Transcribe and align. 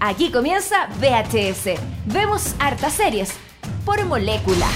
Aquí 0.00 0.30
comienza 0.30 0.88
VHS. 1.00 1.80
Vemos 2.04 2.54
hartas 2.58 2.92
series 2.92 3.32
por 3.84 4.04
molécula. 4.04 4.66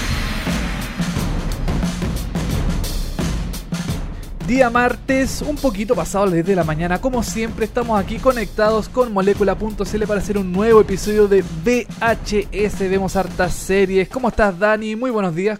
Día 4.47 4.69
martes, 4.69 5.43
un 5.43 5.55
poquito 5.55 5.95
pasado 5.95 6.25
las 6.25 6.33
10 6.33 6.47
de 6.47 6.55
la 6.55 6.63
mañana, 6.63 6.99
como 6.99 7.23
siempre 7.23 7.65
estamos 7.65 7.97
aquí 7.97 8.17
conectados 8.17 8.89
con 8.89 9.13
molécula.cl 9.13 10.03
para 10.07 10.19
hacer 10.19 10.37
un 10.37 10.51
nuevo 10.51 10.81
episodio 10.81 11.27
de 11.27 11.41
VHS, 11.41 12.79
vemos 12.79 13.15
hartas 13.15 13.53
series. 13.53 14.09
¿Cómo 14.09 14.27
estás 14.27 14.57
Dani? 14.57 14.95
Muy 14.95 15.11
buenos 15.11 15.35
días. 15.35 15.59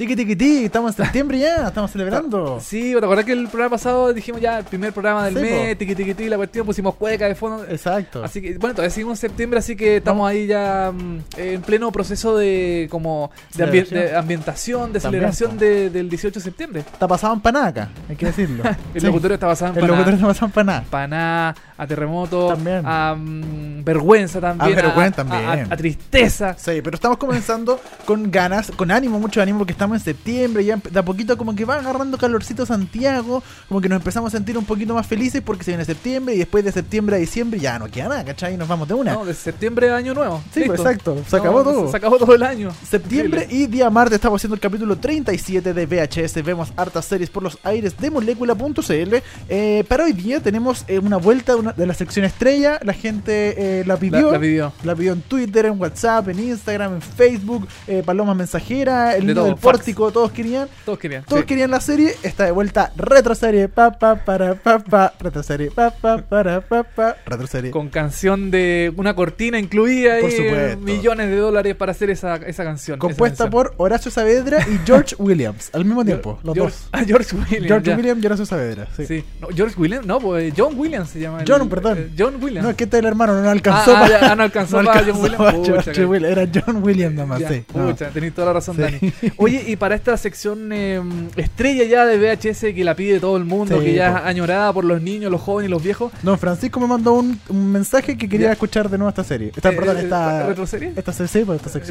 Tiki 0.00 0.16
tiki 0.16 0.34
tiki, 0.34 0.64
estamos 0.64 0.98
en 0.98 1.04
septiembre 1.04 1.38
ya, 1.38 1.66
estamos 1.68 1.90
celebrando. 1.90 2.58
Sí, 2.58 2.92
¿te 2.98 3.04
acordás 3.04 3.22
que 3.26 3.32
el 3.32 3.48
programa 3.48 3.72
pasado 3.76 4.14
dijimos 4.14 4.40
ya 4.40 4.60
el 4.60 4.64
primer 4.64 4.94
programa 4.94 5.26
del 5.26 5.34
Sí, 5.34 5.40
mes, 5.42 5.76
tiki 5.76 5.94
tiki 5.94 6.14
tiki, 6.14 6.30
la 6.30 6.38
cuestión, 6.38 6.64
pusimos 6.64 6.94
cueca 6.94 7.28
de 7.28 7.34
fondo. 7.34 7.66
Exacto. 7.68 8.24
Así 8.24 8.40
que, 8.40 8.56
bueno, 8.56 8.74
todavía 8.74 8.88
seguimos 8.94 9.22
en 9.22 9.28
septiembre, 9.28 9.58
así 9.58 9.76
que 9.76 9.98
estamos 9.98 10.26
ahí 10.26 10.46
ya 10.46 10.90
mm, 10.90 11.18
en 11.36 11.60
pleno 11.60 11.92
proceso 11.92 12.34
de 12.34 12.88
como 12.90 13.30
de, 13.54 13.66
ambi- 13.66 13.88
de 13.90 14.16
ambientación, 14.16 14.90
de 14.90 15.00
También, 15.00 15.20
celebración 15.32 15.58
de- 15.58 15.90
del 15.90 16.08
18 16.08 16.40
de 16.40 16.44
septiembre. 16.44 16.80
Está 16.80 17.06
pasado 17.06 17.34
en 17.34 17.40
Panaca, 17.42 17.90
hay 18.08 18.16
que 18.16 18.24
decirlo. 18.24 18.62
El 18.94 19.02
Sí. 19.02 19.06
locutorio 19.06 19.34
está 19.34 19.48
basado 19.48 19.72
en 19.72 19.76
El 19.76 19.80
Paná. 19.82 19.92
locutorio 19.92 20.16
está 20.16 20.26
pasado 20.28 20.46
en 20.46 20.52
Paná. 20.52 20.84
Paná, 20.88 21.54
a 21.76 21.86
terremoto, 21.86 22.48
También. 22.48 22.82
a 22.86 23.14
mm, 23.14 23.84
vergüenza 23.84 24.40
también, 24.40 24.78
A 24.78 24.82
vergüenza 24.82 25.20
a- 25.20 25.24
también. 25.26 25.70
a- 25.70 25.74
a 25.74 25.76
tristeza. 25.76 26.54
Sí, 26.56 26.80
pero 26.82 26.94
estamos 26.94 27.18
comenzando 27.18 27.78
con 28.06 28.30
ganas, 28.30 28.70
con 28.74 28.90
ánimo, 28.90 29.18
mucho 29.20 29.42
ánimo, 29.42 29.58
porque 29.58 29.72
estamos 29.72 29.89
en 29.94 30.04
septiembre, 30.04 30.64
ya 30.64 30.76
de 30.76 30.98
a 30.98 31.04
poquito 31.04 31.36
como 31.36 31.54
que 31.54 31.64
va 31.64 31.76
agarrando 31.76 32.18
calorcito 32.18 32.66
Santiago, 32.66 33.42
como 33.68 33.80
que 33.80 33.88
nos 33.88 33.96
empezamos 33.96 34.32
a 34.32 34.36
sentir 34.36 34.56
un 34.58 34.64
poquito 34.64 34.94
más 34.94 35.06
felices 35.06 35.42
porque 35.44 35.64
se 35.64 35.70
viene 35.72 35.84
septiembre 35.84 36.34
y 36.34 36.38
después 36.38 36.64
de 36.64 36.72
septiembre 36.72 37.16
a 37.16 37.18
diciembre 37.18 37.58
ya 37.60 37.78
no 37.78 37.88
queda 37.88 38.08
nada, 38.08 38.24
¿cachai? 38.24 38.54
Y 38.54 38.56
nos 38.56 38.68
vamos 38.68 38.88
de 38.88 38.94
una. 38.94 39.12
No, 39.14 39.24
de 39.24 39.34
septiembre 39.34 39.90
a 39.90 39.96
año 39.96 40.14
nuevo. 40.14 40.42
sí, 40.52 40.62
pues, 40.66 40.80
exacto, 40.80 41.16
se 41.28 41.36
No, 41.36 41.42
acabó 41.42 41.62
todo. 41.64 41.90
Se 41.90 41.96
acabó 41.96 42.18
todo 42.18 42.34
el 42.34 42.42
año. 42.42 42.70
Septiembre 42.88 43.42
Increíble. 43.44 43.64
y 43.64 43.66
día 43.66 43.90
martes 43.90 44.14
estamos 44.16 44.40
haciendo 44.40 44.54
el 44.54 44.60
capítulo 44.60 44.96
37 44.96 45.72
de 45.74 45.86
VHS. 45.86 46.42
Vemos 46.44 46.72
hartas 46.76 47.04
series 47.04 47.30
por 47.30 47.42
los 47.42 47.58
aires 47.64 47.96
de 47.98 48.10
molécula.cl. 48.10 49.14
Eh, 49.48 49.84
para 49.88 50.04
hoy 50.04 50.12
día 50.12 50.40
tenemos 50.40 50.84
eh, 50.88 50.98
una 50.98 51.16
vuelta 51.16 51.54
de, 51.54 51.60
una- 51.60 51.72
de 51.72 51.86
la 51.86 51.94
sección 51.94 52.24
estrella. 52.24 52.78
La 52.82 52.92
gente 52.92 53.80
eh, 53.80 53.84
la 53.86 53.96
pidió. 53.96 54.26
La, 54.26 54.32
la 54.32 54.40
pidió. 54.40 54.72
La 54.84 54.94
pidió 54.94 55.12
en 55.12 55.22
Twitter, 55.22 55.66
en 55.66 55.80
WhatsApp, 55.80 56.28
en 56.28 56.38
Instagram, 56.40 56.94
en 56.94 57.02
Facebook, 57.02 57.66
Paloma 58.04 58.34
Mensajera, 58.34 59.14
el 59.16 59.20
De 59.22 59.26
niño 59.26 59.34
todo, 59.34 59.44
del 59.46 59.54
fax. 59.54 59.62
Todos 59.94 60.30
querían. 60.32 60.68
Todos 60.84 60.98
querían. 60.98 61.24
Todos 61.24 61.40
sí. 61.42 61.46
querían 61.46 61.70
la 61.70 61.80
serie, 61.80 62.14
está 62.22 62.44
de 62.44 62.50
vuelta 62.52 62.92
retro 62.96 63.34
serie, 63.34 63.68
pa 63.68 63.90
pa 63.92 64.16
para 64.16 64.54
pa 64.54 64.78
pa, 64.78 65.12
retro 65.20 65.42
serie, 65.42 65.70
pa 65.70 65.90
pa 65.90 66.18
para 66.18 66.60
pa 66.60 66.82
pa, 66.84 67.16
retro 67.26 67.46
serie. 67.46 67.70
Con 67.70 67.88
canción 67.88 68.50
de 68.50 68.92
una 68.96 69.14
cortina 69.14 69.58
incluida 69.58 70.18
Por 70.20 70.30
y 70.30 70.32
supuesto. 70.36 70.80
millones 70.80 71.28
de 71.30 71.36
dólares 71.36 71.74
para 71.76 71.92
hacer 71.92 72.10
esa, 72.10 72.36
esa 72.36 72.64
canción. 72.64 72.98
Compuesta 72.98 73.44
esa 73.44 73.50
canción. 73.50 73.50
por 73.50 73.74
Horacio 73.78 74.10
Saavedra 74.10 74.66
y 74.68 74.78
George 74.86 75.14
Williams 75.18 75.70
al 75.72 75.84
mismo 75.84 76.04
tiempo, 76.04 76.38
los 76.42 76.54
George, 76.54 76.76
dos. 76.76 76.88
ah, 76.92 77.02
George 77.06 77.34
Williams. 77.36 77.66
George. 77.66 77.94
Williams 77.94 78.22
y 78.22 78.26
Horacio 78.26 78.46
Saavedra, 78.46 78.88
sí. 78.96 79.06
Sí. 79.06 79.24
No, 79.40 79.48
George 79.54 79.74
Williams, 79.78 80.06
no, 80.06 80.20
pues 80.20 80.52
John 80.56 80.74
Williams 80.78 81.10
se 81.10 81.20
llama. 81.20 81.40
el- 81.42 81.50
John, 81.50 81.68
perdón. 81.68 81.98
eh, 81.98 82.10
John 82.18 82.36
Williams. 82.42 82.64
No, 82.64 82.70
es 82.70 82.76
que 82.76 82.84
este 82.84 82.96
es 82.96 83.00
el 83.00 83.06
hermano, 83.06 83.40
no 83.40 83.48
alcanzó 83.50 83.92
Ah, 83.96 83.98
ah, 83.98 84.00
para 84.08 84.20
ya, 84.20 84.36
no 84.36 84.42
alcanzó 84.42 84.82
para 84.84 85.02
John 85.04 85.20
Williams. 85.22 85.54
Pucha, 85.54 85.72
George 85.72 85.92
que- 85.92 86.04
Williams, 86.06 86.36
era 86.38 86.50
John 86.66 86.82
Williams 86.82 87.14
nada 87.14 87.26
más, 87.26 87.40
Ya, 87.40 87.48
sí. 87.48 87.64
no. 87.74 87.86
pucha, 87.90 88.08
tenés 88.10 88.34
toda 88.34 88.46
la 88.48 88.52
razón, 88.54 88.76
Sí. 88.76 88.82
Dani. 88.82 89.12
Oye, 89.36 89.64
y 89.72 89.76
para 89.76 89.94
esta 89.94 90.16
sección 90.16 90.70
eh, 90.72 91.00
estrella 91.36 91.84
ya 91.84 92.06
de 92.06 92.18
VHS 92.18 92.74
que 92.74 92.84
la 92.84 92.94
pide 92.94 93.20
todo 93.20 93.36
el 93.36 93.44
mundo, 93.44 93.78
Sí, 93.78 93.84
que 93.86 93.94
ya 93.94 94.18
es 94.18 94.24
añorada 94.26 94.72
por 94.72 94.84
los 94.84 95.00
niños, 95.02 95.30
los 95.30 95.40
jóvenes 95.40 95.68
y 95.68 95.70
los 95.70 95.82
viejos. 95.82 96.12
Don 96.22 96.38
Francisco 96.38 96.80
me 96.80 96.86
mandó 96.86 97.12
un, 97.14 97.38
un 97.48 97.72
mensaje 97.72 98.16
que 98.16 98.28
quería 98.28 98.48
Ya. 98.48 98.52
escuchar 98.52 98.88
de 98.90 98.98
nuevo 98.98 99.08
esta 99.08 99.24
serie. 99.24 99.52
Esta, 99.54 99.70
Eh, 99.70 99.76
perdón, 99.76 99.98
esta, 99.98 100.46
¿Retroserie? 100.46 100.88
pues, 100.88 100.98
esta 100.98 101.12
sección. 101.12 101.50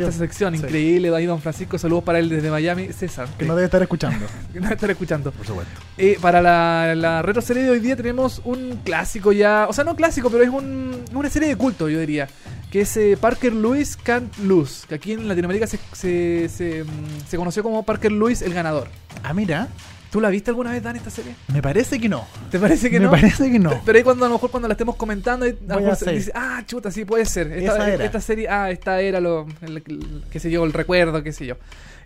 Esta 0.10 0.12
sección 0.20 0.54
Sí. 0.56 0.62
increíble, 0.62 1.10
Dani 1.10 1.26
Don 1.26 1.42
Francisco, 1.42 1.78
saludos 1.78 2.04
para 2.04 2.20
él 2.20 2.30
desde 2.30 2.50
Miami, 2.52 2.92
César, 2.94 3.28
Que 3.38 3.46
no 3.46 3.56
debe 3.56 3.66
estar 3.66 3.82
escuchando. 3.82 4.26
que 4.54 4.60
no 4.60 4.64
debe 4.66 4.76
estar 4.76 4.92
escuchando. 4.92 5.32
Por 5.32 5.46
supuesto. 5.46 5.72
Eh, 5.98 6.18
para 6.22 6.42
la, 6.42 6.94
la 6.96 7.22
retro 7.22 7.42
serie 7.42 7.64
de 7.64 7.70
hoy 7.70 7.80
día 7.80 7.96
tenemos 7.96 8.42
un 8.46 8.80
clásico 8.84 9.32
ya, 9.32 9.68
o 9.70 9.74
sea, 9.74 9.84
no 9.84 9.96
clásico, 9.96 10.30
pero 10.30 10.44
es 10.44 10.50
un, 10.50 10.96
una 11.14 11.30
serie 11.30 11.48
de 11.50 11.56
culto, 11.56 11.90
yo 11.90 12.00
diría, 12.00 12.28
que 12.72 12.82
es 12.82 12.98
eh, 12.98 13.18
Parker 13.20 13.52
Lewis 13.54 13.98
Can't 13.98 14.38
Lose, 14.40 14.86
que 14.88 14.96
aquí 14.96 15.14
en 15.14 15.28
Latinoamérica 15.28 15.66
se, 15.68 15.80
se, 15.94 16.50
se, 16.50 16.84
mm, 16.84 17.28
se 17.28 17.38
conoció 17.38 17.59
como 17.64 17.84
Parker 17.84 18.12
Lewis 18.12 18.42
el 18.42 18.54
ganador. 18.54 18.88
Ah, 19.24 19.34
mira, 19.34 19.68
¿Tú 20.12 20.20
la 20.20 20.30
viste 20.30 20.50
alguna 20.50 20.72
vez, 20.72 20.82
Dani, 20.82 20.98
esta 20.98 21.12
serie? 21.12 21.36
me 21.54 21.62
parece 21.62 22.00
que 22.00 22.10
no. 22.10 22.26
¿Te 22.50 22.58
parece 22.58 22.90
que 22.90 23.00
me 23.00 23.06
no? 23.06 23.12
parece 23.12 23.52
que 23.52 23.60
no. 23.60 23.80
Pero 23.86 23.96
ahí 23.96 24.04
cuando 24.04 24.26
a 24.26 24.28
lo 24.28 24.34
mejor 24.36 24.50
cuando 24.50 24.68
la 24.68 24.74
estemos 24.74 24.96
comentando, 24.96 25.46
a 25.46 25.50
lo 25.76 25.80
mejor 25.82 25.96
se 25.96 26.12
dice, 26.12 26.32
ah, 26.34 26.64
chuta, 26.66 26.90
sí 26.90 27.06
puede 27.06 27.26
ser. 27.26 27.52
Esta, 27.52 27.76
Esa 27.76 27.94
era. 27.94 28.06
esta 28.06 28.20
serie, 28.20 28.50
ah, 28.50 28.72
esta 28.72 29.02
era 29.02 29.20
lo, 29.20 29.46
el- 29.62 29.78
el- 29.86 30.24
qué 30.32 30.40
sé 30.40 30.50
yo, 30.50 30.66
el 30.66 30.74
recuerdo, 30.74 31.22
qué 31.22 31.32
sé 31.32 31.46
yo. 31.46 31.58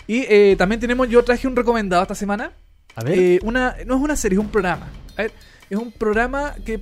Y 0.05 0.25
eh, 0.27 0.55
también 0.57 0.81
tenemos, 0.81 1.07
yo 1.07 1.23
traje 1.23 1.47
un 1.47 1.55
recomendado 1.55 2.01
esta 2.01 2.13
semana. 2.15 2.51
A 2.97 3.05
ver. 3.05 3.17
Eh, 3.17 3.39
una, 3.41 3.77
no 3.85 3.95
es 3.95 4.01
una 4.01 4.17
serie, 4.17 4.37
es 4.37 4.43
un 4.43 4.51
programa. 4.51 4.87
A 5.17 5.21
ver, 5.21 5.31
es 5.69 5.77
un 5.77 5.89
programa 5.93 6.55
que 6.65 6.81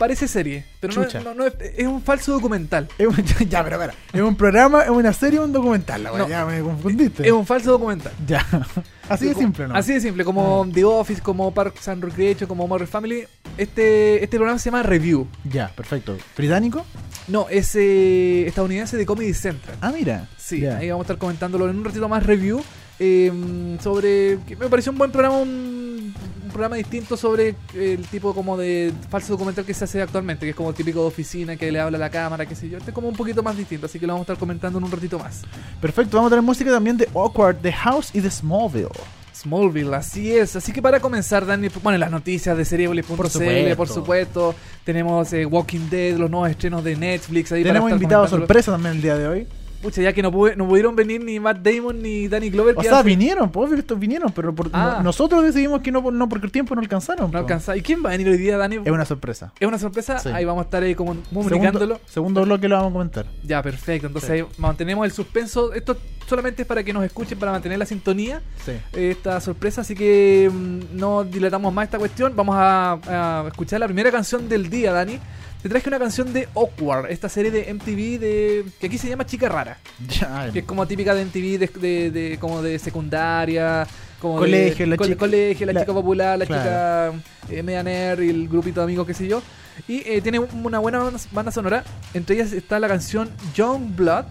parece 0.00 0.26
serie, 0.26 0.64
pero 0.80 0.94
no, 0.94 1.04
Chucha. 1.04 1.20
no- 1.20 1.34
no 1.34 1.46
es, 1.46 1.52
es 1.76 1.86
un 1.86 2.00
falso 2.02 2.32
documental. 2.32 2.88
Es 2.98 3.06
un- 3.06 3.14
ya, 3.50 3.62
pero 3.62 3.76
espera. 3.76 3.94
¿Es 4.12 4.20
un 4.22 4.34
programa, 4.34 4.82
es 4.84 4.90
una 4.90 5.12
serie 5.12 5.38
o 5.38 5.44
un 5.44 5.52
documental? 5.52 6.02
La 6.02 6.12
wea? 6.12 6.22
No. 6.22 6.28
Ya 6.28 6.46
me 6.46 6.60
confundiste. 6.62 7.26
Es 7.26 7.32
un 7.32 7.44
falso 7.46 7.70
documental. 7.72 8.12
Ya. 8.26 8.44
Así 9.10 9.26
de 9.26 9.34
simple, 9.34 9.68
¿no? 9.68 9.74
Así 9.74 9.92
de 9.92 10.00
simple, 10.00 10.24
como 10.24 10.66
The 10.72 10.84
Office, 10.84 11.20
como 11.20 11.52
Parks 11.52 11.86
and 11.88 12.02
Recreation, 12.02 12.48
como 12.48 12.66
Modern 12.66 12.88
Family. 12.88 13.24
Este, 13.58 14.22
este 14.24 14.36
programa 14.38 14.58
se 14.58 14.70
llama 14.70 14.82
Review. 14.82 15.26
Ya, 15.44 15.68
perfecto. 15.68 16.16
¿Británico? 16.36 16.84
No, 17.28 17.46
es 17.50 17.74
eh, 17.76 18.46
estadounidense 18.46 18.96
de 18.96 19.04
Comedy 19.04 19.34
Central. 19.34 19.76
Ah, 19.80 19.92
mira. 19.92 20.28
Sí, 20.38 20.60
Ya. 20.60 20.78
ahí 20.78 20.88
vamos 20.90 21.04
a 21.04 21.06
estar 21.06 21.18
comentándolo 21.18 21.68
en 21.68 21.76
un 21.78 21.84
ratito 21.84 22.08
más 22.08 22.24
review 22.24 22.62
eh, 22.98 23.76
sobre 23.82 24.38
que 24.46 24.56
me 24.56 24.68
pareció 24.68 24.90
un 24.92 24.98
buen 24.98 25.10
programa, 25.12 25.36
un 25.38 26.14
programa 26.50 26.76
distinto 26.76 27.16
sobre 27.16 27.54
el 27.74 28.06
tipo 28.06 28.34
como 28.34 28.56
de 28.56 28.92
falso 29.08 29.32
documental 29.32 29.64
que 29.64 29.74
se 29.74 29.84
hace 29.84 30.02
actualmente, 30.02 30.46
que 30.46 30.50
es 30.50 30.56
como 30.56 30.70
el 30.70 30.74
típico 30.74 31.00
de 31.00 31.06
oficina 31.06 31.56
que 31.56 31.70
le 31.70 31.80
habla 31.80 31.96
a 31.98 32.00
la 32.00 32.10
cámara, 32.10 32.46
qué 32.46 32.54
sé 32.54 32.68
yo. 32.68 32.78
Este 32.78 32.90
es 32.90 32.94
como 32.94 33.08
un 33.08 33.16
poquito 33.16 33.42
más 33.42 33.56
distinto, 33.56 33.86
así 33.86 33.98
que 33.98 34.06
lo 34.06 34.12
vamos 34.14 34.28
a 34.28 34.32
estar 34.32 34.38
comentando 34.40 34.78
en 34.78 34.84
un 34.84 34.90
ratito 34.92 35.18
más. 35.18 35.42
Perfecto, 35.80 36.16
vamos 36.16 36.30
a 36.30 36.36
tener 36.36 36.42
música 36.42 36.70
también 36.70 36.96
de 36.96 37.08
Awkward, 37.14 37.56
The 37.62 37.72
House 37.72 38.10
y 38.14 38.20
de 38.20 38.30
Smallville. 38.30 38.88
Smallville, 39.34 39.94
así 39.94 40.32
es. 40.32 40.54
Así 40.56 40.70
que 40.72 40.82
para 40.82 41.00
comenzar, 41.00 41.46
Dani, 41.46 41.68
bueno, 41.82 41.98
las 41.98 42.10
noticias 42.10 42.56
de 42.56 42.64
Cerebral.cl, 42.64 43.16
por 43.16 43.30
supuesto. 43.30 43.94
supuesto. 43.94 44.54
Tenemos 44.84 45.32
eh, 45.32 45.46
Walking 45.46 45.88
Dead, 45.88 46.16
los 46.18 46.30
nuevos 46.30 46.50
estrenos 46.50 46.84
de 46.84 46.94
Netflix. 46.96 47.50
Ahí 47.52 47.62
para 47.62 47.74
Tenemos 47.74 47.90
invitados 47.90 48.30
comentándolo. 48.30 48.46
sorpresa 48.46 48.72
también 48.72 48.96
el 48.96 49.02
día 49.02 49.16
de 49.16 49.28
hoy. 49.28 49.46
Pucha, 49.82 50.02
ya 50.02 50.12
que 50.12 50.22
no, 50.22 50.30
pude- 50.30 50.56
no 50.56 50.68
pudieron 50.68 50.94
venir 50.94 51.24
ni 51.24 51.40
Matt 51.40 51.58
Damon 51.62 52.02
ni 52.02 52.28
Danny 52.28 52.50
Glover. 52.50 52.74
O 52.76 52.82
sea, 52.82 52.98
hace- 52.98 53.06
vinieron, 53.06 53.50
pues 53.50 53.72
estos 53.72 53.98
vinieron, 53.98 54.30
pero 54.32 54.54
por- 54.54 54.68
Ah. 54.74 54.96
no- 54.98 55.04
nosotros 55.04 55.42
decidimos 55.42 55.80
que 55.80 55.90
no, 55.90 56.10
no 56.10 56.28
porque 56.28 56.46
el 56.46 56.52
tiempo 56.52 56.74
no 56.74 56.82
alcanzaron. 56.82 57.26
No 57.26 57.32
po. 57.32 57.38
alcanza. 57.38 57.76
¿Y 57.76 57.80
quién 57.82 58.04
va 58.04 58.10
a 58.10 58.12
venir 58.12 58.28
hoy 58.28 58.36
día, 58.36 58.58
Dani? 58.58 58.76
Es 58.84 58.90
una 58.90 59.04
sorpresa. 59.06 59.52
¿Es 59.58 59.66
una 59.66 59.78
sorpresa? 59.78 60.18
Sí. 60.18 60.28
Ahí 60.28 60.44
vamos 60.44 60.62
a 60.62 60.64
estar 60.64 60.82
ahí 60.82 60.94
como 60.94 61.16
comunicándolo. 61.32 61.94
Segundo, 61.96 62.12
segundo 62.12 62.42
bloque 62.44 62.68
lo 62.68 62.76
vamos 62.76 62.90
a 62.90 62.92
comentar. 62.92 63.26
Ya, 63.42 63.62
perfecto. 63.62 64.06
Entonces 64.08 64.28
Sí. 64.28 64.36
ahí 64.36 64.44
mantenemos 64.58 65.04
el 65.06 65.12
suspenso. 65.12 65.72
Esto 65.72 65.96
solamente 66.26 66.62
es 66.62 66.68
para 66.68 66.82
que 66.84 66.92
nos 66.92 67.02
escuchen, 67.04 67.38
para 67.38 67.52
mantener 67.52 67.78
la 67.78 67.86
sintonía. 67.86 68.42
Sí. 68.64 68.72
eh, 68.92 69.10
Esta 69.10 69.40
sorpresa, 69.40 69.80
así 69.80 69.94
que 69.94 70.50
mm, 70.52 70.96
no 70.98 71.24
dilatamos 71.24 71.72
más 71.72 71.86
esta 71.86 71.98
cuestión. 71.98 72.34
Vamos 72.36 72.54
a, 72.58 72.98
a 73.42 73.48
escuchar 73.48 73.80
la 73.80 73.86
primera 73.86 74.10
canción 74.10 74.48
del 74.48 74.68
día, 74.68 74.92
Dani. 74.92 75.18
Te 75.62 75.68
traje 75.68 75.88
una 75.90 75.98
canción 75.98 76.32
de 76.32 76.48
Awkward, 76.54 77.10
esta 77.10 77.28
serie 77.28 77.50
de 77.50 77.72
MTV 77.74 78.18
de 78.18 78.64
que 78.80 78.86
aquí 78.86 78.96
se 78.96 79.08
llama 79.10 79.26
Chica 79.26 79.46
Rara, 79.48 79.76
Ya, 80.08 80.50
que 80.52 80.60
es 80.60 80.64
como 80.64 80.86
típica 80.86 81.14
de 81.14 81.22
MTV 81.26 81.58
de, 81.58 81.66
de- 81.78 82.10
de- 82.10 82.38
como 82.38 82.62
de 82.62 82.78
secundaria, 82.78 83.86
como 84.20 84.34
de- 84.36 84.40
Colegio, 84.40 84.86
la 84.86 84.96
col- 84.96 85.06
chica- 85.08 85.18
colegio, 85.18 85.66
la, 85.66 85.72
la- 85.74 85.80
chica 85.80 85.92
popular, 85.92 86.38
la 86.38 86.46
claro. 86.46 87.12
chica 87.12 87.54
eh, 87.54 87.62
media 87.62 87.82
nerd 87.82 88.22
y 88.22 88.30
el 88.30 88.48
grupito 88.48 88.80
de 88.80 88.84
amigos, 88.84 89.06
qué 89.06 89.12
sé 89.12 89.28
yo. 89.28 89.42
Y 89.86 89.98
eh, 90.08 90.22
tiene 90.22 90.38
una 90.38 90.78
buena 90.78 90.98
banda- 90.98 91.20
banda 91.30 91.52
sonora. 91.52 91.84
Entre 92.14 92.36
ellas 92.36 92.52
está 92.52 92.78
la 92.80 92.88
canción 92.88 93.28
Young 93.54 93.94
Blood, 93.96 94.24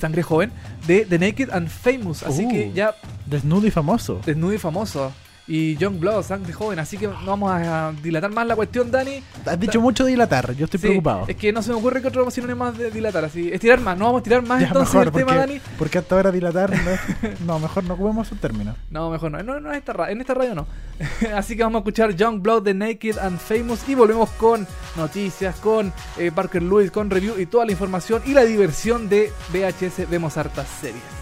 Sangre 0.00 0.22
Joven, 0.22 0.52
de 0.86 1.06
The 1.06 1.18
Naked 1.18 1.50
and 1.50 1.68
Famous. 1.68 2.22
Así 2.22 2.44
Uh. 2.46 2.48
que 2.50 2.72
ya 2.72 2.94
Desnudo 3.26 3.66
y 3.66 3.70
famoso. 3.72 4.20
desnudo 4.24 4.52
y 4.54 4.58
famoso. 4.58 5.12
Y 5.52 5.76
Young 5.76 5.98
Blood, 5.98 6.22
sangre 6.22 6.52
joven. 6.52 6.78
Así 6.78 6.96
que 6.96 7.08
no 7.08 7.16
vamos 7.26 7.50
a 7.52 7.92
dilatar 8.02 8.30
más 8.30 8.46
la 8.46 8.54
cuestión, 8.54 8.88
Dani. 8.88 9.20
Has 9.44 9.58
dicho 9.58 9.80
mucho 9.80 10.04
dilatar, 10.04 10.54
yo 10.54 10.66
estoy 10.66 10.78
Sí, 10.78 10.86
preocupado. 10.86 11.24
Es 11.26 11.34
que 11.34 11.52
no 11.52 11.60
se 11.60 11.70
me 11.70 11.76
ocurre 11.76 12.00
que 12.00 12.06
otro 12.06 12.30
sinónimo 12.30 12.64
más 12.64 12.78
de 12.78 12.90
dilatar. 12.92 13.24
Así, 13.24 13.50
estirar 13.52 13.80
más. 13.80 13.98
No 13.98 14.04
vamos 14.04 14.20
a 14.20 14.22
tirar 14.22 14.42
más 14.46 14.60
Ya, 14.60 14.68
entonces 14.68 14.94
mejor, 14.94 15.08
el 15.08 15.12
tema, 15.12 15.36
Dani. 15.36 15.60
porque 15.76 15.98
hasta 15.98 16.14
ahora 16.14 16.30
dilatar 16.30 16.70
no, 16.70 16.90
es- 16.90 17.40
no, 17.46 17.58
mejor 17.58 17.82
no 17.84 17.94
ocupemos 17.94 18.28
su 18.28 18.36
término. 18.36 18.76
No, 18.90 19.10
mejor 19.10 19.32
no. 19.32 19.42
No, 19.42 19.58
no 19.58 19.70
en, 19.72 19.78
esta 19.78 20.10
en 20.10 20.20
esta 20.20 20.34
radio 20.34 20.54
no. 20.54 20.66
Así 21.34 21.56
que 21.56 21.64
vamos 21.64 21.78
a 21.78 21.80
escuchar 21.80 22.14
Young 22.14 22.40
Blood 22.40 22.62
de 22.62 22.74
Naked 22.74 23.18
and 23.18 23.38
Famous 23.40 23.88
y 23.88 23.96
volvemos 23.96 24.30
con 24.30 24.66
noticias, 24.96 25.56
con 25.56 25.92
eh, 26.16 26.30
Parker 26.32 26.62
Lewis, 26.62 26.92
con 26.92 27.10
review 27.10 27.34
y 27.40 27.46
toda 27.46 27.64
la 27.66 27.72
información 27.72 28.22
y 28.24 28.34
la 28.34 28.44
diversión 28.44 29.08
de 29.08 29.32
VHS 29.52 30.08
Vemos 30.08 30.36
hartas 30.36 30.68
series. 30.80 31.19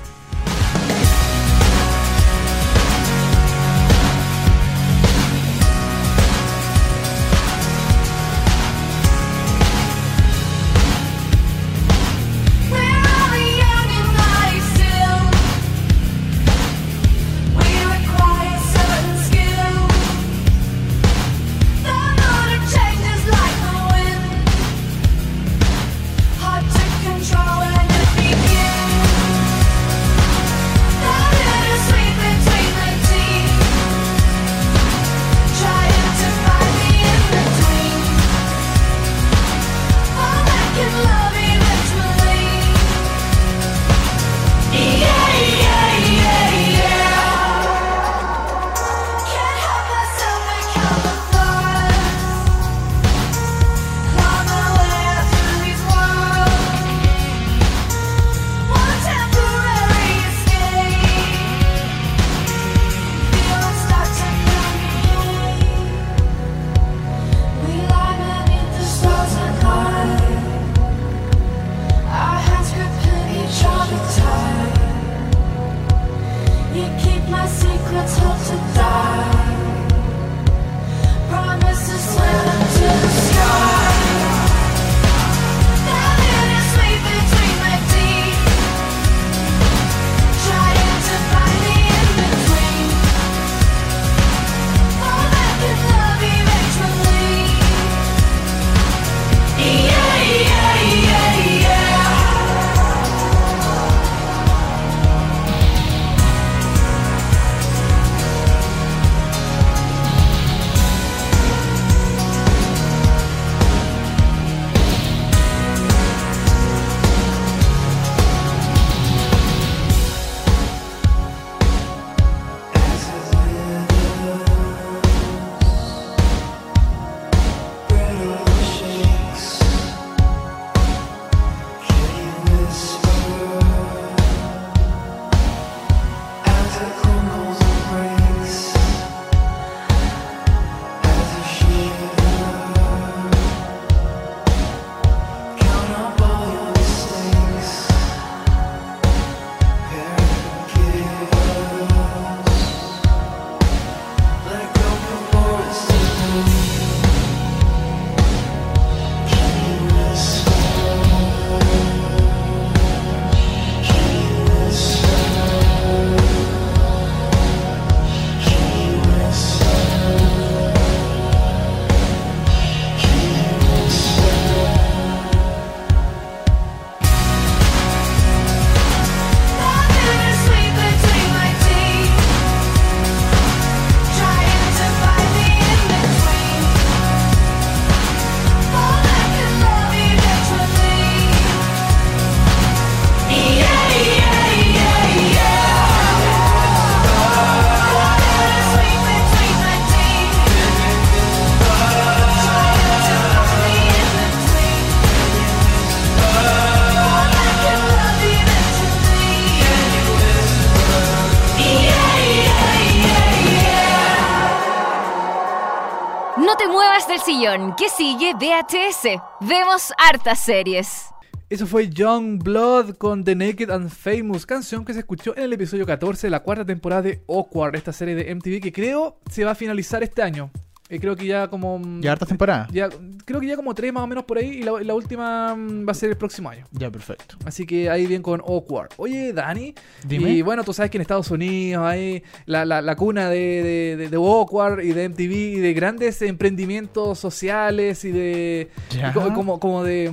Que 217.79 217.89
sigue 217.89 218.35
VHS. 218.35 219.21
Vemos 219.41 219.93
hartas 219.97 220.41
series. 220.45 221.07
Eso 221.49 221.67
fue 221.67 221.89
Young 221.89 222.43
Blood 222.43 222.97
con 222.97 223.25
The 223.25 223.35
Naked 223.35 223.71
and 223.71 223.89
Famous, 223.89 224.45
canción 224.45 224.85
que 224.85 224.93
se 224.93 224.99
escuchó 224.99 225.35
en 225.35 225.45
el 225.45 225.55
episodio 225.55 225.87
14 225.87 226.27
de 226.27 226.31
la 226.31 226.41
cuarta 226.41 226.67
temporada 226.67 227.01
de 227.01 227.23
Awkward, 227.27 227.75
esta 227.75 227.95
serie 227.95 228.15
de 228.15 228.35
MTV 228.35 228.61
que 228.61 228.71
creo 228.71 229.19
se 229.31 229.45
va 229.45 229.53
a 229.53 229.55
finalizar 229.55 230.03
este 230.03 230.21
año. 230.21 230.51
Eh, 230.91 230.99
creo 231.01 231.15
que 231.17 231.27
ya 231.27 231.49
como... 231.49 231.79
mm, 231.79 232.01
Ya 232.01 232.13
hartas 232.13 232.29
temporadas. 232.29 232.69
ya- 232.73 232.89
creo 233.25 233.41
que 233.41 233.47
ya 233.47 233.57
como 233.57 233.75
tres 233.75 233.93
más 233.93 234.03
o 234.05 234.07
menos 234.07 234.25
por 234.25 234.39
ahí 234.39 234.49
y 234.49 234.63
la, 234.63 234.95
última 234.95 235.55
mm, 235.55 235.87
va 235.87 235.93
a 235.93 235.95
ser 235.95 236.09
el 236.11 236.17
próximo 236.17 236.49
año. 236.49 236.65
Ya, 236.73 236.91
perfecto. 236.91 237.37
Así 237.45 237.67
que 237.67 237.91
ahí 237.91 238.07
bien 238.07 238.23
con 238.23 238.41
Awkward. 238.41 238.89
Oye, 238.97 239.33
Dani. 239.35 239.75
Dime. 240.07 240.31
Y 240.31 240.43
bueno, 240.43 240.65
tú 240.65 240.73
sabes 240.73 240.91
que 240.91 240.97
en 240.97 241.03
Estados 241.03 241.31
Unidos 241.31 241.85
hay 241.85 242.23
la, 242.47 242.65
la, 242.65 242.81
la 242.81 242.97
cuna 242.97 243.29
de, 243.29 244.09
de, 244.11 244.17
Awkward 244.17 244.81
y 244.83 244.93
de 244.93 245.09
MTV 245.11 245.33
y 245.33 245.61
de 245.61 245.75
grandes 245.75 246.23
emprendimientos 246.23 247.19
sociales 247.19 248.05
y 248.05 248.13
de. 248.13 248.71
Ya. 248.91 249.11
y 249.11 249.13
co- 249.13 249.33
como, 249.35 249.61
como 249.61 249.85
de. 249.85 250.11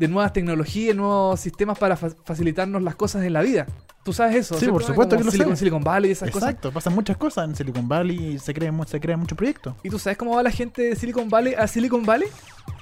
De 0.00 0.08
nuevas 0.08 0.32
tecnologías, 0.32 0.96
nuevos 0.96 1.38
sistemas 1.38 1.78
para 1.78 1.94
fa- 1.96 2.08
facilitarnos 2.24 2.82
las 2.82 2.96
cosas 2.96 3.22
en 3.22 3.34
la 3.34 3.42
vida. 3.42 3.66
¿Tú 4.02 4.14
sabes 4.14 4.34
eso? 4.36 4.54
Sí, 4.54 4.60
¿cierto? 4.60 4.72
por 4.72 4.82
supuesto 4.82 5.10
Como 5.16 5.20
que 5.20 5.24
lo 5.26 5.30
Silicon, 5.30 5.52
sé. 5.56 5.58
Silicon 5.60 5.84
Valley 5.84 6.08
y 6.08 6.12
esas 6.12 6.30
cosas. 6.30 6.48
Exacto, 6.48 6.72
pasan 6.72 6.94
muchas 6.94 7.18
cosas 7.18 7.44
en 7.48 7.54
Silicon 7.54 7.86
Valley 7.86 8.16
y 8.34 8.38
se 8.38 8.54
crean, 8.54 8.80
se 8.88 8.98
crean 8.98 9.20
muchos 9.20 9.36
proyectos. 9.36 9.74
¿Y 9.82 9.90
tú 9.90 9.98
sabes 9.98 10.16
cómo 10.16 10.34
va 10.34 10.42
la 10.42 10.50
gente 10.50 10.80
de 10.82 10.96
Silicon 10.96 11.28
Valley 11.28 11.52
a 11.54 11.66
Silicon 11.66 12.04
Valley? 12.06 12.28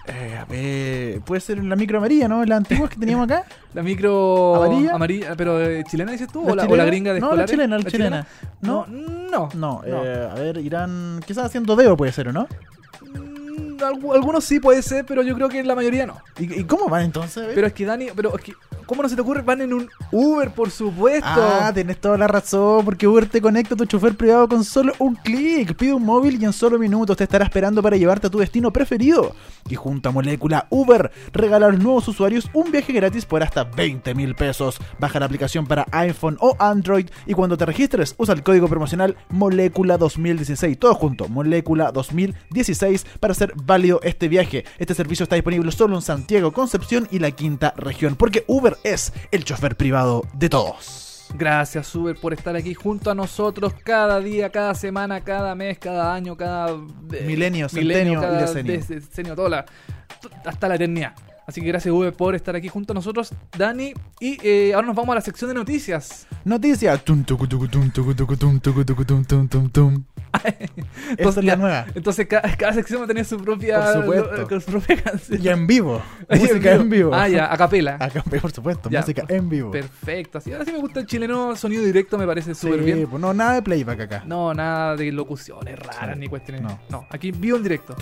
Eh, 0.06 0.38
a 0.40 0.44
ver, 0.44 1.20
puede 1.22 1.40
ser 1.40 1.62
la 1.62 1.74
micro 1.76 1.98
amarilla, 1.98 2.28
¿no? 2.28 2.44
La 2.44 2.56
antigua 2.56 2.88
que 2.88 2.96
teníamos 2.96 3.24
acá. 3.30 3.44
La 3.74 3.82
micro 3.82 4.54
¿Amarilla? 4.94 5.34
pero 5.36 5.60
eh, 5.60 5.84
chilena 5.90 6.12
dices 6.12 6.28
tú 6.32 6.48
o, 6.48 6.54
la, 6.54 6.64
o 6.64 6.74
la 6.76 6.84
gringa 6.86 7.12
de 7.12 7.20
No, 7.20 7.34
la 7.34 7.44
chilena, 7.44 7.76
la 7.78 7.84
chilena. 7.84 8.26
No, 8.62 8.86
No, 8.86 9.48
no. 9.54 9.82
no, 9.82 9.82
eh, 9.84 10.28
a 10.30 10.34
ver, 10.34 10.58
irán 10.58 11.20
quizás 11.26 11.44
haciendo 11.46 11.74
dedo 11.76 11.96
puede 11.96 12.12
ser, 12.12 12.28
¿o 12.28 12.32
no? 12.32 12.46
Algu- 13.86 14.14
algunos 14.14 14.44
sí 14.44 14.60
puede 14.60 14.82
ser, 14.82 15.04
pero 15.04 15.22
yo 15.22 15.34
creo 15.34 15.48
que 15.48 15.62
la 15.64 15.74
mayoría 15.74 16.06
no. 16.06 16.20
¿Y, 16.38 16.60
y 16.60 16.64
cómo 16.64 16.88
van 16.88 17.02
entonces? 17.04 17.48
Pero 17.54 17.66
es 17.66 17.72
que 17.72 17.84
Dani, 17.84 18.08
pero 18.14 18.36
es 18.36 18.42
que 18.44 18.52
¿cómo 18.88 19.02
no 19.02 19.08
se 19.08 19.14
te 19.14 19.20
ocurre? 19.20 19.42
Van 19.42 19.60
en 19.60 19.72
un 19.72 19.88
Uber, 20.10 20.50
por 20.50 20.70
supuesto. 20.70 21.28
Ah, 21.28 21.70
tenés 21.72 22.00
toda 22.00 22.18
la 22.18 22.26
razón, 22.26 22.84
porque 22.84 23.06
Uber 23.06 23.28
te 23.28 23.40
conecta 23.40 23.74
a 23.74 23.76
tu 23.76 23.84
chofer 23.84 24.16
privado 24.16 24.48
con 24.48 24.64
solo 24.64 24.94
un 24.98 25.14
clic. 25.14 25.76
Pide 25.76 25.92
un 25.92 26.02
móvil 26.02 26.42
y 26.42 26.44
en 26.44 26.52
solo 26.52 26.78
minutos 26.78 27.16
te 27.18 27.24
estará 27.24 27.44
esperando 27.44 27.82
para 27.82 27.96
llevarte 27.96 28.26
a 28.26 28.30
tu 28.30 28.38
destino 28.38 28.72
preferido. 28.72 29.36
Y 29.68 29.74
junto 29.74 30.08
a 30.08 30.12
Molécula 30.12 30.66
Uber, 30.70 31.12
regala 31.32 31.66
a 31.66 31.70
los 31.70 31.80
nuevos 31.80 32.08
usuarios 32.08 32.48
un 32.54 32.72
viaje 32.72 32.92
gratis 32.92 33.26
por 33.26 33.42
hasta 33.42 33.64
20 33.64 34.14
mil 34.14 34.34
pesos. 34.34 34.78
Baja 34.98 35.20
la 35.20 35.26
aplicación 35.26 35.66
para 35.66 35.86
iPhone 35.92 36.38
o 36.40 36.56
Android 36.58 37.08
y 37.26 37.34
cuando 37.34 37.58
te 37.58 37.66
registres, 37.66 38.14
usa 38.16 38.34
el 38.34 38.42
código 38.42 38.68
promocional 38.68 39.16
Molécula 39.28 39.98
2016. 39.98 40.78
Todo 40.78 40.94
junto, 40.94 41.28
Molécula 41.28 41.92
2016 41.92 43.06
para 43.20 43.32
hacer 43.32 43.52
válido 43.54 44.00
este 44.02 44.28
viaje. 44.28 44.64
Este 44.78 44.94
servicio 44.94 45.24
está 45.24 45.36
disponible 45.36 45.70
solo 45.72 45.96
en 45.96 46.02
Santiago, 46.02 46.52
Concepción 46.52 47.06
y 47.10 47.18
la 47.18 47.30
quinta 47.32 47.74
región, 47.76 48.16
porque 48.16 48.44
Uber 48.46 48.77
es 48.84 49.12
el 49.30 49.44
chofer 49.44 49.76
privado 49.76 50.24
de 50.34 50.48
todos. 50.48 51.26
Gracias, 51.34 51.94
Uber, 51.94 52.16
por 52.16 52.32
estar 52.32 52.56
aquí 52.56 52.72
junto 52.72 53.10
a 53.10 53.14
nosotros 53.14 53.74
cada 53.84 54.18
día, 54.20 54.50
cada 54.50 54.74
semana, 54.74 55.20
cada 55.20 55.54
mes, 55.54 55.78
cada 55.78 56.14
año, 56.14 56.36
cada 56.36 56.70
eh, 57.12 57.24
Milenio, 57.26 58.18
centenio 58.18 58.20
y 58.64 58.78
decenio. 58.96 59.36
toda 59.36 59.48
la- 59.50 59.66
hasta 60.46 60.68
la 60.68 60.76
eternidad. 60.76 61.12
Así 61.46 61.60
que 61.60 61.68
gracias, 61.68 61.94
Uber, 61.94 62.12
por 62.12 62.34
estar 62.34 62.54
aquí 62.56 62.68
junto 62.68 62.92
a 62.92 62.94
nosotros, 62.94 63.32
Dani. 63.56 63.92
Y 64.20 64.38
eh, 64.46 64.72
ahora 64.74 64.86
nos 64.86 64.96
vamos 64.96 65.12
a 65.12 65.14
la 65.16 65.20
sección 65.22 65.48
de 65.48 65.54
noticias. 65.54 66.26
Noticias. 66.44 67.00
Esa 71.16 71.40
es 71.40 71.44
la 71.44 71.56
nueva. 71.56 71.86
Entonces, 71.94 72.26
ca- 72.26 72.42
cada, 72.58 72.72
sección 72.72 73.00
va 73.00 73.04
a 73.04 73.08
tener 73.08 73.24
su 73.24 73.38
propia, 73.38 73.80
Por 73.80 73.94
supuesto. 74.02 74.46
lo- 74.54 74.60
su 74.60 74.70
propia 74.70 75.02
canción. 75.02 75.42
Y 75.42 75.48
en 75.48 75.66
vivo. 75.66 76.02
Música 76.28 76.72
en 76.74 76.90
vivo. 76.90 77.14
Ah, 77.14 77.28
ya, 77.28 77.52
a 77.52 77.56
capela. 77.56 77.96
Acá, 78.00 78.22
por 78.22 78.52
supuesto, 78.52 78.90
Ya, 78.90 79.00
música 79.00 79.24
en 79.28 79.48
vivo. 79.48 79.70
Perfecto. 79.70 80.38
Así, 80.38 80.52
ahora 80.52 80.64
sí 80.64 80.72
me 80.72 80.78
gusta 80.78 81.00
el 81.00 81.06
chileno, 81.06 81.56
sonido 81.56 81.82
directo 81.82 82.18
me 82.18 82.26
parece 82.26 82.54
Sí, 82.54 82.60
súper 82.66 82.82
bien. 82.82 83.06
pues 83.08 83.20
no, 83.20 83.32
nada 83.34 83.54
de 83.54 83.62
playback 83.62 84.00
acá. 84.00 84.22
No, 84.26 84.52
nada 84.54 84.96
de 84.96 85.10
locuciones 85.12 85.78
raras 85.78 86.14
Sí. 86.14 86.20
ni 86.20 86.28
cuestiones. 86.28 86.62
No. 86.62 86.78
No. 86.90 87.06
aquí 87.10 87.30
vivo 87.32 87.56
en 87.56 87.62
directo. 87.62 87.96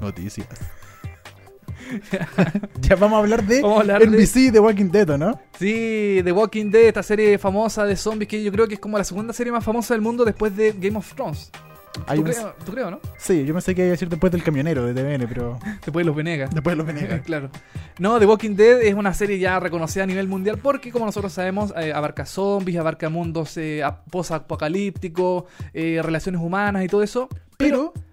Noticias. 0.00 0.46
ya 2.80 2.96
vamos 2.96 3.16
a 3.16 3.20
hablar 3.20 3.44
de 3.44 3.60
a 3.64 3.80
hablar 3.80 4.00
de- 4.00 4.06
NBC 4.08 4.52
de 4.52 4.60
Walking 4.60 4.90
Dead, 4.90 5.08
¿o 5.10 5.18
¿no? 5.18 5.40
Sí, 5.58 6.20
The 6.24 6.32
Walking 6.32 6.70
Dead, 6.70 6.84
esta 6.84 7.02
serie 7.02 7.38
famosa 7.38 7.84
de 7.84 7.96
zombies 7.96 8.28
que 8.28 8.42
yo 8.42 8.52
creo 8.52 8.66
que 8.68 8.74
es 8.74 8.80
como 8.80 8.98
la 8.98 9.04
segunda 9.04 9.32
serie 9.32 9.52
más 9.52 9.64
famosa 9.64 9.94
del 9.94 10.00
mundo 10.02 10.24
después 10.24 10.56
de 10.56 10.72
Game 10.78 10.96
of 10.96 11.12
Thrones. 11.14 11.50
¿Tú, 12.14 12.22
creo, 12.24 12.54
tú 12.62 12.72
creo, 12.72 12.90
no? 12.90 13.00
Sí, 13.16 13.46
yo 13.46 13.54
pensé 13.54 13.74
que 13.74 13.80
iba 13.80 13.88
a 13.88 13.92
decir 13.92 14.10
después 14.10 14.30
del 14.30 14.42
camionero 14.42 14.84
de 14.84 14.92
TVN, 14.92 15.26
pero 15.26 15.58
Después 15.82 15.94
de 15.94 16.04
los 16.04 16.14
Venegas. 16.14 16.50
después 16.54 16.76
lo 16.76 16.84
Venegas. 16.84 17.22
claro. 17.24 17.48
No, 17.98 18.18
The 18.18 18.26
Walking 18.26 18.54
Dead 18.54 18.82
es 18.82 18.92
una 18.94 19.14
serie 19.14 19.38
ya 19.38 19.58
reconocida 19.60 20.02
a 20.04 20.06
nivel 20.06 20.28
mundial 20.28 20.58
porque, 20.62 20.92
como 20.92 21.06
nosotros 21.06 21.32
sabemos, 21.32 21.72
eh, 21.74 21.94
abarca 21.94 22.26
zombies, 22.26 22.76
abarca 22.78 23.08
mundos 23.08 23.56
eh, 23.56 23.82
ap- 23.82 24.04
post-apocalípticos, 24.10 25.44
eh, 25.72 26.00
relaciones 26.02 26.42
humanas 26.42 26.84
y 26.84 26.88
todo 26.88 27.02
eso. 27.02 27.30
Pero, 27.56 27.94
Pero, 27.94 28.05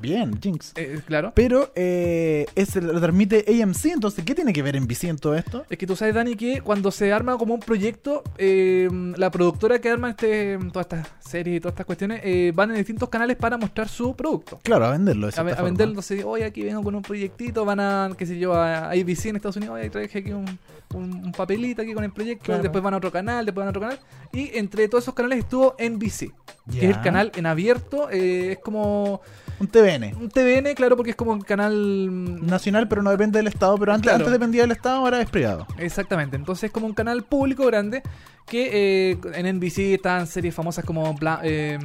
bien, 0.00 0.40
Jinx. 0.40 0.72
eh, 0.76 1.00
claro. 1.06 1.32
Pero 1.34 1.72
eh, 1.74 2.46
es, 2.54 2.76
lo 2.76 3.00
transmite 3.00 3.44
AMC, 3.62 3.86
entonces, 3.86 4.24
¿qué 4.24 4.32
tiene 4.34 4.52
que 4.52 4.62
ver 4.62 4.80
NBC 4.80 5.04
en 5.04 5.18
todo 5.18 5.34
esto? 5.34 5.64
Es 5.68 5.76
que 5.76 5.86
tú 5.88 5.96
sabes, 5.96 6.14
Dani, 6.14 6.36
que 6.36 6.60
cuando 6.60 6.92
se 6.92 7.12
arma 7.12 7.36
como 7.36 7.54
un 7.54 7.60
proyecto, 7.60 8.22
eh, 8.38 8.88
la 9.16 9.28
productora 9.30 9.80
que 9.80 9.90
arma 9.90 10.10
este, 10.10 10.56
todas 10.72 10.86
estas 10.86 11.08
series 11.18 11.56
y 11.56 11.60
todas 11.60 11.72
estas 11.72 11.86
cuestiones 11.86 12.20
eh, 12.22 12.52
van 12.54 12.70
en 12.70 12.76
distintos 12.76 13.08
canales 13.08 13.36
para 13.36 13.58
mostrar 13.58 13.88
su 13.88 14.14
producto. 14.14 14.60
Claro, 14.62 14.84
a 14.86 14.92
venderlo. 14.92 15.26
de 15.26 15.32
A, 15.36 15.40
a 15.40 15.44
forma. 15.44 15.62
venderlo, 15.62 15.90
entonces, 15.92 16.24
oye, 16.24 16.44
aquí 16.44 16.62
vengo 16.62 16.82
con 16.84 16.94
un 16.94 17.02
proyectito, 17.02 17.64
van 17.64 17.80
a, 17.80 18.10
qué 18.16 18.24
sé 18.24 18.38
yo, 18.38 18.54
a 18.54 18.90
ABC 18.90 19.26
en 19.26 19.36
Estados 19.36 19.56
Unidos, 19.56 19.74
oye, 19.80 19.90
traje 19.90 20.18
aquí 20.20 20.30
un, 20.30 20.46
un- 20.94 21.24
un 21.26 21.32
papelito 21.32 21.82
aquí 21.82 21.92
con 21.92 22.04
el 22.04 22.12
proyecto, 22.12 22.44
Claro. 22.44 22.62
después 22.62 22.82
van 22.84 22.94
a 22.94 22.98
otro 22.98 23.10
canal, 23.10 23.44
después 23.44 23.62
van 23.66 23.68
a 23.68 23.70
otro 23.70 23.80
canal, 23.80 23.98
y 24.32 24.56
entre 24.56 24.86
todos 24.88 25.02
esos 25.02 25.14
canales 25.14 25.40
estuvo 25.40 25.74
NBC, 25.80 26.30
que 26.70 26.78
es 26.88 26.96
el 26.96 27.00
canal 27.02 27.32
en 27.34 27.46
abierto, 27.46 28.08
eh, 28.10 28.52
es 28.52 28.58
como 28.58 29.20
Un 29.58 29.68
TVN. 29.68 30.14
un 30.20 30.28
TVN, 30.28 30.74
claro, 30.74 30.96
porque 30.96 31.10
es 31.10 31.16
como 31.16 31.32
un 31.32 31.40
canal... 31.40 31.74
mm, 32.10 32.46
Nacional, 32.46 32.88
pero 32.88 33.02
no 33.02 33.10
depende 33.10 33.38
del 33.38 33.46
Estado. 33.46 33.76
Pero 33.78 33.92
antes, 33.92 34.04
Claro. 34.04 34.18
antes 34.24 34.32
dependía 34.32 34.62
del 34.62 34.72
Estado, 34.72 34.96
ahora 34.98 35.20
es 35.20 35.30
privado. 35.30 35.66
Exactamente, 35.78 36.36
entonces 36.36 36.64
es 36.64 36.70
como 36.72 36.86
un 36.86 36.92
canal 36.94 37.22
público 37.24 37.64
grande 37.66 38.02
que 38.46 39.10
eh, 39.12 39.18
en 39.34 39.56
NBC 39.56 39.94
están 39.94 40.26
series 40.26 40.54
famosas 40.54 40.84
como 40.84 41.12
Bla- 41.14 41.40
eh, 41.42 41.78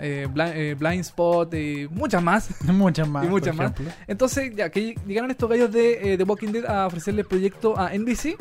eh, 0.00 0.26
Bla- 0.32 0.56
eh, 0.56 0.74
Blind 0.74 1.00
Spot 1.00 1.52
y 1.54 1.88
muchas 1.90 2.22
más. 2.22 2.48
Muchas 2.64 3.06
más. 3.08 3.24
Y 3.26 3.28
muchas 3.28 3.54
más. 3.54 3.72
ejemplo. 3.72 3.92
Entonces, 4.06 4.52
ya 4.56 4.70
que 4.70 4.94
llegaron 5.06 5.30
estos 5.30 5.50
gallos 5.50 5.70
de 5.72 6.14
eh, 6.14 6.16
The 6.16 6.24
Walking 6.24 6.52
Dead 6.52 6.64
a 6.64 6.86
ofrecerle 6.86 7.20
el 7.22 7.26
proyecto 7.26 7.78
a 7.78 7.90
NBC. 7.92 8.36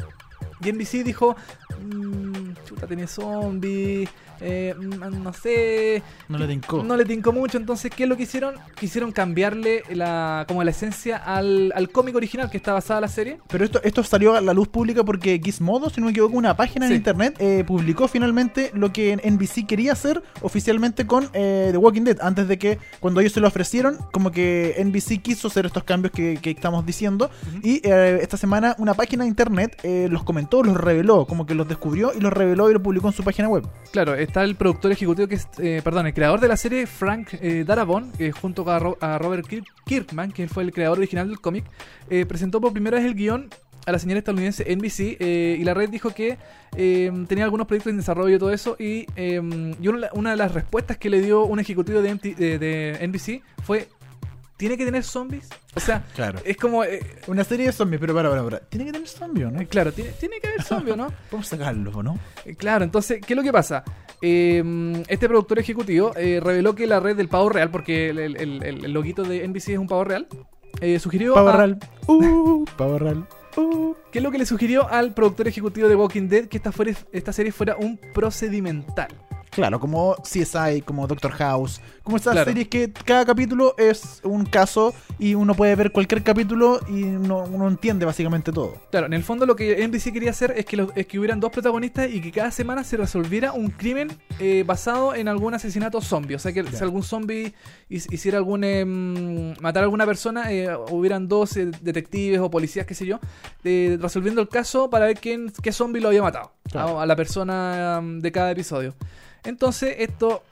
Y 0.63 0.69
NBC 0.71 1.03
dijo, 1.03 1.35
"Mm, 1.83 2.53
chuta, 2.65 2.87
tiene 2.87 3.07
zombies, 3.07 4.09
eh, 4.41 4.73
mm, 4.77 5.23
no 5.23 5.33
sé, 5.33 6.01
No 6.29 6.37
le 6.37 6.47
tincó. 6.47 6.83
no 6.83 6.95
le 6.97 7.05
tincó 7.05 7.31
mucho. 7.31 7.57
Entonces, 7.57 7.91
¿qué 7.95 8.03
es 8.03 8.09
lo 8.09 8.17
que 8.17 8.23
hicieron? 8.23 8.55
Quisieron 8.79 9.11
cambiarle 9.11 9.83
la, 9.93 10.45
como 10.47 10.63
la 10.63 10.71
esencia 10.71 11.17
al, 11.17 11.71
al 11.75 11.89
cómic 11.89 12.15
original 12.15 12.49
que 12.49 12.57
está 12.57 12.73
basada 12.73 13.01
la 13.01 13.07
serie. 13.07 13.39
Pero 13.47 13.65
esto, 13.65 13.79
esto 13.83 14.03
salió 14.03 14.35
a 14.35 14.41
la 14.41 14.53
luz 14.53 14.67
pública 14.67 15.03
porque 15.03 15.39
Gizmodo, 15.43 15.89
si 15.89 15.99
no 16.01 16.05
me 16.05 16.11
equivoco, 16.11 16.37
una 16.37 16.55
página 16.55 16.87
Sí. 16.87 16.93
en 16.93 16.97
internet 16.97 17.35
eh, 17.39 17.63
publicó 17.65 18.07
finalmente 18.07 18.71
lo 18.73 18.91
que 18.91 19.15
NBC 19.17 19.65
quería 19.67 19.93
hacer 19.93 20.21
oficialmente 20.41 21.05
con 21.07 21.29
eh, 21.33 21.69
The 21.71 21.77
Walking 21.77 22.03
Dead. 22.03 22.17
Antes 22.21 22.47
de 22.47 22.57
que, 22.57 22.77
cuando 22.99 23.19
ellos 23.21 23.33
se 23.33 23.39
lo 23.39 23.47
ofrecieron, 23.47 23.97
como 24.11 24.31
que 24.31 24.75
NBC 24.83 25.21
quiso 25.21 25.47
hacer 25.47 25.65
estos 25.65 25.83
cambios 25.83 26.11
que, 26.13 26.37
que 26.41 26.51
estamos 26.51 26.85
diciendo. 26.85 27.29
Y 27.63 27.81
eh, 27.87 28.19
esta 28.21 28.37
semana 28.37 28.75
una 28.77 28.93
página 28.93 29.23
de 29.23 29.29
internet 29.29 29.77
eh, 29.83 30.07
los 30.09 30.23
comentó, 30.23 30.63
los 30.63 30.77
reveló, 30.77 31.25
como 31.25 31.45
que 31.45 31.55
los 31.55 31.67
descubrió 31.67 32.11
y 32.15 32.19
los 32.19 32.31
reveló 32.33 32.69
y 32.69 32.73
lo 32.73 32.81
publicó 32.83 33.07
en 33.07 33.13
su 33.13 33.23
página 33.23 33.47
web. 33.49 33.65
Claro, 33.91 34.13
está 34.25 34.43
el 34.43 34.55
productor 34.55 34.91
ejecutivo 34.91 35.27
que 35.27 35.35
es, 35.35 35.47
eh, 35.59 35.81
perdón, 35.83 36.07
el 36.07 36.13
creador 36.13 36.39
de 36.39 36.47
la 36.47 36.57
serie, 36.57 36.85
Frank 36.87 37.29
eh, 37.41 37.63
Darabont, 37.65 38.15
que 38.15 38.31
junto 38.31 38.63
con 38.63 38.73
a, 38.75 38.79
Ro- 38.79 38.97
a 39.01 39.17
Robert 39.17 39.47
Kirk- 39.47 39.65
Kirkman, 39.85 40.31
que 40.31 40.47
fue 40.47 40.63
el 40.63 40.71
creador 40.71 40.97
original 40.99 41.27
del 41.27 41.39
cómic, 41.39 41.65
eh, 42.09 42.25
presentó 42.25 42.59
por 42.61 42.73
primera 42.73 42.97
vez 42.97 43.05
el 43.05 43.15
guion 43.15 43.49
a 43.87 43.91
la 43.91 43.99
señal 43.99 44.17
estadounidense 44.17 44.63
NBC 44.75 45.17
eh, 45.19 45.57
y 45.59 45.63
la 45.63 45.75
red 45.75 45.89
dijo 45.89 46.09
que 46.09 46.37
eh, 46.75 47.11
tenía 47.27 47.43
algunos 47.43 47.67
proyectos 47.67 47.91
en 47.91 47.97
desarrollo 47.97 48.35
y 48.35 48.39
todo 48.39 48.51
eso 48.51 48.75
y, 48.79 49.05
eh, 49.15 49.39
y 49.79 49.87
una, 49.87 50.31
de 50.31 50.35
las 50.35 50.53
respuestas 50.55 50.97
que 50.97 51.09
le 51.11 51.21
dio 51.21 51.45
un 51.45 51.59
ejecutivo 51.59 52.01
de- 52.01 52.15
de 52.57 52.97
NBC 53.07 53.43
fue 53.63 53.87
¿tiene 54.57 54.77
que 54.77 54.85
tener 54.85 55.03
zombies? 55.03 55.49
O 55.75 55.79
sea, 55.79 56.03
Claro. 56.15 56.39
es 56.45 56.57
como... 56.57 56.83
eh, 56.83 56.99
Una 57.27 57.43
serie 57.43 57.65
de 57.67 57.71
zombies, 57.71 57.99
pero 57.99 58.13
para, 58.13 58.29
para, 58.29 58.43
para. 58.43 58.59
Tiene 58.59 58.85
que 58.85 58.91
tener 58.93 59.07
zombies, 59.07 59.51
¿no? 59.51 59.59
eh, 59.61 59.67
claro, 59.67 59.91
tiene, 59.91 60.11
tiene 60.11 60.39
que 60.39 60.47
haber 60.47 60.63
zombies, 60.63 60.95
¿no? 60.97 61.07
Vamos 61.31 61.47
a 61.47 61.57
sacarlo, 61.57 62.03
¿no? 62.03 62.17
Eh, 62.45 62.55
Claro, 62.55 62.83
entonces, 62.83 63.19
¿qué 63.25 63.33
es 63.33 63.37
lo 63.37 63.43
que 63.43 63.51
pasa? 63.51 63.83
Eh, 64.21 65.03
este 65.07 65.27
productor 65.27 65.59
ejecutivo 65.59 66.11
reveló 66.13 66.73
que 66.75 66.87
la 66.87 66.99
red 66.99 67.15
del 67.15 67.27
pavo 67.27 67.49
real, 67.49 67.69
porque 67.69 68.09
el, 68.09 68.19
el, 68.19 68.35
el- 68.37 68.85
el 68.85 68.91
loguito 68.93 69.23
de 69.23 69.47
NBC 69.47 69.69
es 69.69 69.77
un 69.77 69.87
pavo 69.87 70.03
real, 70.05 70.27
sugirió. 70.99 71.33
Pavo 71.33 71.49
a- 71.49 71.57
real. 71.57 71.79
Uh, 72.07 72.65
pavo 72.77 72.97
real. 72.99 73.27
Uh. 73.57 73.93
¿Qué 74.11 74.19
es 74.19 74.23
lo 74.23 74.31
que 74.31 74.37
le 74.37 74.45
sugirió 74.45 74.89
al 74.89 75.13
productor 75.13 75.47
ejecutivo 75.47 75.87
de 75.89 75.95
Walking 75.95 76.27
Dead 76.27 76.45
que 76.47 76.57
esta, 76.57 76.71
fuera, 76.71 76.93
esta 77.11 77.31
serie 77.33 77.51
fuera 77.51 77.75
un 77.77 77.97
procedimental? 78.13 79.09
Claro, 79.55 79.79
como 79.79 80.15
CSI, 80.21 80.81
como 80.83 81.07
Doctor 81.07 81.31
House, 81.31 81.79
como 82.03 82.17
esas 82.17 82.33
Claro. 82.33 82.49
series 82.51 82.67
que 82.67 82.91
cada 82.91 83.25
capítulo 83.25 83.73
es 83.77 84.19
un 84.23 84.45
caso 84.45 84.93
y 85.17 85.33
uno 85.33 85.55
puede 85.55 85.73
ver 85.75 85.93
cualquier 85.93 86.23
capítulo 86.23 86.81
y 86.89 87.03
uno, 87.03 87.45
uno 87.45 87.67
entiende 87.69 88.05
básicamente 88.05 88.51
todo. 88.51 88.75
Claro, 88.91 89.05
en 89.05 89.13
el 89.13 89.23
fondo 89.23 89.45
lo 89.45 89.55
que 89.55 89.81
NBC 89.87 90.11
quería 90.11 90.31
hacer 90.31 90.53
es 90.57 90.65
que, 90.65 90.75
los- 90.75 90.91
es 90.95 91.07
que 91.07 91.17
hubieran 91.17 91.39
dos 91.39 91.51
protagonistas 91.53 92.09
y 92.11 92.19
que 92.19 92.33
cada 92.33 92.51
semana 92.51 92.83
se 92.83 92.97
resolviera 92.97 93.53
un 93.53 93.69
crimen 93.69 94.09
eh, 94.41 94.65
basado 94.67 95.15
en 95.15 95.29
algún 95.29 95.53
asesinato 95.53 96.01
zombie. 96.01 96.35
O 96.35 96.39
sea, 96.39 96.51
que 96.51 96.61
si 96.65 96.83
algún 96.83 97.03
zombie 97.03 97.53
hiciera 97.87 98.37
algún... 98.39 98.65
em, 98.65 99.53
matar 99.61 99.83
a 99.83 99.85
alguna 99.85 100.05
persona, 100.05 100.51
eh, 100.51 100.67
hubieran 100.91 101.29
dos 101.29 101.55
eh, 101.55 101.71
detectives 101.81 102.41
o 102.41 102.49
policías, 102.51 102.85
qué 102.85 102.93
sé 102.93 103.05
yo, 103.05 103.21
eh, 103.63 103.97
resolviendo 104.01 104.41
el 104.41 104.49
caso 104.49 104.89
para 104.89 105.05
ver 105.05 105.17
quién, 105.17 105.49
qué 105.63 105.71
zombie 105.71 106.01
lo 106.01 106.09
había 106.09 106.21
matado 106.21 106.51
Claro. 106.69 106.99
a, 106.99 107.03
a 107.03 107.05
la 107.05 107.15
persona 107.15 107.99
em, 107.99 108.19
de 108.19 108.31
cada 108.33 108.51
episodio. 108.51 108.93
Entonces, 109.45 109.95
esto 109.99 110.43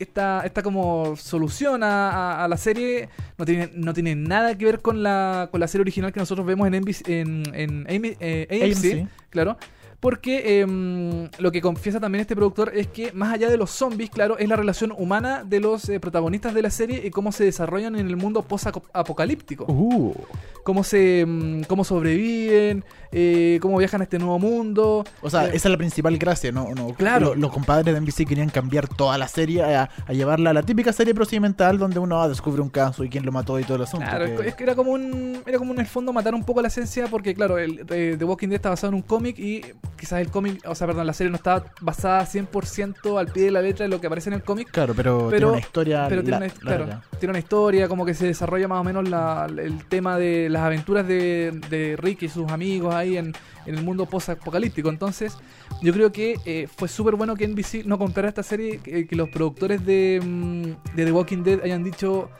esta, 0.00 0.42
esta 0.44 0.62
como 0.62 1.16
solución 1.16 1.82
a, 1.82 2.10
a- 2.10 2.44
a 2.44 2.48
la 2.48 2.56
serie 2.56 3.08
no 3.36 3.44
tiene, 3.44 3.70
no 3.74 3.92
tiene 3.92 4.14
nada 4.14 4.56
que 4.56 4.64
ver 4.64 4.80
con 4.80 5.02
la, 5.02 5.48
con 5.50 5.58
la 5.60 5.66
serie 5.66 5.82
original 5.82 6.12
que 6.12 6.20
nosotros 6.20 6.46
vemos 6.46 6.68
en, 6.68 6.80
NBC 6.82 7.08
en, 7.08 7.42
en 7.52 7.84
AM- 7.88 8.16
eh, 8.20 8.46
AMC, 8.62 9.00
AMC. 9.02 9.08
claro. 9.30 9.56
Porque 10.00 10.60
em, 10.60 11.28
lo 11.40 11.50
que 11.50 11.60
confiesa 11.60 11.98
también 11.98 12.20
este 12.20 12.36
productor 12.36 12.70
es 12.72 12.86
que 12.86 13.10
más 13.12 13.34
allá 13.34 13.50
de 13.50 13.56
los 13.56 13.70
zombies, 13.72 14.10
claro, 14.10 14.38
es 14.38 14.48
la 14.48 14.54
relación 14.54 14.94
humana 14.96 15.42
de 15.44 15.58
los 15.58 15.88
eh, 15.88 15.98
protagonistas 15.98 16.54
de 16.54 16.62
la 16.62 16.70
serie 16.70 17.02
y 17.04 17.10
cómo 17.10 17.32
se 17.32 17.42
desarrollan 17.42 17.96
en 17.96 18.06
el 18.06 18.16
mundo 18.16 18.42
post-apocalíptico 18.42 19.64
Uh. 19.68 20.14
cómo 20.62 20.84
se 20.84 21.24
mm, 21.26 21.62
cómo 21.62 21.82
sobreviven, 21.82 22.84
eh, 23.12 23.58
cómo 23.62 23.78
viajan 23.78 24.00
a 24.00 24.04
este 24.04 24.18
nuevo 24.18 24.38
mundo. 24.38 25.04
O 25.22 25.30
sea, 25.30 25.46
Eh, 25.46 25.50
esa 25.54 25.68
es 25.68 25.72
la 25.72 25.78
principal 25.78 26.16
gracia, 26.18 26.52
¿no? 26.52 26.74
no 26.74 26.94
Claro. 26.94 27.26
Lo- 27.28 27.34
Los, 27.34 27.52
compadres 27.52 27.94
de 27.94 28.00
NBC 28.00 28.26
querían 28.26 28.50
cambiar 28.50 28.88
toda 28.88 29.16
la 29.18 29.28
serie 29.28 29.62
a, 29.62 29.88
a 30.06 30.12
llevarla 30.12 30.50
a 30.50 30.52
la 30.52 30.62
típica 30.62 30.92
serie 30.92 31.14
procedimental 31.14 31.78
donde 31.78 31.98
uno 31.98 32.20
ah, 32.20 32.28
descubre 32.28 32.60
un 32.62 32.68
caso 32.70 33.04
y 33.04 33.08
quién 33.08 33.24
lo 33.24 33.32
mató 33.32 33.58
y 33.58 33.64
todo 33.64 33.76
el 33.76 33.82
asunto. 33.82 34.06
Claro, 34.08 34.24
que- 34.36 34.48
es 34.48 34.54
que- 34.54 34.64
era 34.64 34.74
como 34.74 34.92
un 34.92 35.42
era 35.46 35.58
como 35.58 35.72
en 35.72 35.80
el 35.80 35.86
fondo 35.86 36.12
matar 36.12 36.34
un 36.34 36.44
poco 36.44 36.60
la 36.62 36.68
esencia 36.68 37.06
porque 37.08 37.34
claro, 37.34 37.58
el, 37.58 37.84
eh, 37.90 38.16
The 38.18 38.24
Walking 38.24 38.48
Dead 38.48 38.56
está 38.56 38.70
basado 38.70 38.88
en 38.88 38.94
un 38.96 39.02
cómic 39.02 39.38
y 39.38 39.62
quizás 39.98 40.20
el 40.20 40.30
cómic, 40.30 40.60
o 40.66 40.74
sea, 40.74 40.86
perdón, 40.86 41.06
la 41.06 41.12
serie 41.12 41.30
no 41.30 41.36
está 41.36 41.64
basada 41.80 42.24
100% 42.26 43.18
al 43.18 43.28
pie 43.28 43.44
de 43.44 43.50
la 43.50 43.62
letra 43.62 43.84
de 43.84 43.88
lo 43.88 44.00
que 44.00 44.06
aparece 44.06 44.30
en 44.30 44.34
el 44.34 44.42
cómic. 44.42 44.70
Claro, 44.70 44.94
pero, 44.94 45.28
Pero- 45.30 45.30
tiene 45.30 45.46
una 45.46 45.58
historia 45.60 46.06
Pero 46.08 46.22
tiene 46.22 46.38
la- 46.40 46.44
una, 46.46 46.54
claro, 46.54 47.00
tiene 47.18 47.30
una 47.30 47.38
historia, 47.38 47.88
como 47.88 48.04
que 48.04 48.14
se 48.14 48.26
desarrolla 48.26 48.68
más 48.68 48.80
o 48.80 48.84
menos 48.84 49.08
la- 49.08 49.46
el 49.48 49.84
tema 49.86 50.18
de 50.18 50.48
las 50.48 50.62
aventuras 50.62 51.06
de, 51.06 51.58
de 51.70 51.96
Rick 51.96 52.22
y 52.22 52.28
sus 52.28 52.50
amigos 52.50 52.94
ahí 52.98 53.16
en, 53.16 53.32
en 53.66 53.74
el 53.74 53.82
mundo 53.82 54.06
post-apocalíptico. 54.06 54.88
Entonces, 54.88 55.36
yo 55.82 55.92
creo 55.92 56.12
que 56.12 56.36
eh, 56.44 56.68
fue 56.74 56.88
súper 56.88 57.14
bueno 57.16 57.34
que 57.34 57.46
NBC 57.46 57.84
no 57.84 57.98
comprara 57.98 58.28
esta 58.28 58.42
serie, 58.42 58.78
que, 58.78 59.06
que 59.06 59.16
los 59.16 59.28
productores 59.28 59.84
de, 59.84 60.20
mm, 60.22 60.96
de 60.96 61.04
The 61.04 61.12
Walking 61.12 61.42
Dead 61.42 61.60
hayan 61.62 61.84
dicho 61.84 62.30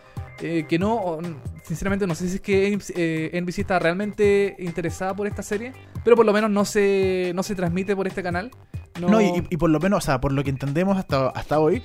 eh, 0.41 0.67
que 0.69 0.79
no. 0.79 0.95
o, 0.95 1.21
sinceramente, 1.65 2.07
no 2.07 2.15
sé 2.15 2.29
si 2.29 2.37
es 2.37 2.41
que 2.41 2.71
NBC, 2.71 2.93
eh, 2.97 3.41
NBC 3.41 3.59
está 3.61 3.79
realmente 3.79 4.57
interesada 4.59 5.15
por 5.15 5.27
esta 5.27 5.43
serie, 5.43 5.73
pero 6.05 6.17
por 6.17 6.25
lo 6.25 6.33
menos 6.33 6.51
no 6.51 6.65
se, 6.65 7.33
no 7.35 7.43
se 7.43 7.55
transmite 7.55 7.97
por 7.97 8.07
este 8.07 8.23
canal. 8.23 8.51
No, 9.01 9.09
No, 9.09 9.21
y, 9.21 9.47
y 9.51 9.57
por 9.57 9.71
lo 9.71 9.81
menos, 9.81 9.99
o 9.99 10.01
sea, 10.07 10.21
por 10.21 10.33
lo 10.33 10.45
que 10.45 10.51
entendemos 10.51 10.97
hasta, 10.97 11.29
hasta 11.29 11.59
hoy, 11.59 11.83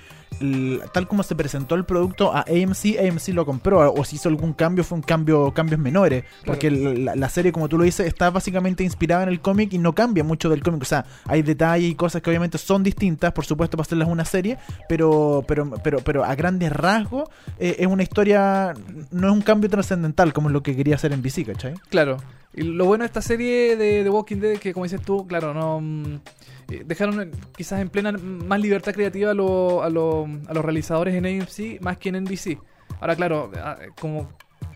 tal 0.92 1.08
como 1.08 1.24
se 1.24 1.36
presentó 1.36 1.76
el 1.76 1.86
producto 1.86 2.34
a 2.34 2.42
AMC, 2.42 3.00
AMC 3.00 3.30
lo 3.30 3.46
compró, 3.46 3.94
o 3.94 4.04
si 4.04 4.16
hizo 4.16 4.30
algún 4.30 4.54
cambio, 4.54 4.84
fue 4.84 4.98
un 4.98 5.02
cambio, 5.02 5.52
cambios 5.54 5.80
menores, 5.80 6.24
porque 6.46 6.70
la, 6.72 7.16
la 7.16 7.30
serie, 7.30 7.52
como 7.52 7.70
tú 7.70 7.78
lo 7.78 7.84
dices, 7.84 8.08
está 8.08 8.30
básicamente 8.30 8.84
inspirada 8.84 9.24
en 9.24 9.30
el 9.30 9.40
cómic 9.42 9.74
y 9.74 9.78
no 9.78 9.94
cambia 9.94 10.24
mucho 10.24 10.50
del 10.50 10.64
cómic, 10.64 10.82
o 10.82 10.86
sea, 10.86 11.06
hay 11.26 11.42
detalles 11.42 11.92
y 11.92 11.96
cosas 11.96 12.22
que 12.22 12.30
obviamente 12.30 12.58
son 12.58 12.84
distintas, 12.84 13.32
por 13.34 13.46
supuesto, 13.46 13.78
para 13.78 13.86
hacerlas 13.86 14.08
una 14.08 14.26
serie, 14.26 14.58
pero, 14.88 15.44
pero, 15.48 15.70
pero, 15.84 16.00
pero 16.00 16.24
a 16.24 16.36
grandes 16.36 16.72
rasgos 16.72 17.30
eh, 17.60 17.78
es 17.80 17.88
una 17.88 18.04
historia, 18.04 18.74
no 19.12 19.28
es 19.28 19.34
un 19.34 19.42
cambio 19.42 19.70
trascendental 19.70 20.34
como 20.34 20.50
es 20.50 20.54
lo 20.54 20.64
que 20.64 20.76
quería 20.76 20.96
hacer 20.96 21.14
en 21.14 21.22
BC, 21.22 21.46
¿cachai? 21.46 21.74
Claro. 21.90 22.18
Y 22.56 22.62
lo 22.62 22.86
bueno 22.86 23.04
de 23.04 23.08
esta 23.08 23.22
serie 23.22 23.76
de 23.76 24.04
The 24.04 24.10
Walking 24.10 24.38
Dead, 24.38 24.58
que 24.60 24.74
como 24.74 24.86
dices 24.86 25.02
tú, 25.02 25.26
claro, 25.26 25.54
no 25.54 25.82
mm, 25.82 26.20
dejaron 26.86 27.22
eh, 27.22 27.32
quizás 27.56 27.80
en 27.82 27.90
plena 27.90 28.12
más 28.14 28.60
libertad 28.60 28.94
creativa 28.94 29.32
a, 29.32 29.34
lo- 29.34 29.84
a, 29.84 29.90
lo- 29.90 30.26
a 30.48 30.54
los 30.54 30.64
realizadores 30.66 31.16
en 31.16 31.26
AMC 31.26 31.82
más 31.82 31.98
que 31.98 32.10
en 32.10 32.24
NBC. 32.24 32.58
Ahora, 33.00 33.16
claro, 33.16 33.52
ah, 33.58 33.78
como 34.00 34.30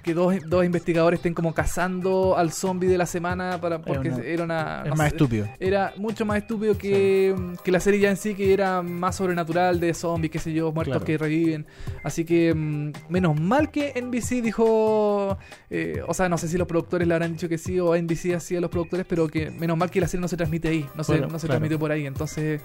que 0.07 0.13
dos, 0.15 0.35
dos 0.47 0.65
investigadores 0.65 1.19
estén 1.19 1.33
como 1.35 1.53
cazando 1.53 2.35
al 2.37 2.51
zombie 2.51 2.87
de 2.89 2.97
la 2.97 3.05
semana 3.05 3.59
para 3.61 3.79
porque 3.79 4.09
una- 4.09 4.23
era 4.23 4.43
una 4.43 4.83
no 4.85 4.95
más 4.95 5.09
sé, 5.09 5.15
estúpido. 5.15 5.47
era 5.59 5.93
mucho 5.97 6.25
más 6.25 6.37
estúpido 6.39 6.77
que, 6.77 7.35
que 7.63 7.71
la 7.71 7.79
serie 7.79 7.99
ya 7.99 8.09
en 8.09 8.17
sí, 8.17 8.33
que 8.33 8.53
era 8.53 8.81
más 8.81 9.15
sobrenatural 9.17 9.79
de 9.79 9.93
zombies, 9.93 10.31
qué 10.31 10.39
sé 10.39 10.51
yo, 10.53 10.71
muertos 10.71 10.93
Claro. 10.93 11.05
que 11.05 11.17
reviven. 11.17 11.65
Así 12.03 12.25
que 12.25 12.53
mm, 12.55 12.91
menos 13.09 13.39
mal 13.39 13.69
que 13.69 13.93
NBC 14.01 14.41
dijo, 14.41 15.37
eh, 15.69 16.01
o 16.07 16.13
sea, 16.13 16.29
no 16.29 16.37
sé 16.37 16.47
si 16.47 16.57
los 16.57 16.67
productores 16.67 17.07
le 17.07 17.13
habrán 17.13 17.33
dicho 17.33 17.47
que 17.49 17.57
sí 17.57 17.79
o 17.79 17.95
NBC 17.95 18.33
así 18.35 18.55
a 18.55 18.61
los 18.61 18.69
productores, 18.71 19.05
pero 19.07 19.27
que 19.27 19.51
menos 19.51 19.77
mal 19.77 19.91
que 19.91 20.01
la 20.01 20.07
serie 20.07 20.21
no 20.21 20.27
se 20.27 20.37
transmite 20.37 20.69
ahí, 20.69 20.85
no 20.95 21.03
se, 21.03 21.19
no 21.19 21.27
se 21.39 21.47
claro. 21.47 21.59
transmite 21.59 21.77
por 21.77 21.91
ahí. 21.91 22.05
Entonces, 22.07 22.61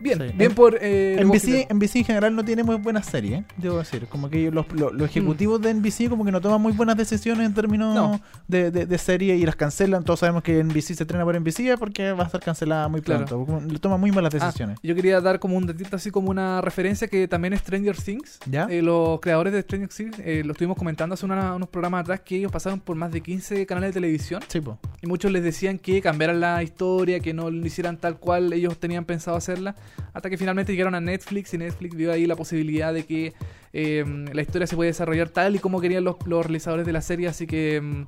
bien, 0.00 0.18
Sí. 0.18 0.34
bien 0.36 0.54
por... 0.54 0.78
Eh, 0.80 1.16
NBC. 1.24 1.66
NBC 1.72 1.96
en 1.96 2.04
general 2.04 2.34
no 2.36 2.44
tiene 2.44 2.62
muy 2.62 2.76
buenas 2.76 3.06
series, 3.06 3.40
¿eh? 3.40 3.44
debo 3.56 3.78
decir. 3.78 4.06
Como 4.08 4.28
que 4.30 4.50
los, 4.50 4.70
los, 4.72 4.92
los 4.92 5.08
ejecutivos 5.08 5.60
de 5.60 5.74
NBC 5.74 6.08
como 6.08 6.24
que 6.24 6.32
no 6.32 6.40
toman 6.40 6.60
muy 6.60 6.72
buenas 6.72 6.96
decisiones 6.96 7.46
en 7.46 7.54
términos 7.54 7.92
Mm. 7.92 7.94
No. 7.94 8.20
de, 8.48 8.70
de, 8.70 8.86
de 8.86 8.98
serie 8.98 9.36
y 9.36 9.44
las 9.46 9.56
cancelan. 9.56 10.04
Todos 10.04 10.20
sabemos 10.20 10.42
que 10.42 10.62
NBC 10.62 10.94
se 10.94 11.02
estrena 11.04 11.24
por 11.24 11.38
NBC 11.38 11.76
porque 11.78 12.12
va 12.12 12.24
a 12.24 12.26
estar 12.26 12.40
cancelada 12.40 12.88
muy 12.88 13.00
Claro. 13.00 13.24
pronto. 13.26 13.46
Como 13.46 13.60
Le 13.72 13.78
toman 13.78 14.00
muy 14.00 14.10
malas 14.12 14.34
Ah, 14.34 14.46
decisiones. 14.46 14.78
yo 14.82 14.94
quería 14.94 15.20
dar 15.20 15.38
como 15.38 15.56
un 15.56 15.66
datito 15.66 15.96
así 15.96 16.10
como 16.10 16.30
una 16.30 16.60
referencia 16.60 17.08
que 17.08 17.26
también 17.28 17.54
es 17.54 17.60
Stranger 17.60 17.96
Things. 17.96 18.38
¿Ya? 18.50 18.66
Eh, 18.70 18.82
los 18.82 19.20
creadores 19.20 19.52
de 19.52 19.62
Stranger 19.62 19.88
Things 19.88 20.18
eh, 20.18 20.42
lo 20.44 20.52
estuvimos 20.52 20.76
comentando 20.76 21.14
hace 21.14 21.24
una- 21.24 21.54
unos 21.54 21.68
programas 21.68 22.02
atrás 22.02 22.20
que 22.24 22.36
ellos 22.36 22.52
pasaron 22.52 22.80
por 22.80 22.96
más 22.96 23.10
de 23.12 23.20
15 23.20 23.66
canales 23.66 23.90
de 23.90 23.94
televisión 23.94 24.42
Sí, 24.48 24.60
po. 24.60 24.78
y 25.02 25.06
muchos 25.06 25.30
les 25.32 25.42
decían 25.42 25.78
que 25.78 26.00
cambiaran 26.02 26.40
la 26.40 26.62
historia, 26.62 27.20
que 27.20 27.32
no 27.34 27.50
lo 27.50 27.66
hicieran 27.66 27.96
tal 27.96 28.18
cual 28.18 28.52
ellos 28.52 28.78
tenían 28.78 29.04
pensado 29.04 29.36
hacerla, 29.36 29.74
hasta 30.12 30.30
que 30.30 30.36
finalmente 30.36 30.72
llegaron 30.72 30.94
a 30.94 31.00
Netflix 31.00 31.54
y 31.54 31.58
Netflix 31.58 31.94
vio 31.94 32.12
ahí 32.12 32.26
la 32.26 32.36
posibilidad 32.36 32.92
de 32.92 33.04
que 33.04 33.34
eh, 33.72 34.04
la 34.32 34.42
historia 34.42 34.66
se 34.66 34.76
puede 34.76 34.90
desarrollar 34.90 35.28
tal 35.30 35.56
y 35.56 35.58
como 35.58 35.80
querían 35.80 36.04
los, 36.04 36.16
los 36.26 36.44
realizadores 36.44 36.86
de 36.86 36.92
la 36.92 37.02
serie, 37.02 37.28
así 37.28 37.46
que... 37.46 38.06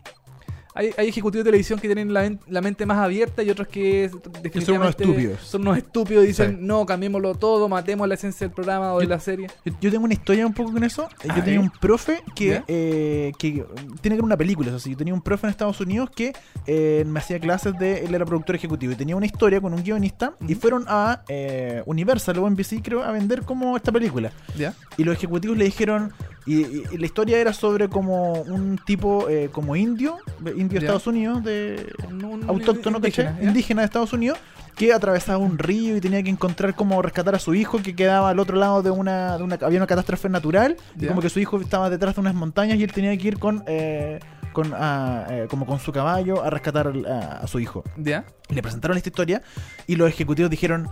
hay, 0.74 0.90
hay 0.96 1.08
ejecutivos 1.08 1.44
de 1.44 1.48
televisión 1.50 1.78
que 1.80 1.88
tienen 1.88 2.12
la, 2.14 2.20
men- 2.22 2.40
la 2.48 2.60
mente 2.60 2.86
más 2.86 2.98
abierta 2.98 3.42
y 3.42 3.50
otros 3.50 3.68
que 3.68 4.10
definitivamente 4.42 5.02
estúpidos. 5.04 5.40
Son 5.42 5.62
unos 5.62 5.76
estúpidos 5.78 6.24
y 6.24 6.28
dicen, 6.28 6.50
Sí. 6.52 6.56
no, 6.60 6.86
cambiémoslo 6.86 7.34
todo, 7.34 7.68
matemos 7.68 8.06
la 8.08 8.14
esencia 8.14 8.46
del 8.46 8.54
programa 8.54 8.92
o 8.94 9.00
de 9.00 9.06
la 9.06 9.18
serie. 9.20 9.48
Yo, 9.64 9.72
yo 9.80 9.90
tengo 9.90 10.04
una 10.04 10.14
historia 10.14 10.46
un 10.46 10.54
poco 10.54 10.72
con 10.72 10.84
eso. 10.84 11.08
Yo 11.36 11.42
tenía 11.42 11.60
un 11.60 11.70
profe 11.70 12.22
eh, 12.68 13.32
que 13.38 13.64
tiene 14.00 14.16
que 14.16 14.20
ver 14.20 14.24
una 14.24 14.36
película, 14.36 14.68
eso 14.70 14.78
sí. 14.78 14.90
Yo 14.90 14.96
tenía 14.96 15.14
un 15.14 15.22
profe 15.22 15.46
en 15.46 15.50
Estados 15.50 15.80
Unidos 15.80 16.10
que 16.14 16.32
eh, 16.66 17.04
me 17.06 17.18
hacía 17.20 17.38
clases 17.38 17.76
de. 17.78 18.04
Él 18.04 18.14
era 18.14 18.24
productor 18.24 18.54
ejecutivo 18.56 18.92
y 18.92 18.96
tenía 18.96 19.16
una 19.16 19.26
historia 19.26 19.60
con 19.60 19.72
un 19.74 19.82
guionista. 19.82 20.34
Y 20.46 20.54
fueron 20.54 20.84
a 20.88 21.22
eh, 21.28 21.82
Universal 21.86 22.38
o 22.38 22.48
NBC, 22.48 22.82
creo, 22.82 23.02
a 23.02 23.10
vender 23.12 23.42
como 23.42 23.76
esta 23.76 23.92
película. 23.92 24.32
¿Ya? 24.56 24.74
Y 24.96 25.04
los 25.04 25.16
ejecutivos 25.16 25.56
le 25.56 25.64
dijeron. 25.64 26.12
Y, 26.46 26.96
la 26.96 27.06
historia 27.06 27.38
era 27.38 27.52
sobre 27.52 27.88
como 27.88 28.32
un 28.32 28.78
tipo 28.78 29.28
eh, 29.28 29.50
como 29.52 29.76
indio, 29.76 30.18
indio 30.56 30.78
de. 30.80 30.86
Estados 30.86 31.06
Unidos, 31.06 31.44
de 31.44 31.92
Un- 32.08 32.44
autóctono, 32.48 32.98
indígena, 33.42 33.82
de 33.82 33.84
Estados 33.86 34.12
Unidos, 34.12 34.38
que 34.74 34.92
atravesaba 34.92 35.38
un 35.38 35.58
río 35.58 35.96
y 35.96 36.00
tenía 36.00 36.22
que 36.22 36.30
encontrar 36.30 36.74
cómo 36.74 37.02
rescatar 37.02 37.34
a 37.34 37.38
su 37.38 37.54
hijo 37.54 37.82
que 37.82 37.94
quedaba 37.94 38.30
al 38.30 38.38
otro 38.38 38.56
lado 38.56 38.82
de 38.82 38.90
una, 38.90 39.36
de 39.36 39.42
una 39.44 39.58
había 39.60 39.78
una 39.78 39.86
catástrofe 39.86 40.28
natural 40.30 40.76
y 40.98 41.06
como 41.06 41.20
que 41.20 41.28
su 41.28 41.40
hijo 41.40 41.60
estaba 41.60 41.90
detrás 41.90 42.14
de 42.14 42.20
unas 42.22 42.34
montañas 42.34 42.78
y 42.78 42.84
él 42.84 42.92
tenía 42.92 43.16
que 43.18 43.28
ir 43.28 43.38
con 43.38 43.62
eh, 43.66 44.18
con 44.52 44.72
ah, 44.74 45.26
eh, 45.30 45.46
como 45.50 45.66
con 45.66 45.78
su 45.78 45.92
caballo 45.92 46.42
a 46.42 46.48
rescatar 46.50 46.92
a, 47.06 47.38
a 47.40 47.46
su 47.46 47.60
hijo. 47.60 47.84
¿Ya? 47.98 48.24
Le 48.48 48.62
presentaron 48.62 48.96
esta 48.96 49.10
historia 49.10 49.42
y 49.86 49.96
los 49.96 50.08
ejecutivos 50.08 50.50
dijeron 50.50 50.88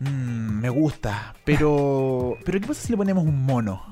"Mm, 0.00 0.60
me 0.60 0.68
gusta, 0.70 1.34
pero 1.44 2.36
pero 2.44 2.60
qué 2.60 2.66
pasa 2.66 2.80
si 2.80 2.92
le 2.92 2.96
ponemos 2.96 3.24
un 3.24 3.44
mono? 3.44 3.82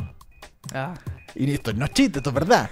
Ah, 0.73 0.95
Y 1.37 1.51
esto 1.53 1.73
no 1.73 1.85
es 1.87 1.91
chiste, 1.93 2.21
esto 2.21 2.31
es 2.31 2.35
verdad. 2.35 2.71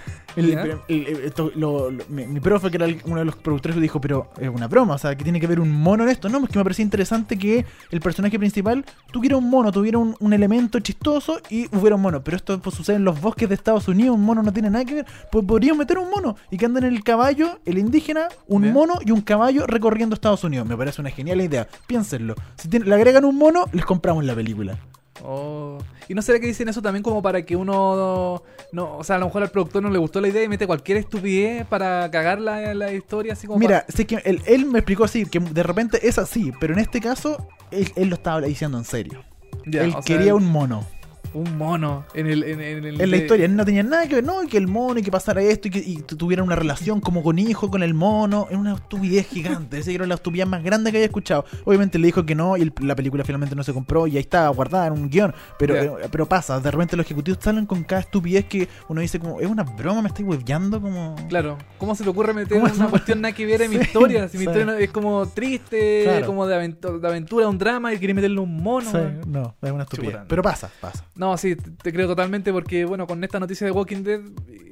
El- 0.87 1.07
el- 1.07 1.07
esto- 1.25 1.51
lo- 1.53 1.91
lo- 1.91 2.05
mi, 2.07 2.25
mi 2.25 2.39
profe, 2.39 2.71
que 2.71 2.77
era 2.77 2.87
uno 3.03 3.17
de 3.19 3.25
los 3.25 3.35
productores, 3.35 3.77
dijo, 3.79 3.99
pero 3.99 4.31
es 4.39 4.47
una 4.47 4.67
broma, 4.69 4.93
o 4.93 4.97
sea, 4.97 5.15
que 5.17 5.23
tiene 5.25 5.37
que 5.39 5.45
haber 5.47 5.59
un 5.59 5.69
mono 5.69 6.03
en 6.03 6.09
esto. 6.09 6.29
No, 6.29 6.37
es 6.41 6.49
que 6.49 6.57
me 6.57 6.63
parecía 6.63 6.83
interesante 6.83 7.37
que 7.37 7.65
el 7.91 7.99
personaje 7.99 8.39
principal 8.39 8.85
tuviera 9.11 9.35
un 9.35 9.49
mono, 9.49 9.69
tuviera 9.71 9.97
un, 9.97 10.15
un 10.17 10.31
elemento 10.33 10.79
chistoso 10.79 11.41
y 11.49 11.67
hubiera 11.75 11.97
un 11.97 12.01
mono. 12.01 12.23
Pero 12.23 12.37
esto 12.37 12.57
pues, 12.61 12.73
sucede 12.73 12.95
en 12.95 13.03
los 13.03 13.19
bosques 13.19 13.49
de 13.49 13.55
Estados 13.55 13.87
Unidos, 13.89 14.15
un 14.15 14.23
mono 14.23 14.41
no 14.41 14.53
tiene 14.53 14.69
nada 14.69 14.85
que 14.85 14.95
ver. 14.95 15.05
Pues 15.29 15.43
podríamos 15.45 15.79
meter 15.79 15.97
un 15.97 16.09
mono 16.09 16.37
y 16.49 16.57
que 16.57 16.65
anden 16.65 16.85
en 16.85 16.93
el 16.93 17.03
caballo, 17.03 17.59
el 17.65 17.77
indígena, 17.77 18.29
un 18.47 18.63
mono 18.73 18.93
y 19.05 19.11
un 19.11 19.19
caballo 19.21 19.67
recorriendo 19.67 20.13
Estados 20.15 20.43
Unidos. 20.45 20.65
Me 20.65 20.77
parece 20.77 21.01
una 21.01 21.11
genial 21.11 21.41
idea. 21.41 21.67
Piénsenlo. 21.85 22.33
Si 22.55 22.69
tiene- 22.69 22.85
le 22.85 22.95
agregan 22.95 23.25
un 23.25 23.37
mono, 23.37 23.65
les 23.73 23.83
compramos 23.85 24.23
la 24.23 24.33
película. 24.33 24.77
Oh. 25.25 25.77
¿Y 26.09 26.13
no 26.13 26.21
será 26.21 26.37
que 26.39 26.47
dicen 26.47 26.67
eso 26.67 26.81
también 26.81 27.01
como 27.01 27.21
para 27.21 27.43
que 27.43 27.55
uno 27.55 28.43
no, 28.73 28.97
o 28.97 29.03
sea, 29.05 29.15
a 29.15 29.19
lo 29.19 29.25
mejor 29.27 29.43
al 29.43 29.51
productor 29.51 29.81
no 29.81 29.89
le 29.89 29.97
gustó 29.97 30.19
la 30.19 30.27
idea 30.27 30.43
y 30.43 30.49
mete 30.49 30.67
cualquier 30.67 30.97
estupidez 30.97 31.65
para 31.65 32.11
cagar 32.11 32.41
la, 32.41 32.73
la 32.73 32.91
historia 32.91 33.31
así 33.33 33.47
como 33.47 33.59
Mira, 33.59 33.85
sé 33.87 34.05
que 34.05 34.17
él, 34.25 34.41
él 34.45 34.65
me 34.65 34.79
explicó 34.79 35.05
así, 35.05 35.25
que 35.25 35.39
de 35.39 35.63
repente 35.63 36.05
es 36.07 36.17
así, 36.17 36.51
pero 36.59 36.73
en 36.73 36.79
este 36.79 36.99
caso 36.99 37.47
él, 37.71 37.89
él 37.95 38.09
lo 38.09 38.15
estaba 38.15 38.41
diciendo 38.41 38.77
en 38.77 38.83
serio. 38.83 39.23
para- 39.51 39.71
Ya, 39.71 39.83
él 39.85 39.91
sea, 39.93 40.01
quería 40.01 40.35
un 40.35 40.45
mono. 40.45 40.85
Un 41.33 41.57
mono 41.57 42.05
en 42.13 42.27
el 42.27 42.43
en, 42.43 42.61
en 42.61 42.85
el 42.85 43.01
En 43.01 43.11
la 43.11 43.17
de- 43.17 43.23
historia 43.23 43.47
no 43.47 43.65
tenían 43.65 43.89
nada 43.89 44.07
que 44.07 44.15
ver, 44.15 44.23
no, 44.23 44.43
y 44.43 44.47
que 44.47 44.57
el 44.57 44.67
mono 44.67 44.99
y 44.99 45.03
que 45.03 45.11
pasara 45.11 45.41
esto 45.41 45.67
y 45.67 45.71
que 45.71 45.79
y 45.79 45.97
tu- 46.03 46.15
tuvieran 46.17 46.45
una 46.45 46.55
relación 46.55 46.99
como 47.01 47.23
con 47.23 47.39
hijo, 47.39 47.69
con 47.71 47.83
el 47.83 47.93
mono, 47.93 48.47
era 48.49 48.59
una 48.59 48.73
estupidez 48.75 49.27
gigante, 49.27 49.79
esa 49.79 49.91
era 49.91 50.05
la 50.05 50.15
estupidez 50.15 50.47
más 50.47 50.63
grande 50.63 50.91
que 50.91 50.97
había 50.97 51.05
escuchado. 51.07 51.45
Obviamente 51.65 51.97
le 51.99 52.05
dijo 52.07 52.25
que 52.25 52.35
no 52.35 52.55
y 52.57 52.61
el- 52.63 52.73
la 52.81 52.95
película 52.95 53.23
finalmente 53.23 53.55
no 53.55 53.63
se 53.63 53.73
compró 53.73 54.07
y 54.07 54.11
ahí 54.17 54.21
está 54.21 54.47
guardada 54.49 54.87
en 54.87 54.93
un 54.93 55.09
guion, 55.09 55.33
pero, 55.57 55.75
eh, 55.75 55.91
pero 56.11 56.27
pasa, 56.27 56.59
de 56.59 56.71
repente 56.71 56.95
los 56.97 57.05
ejecutivos 57.05 57.39
salen 57.41 57.65
con 57.65 57.83
cada 57.83 58.01
estupidez 58.01 58.45
que 58.45 58.67
uno 58.89 59.01
dice 59.01 59.19
como, 59.19 59.39
es 59.39 59.47
una 59.47 59.63
broma, 59.63 60.01
me 60.01 60.07
estoy 60.09 60.25
hueveando 60.25 60.81
como... 60.81 61.15
Claro, 61.29 61.57
¿cómo 61.77 61.95
se 61.95 62.03
te 62.03 62.09
ocurre 62.09 62.33
meter 62.33 62.59
¿Cómo 62.59 62.71
una 62.73 62.83
no? 62.85 62.89
cuestión 62.89 63.21
nada 63.21 63.33
que 63.33 63.45
ver 63.45 63.61
en 63.63 63.71
mi 63.71 63.75
historia? 63.81 64.27
Si 64.29 64.37
mi 64.37 64.43
historia 64.45 64.77
es 64.79 64.89
como 64.91 65.25
triste, 65.27 66.01
Claro. 66.03 66.25
como 66.25 66.45
de, 66.47 66.55
avent- 66.55 66.99
de 66.99 67.07
aventura, 67.07 67.47
un 67.47 67.57
drama 67.57 67.93
y 67.93 67.97
quería 67.99 68.15
meterle 68.15 68.39
un 68.39 68.61
mono. 68.61 68.89
Sí, 68.91 68.97
no, 69.27 69.55
es 69.61 69.71
una 69.71 69.83
estupidez. 69.83 70.17
Pero 70.27 70.41
pasa, 70.41 70.69
pasa. 70.81 71.03
No, 71.15 71.22
sí, 71.37 71.55
te 71.55 71.91
creo 71.93 72.07
totalmente 72.07 72.51
porque, 72.51 72.85
bueno, 72.85 73.07
con 73.07 73.23
esta 73.23 73.39
noticia 73.39 73.65
de 73.65 73.71
Walking 73.71 74.03
Dead 74.03 74.21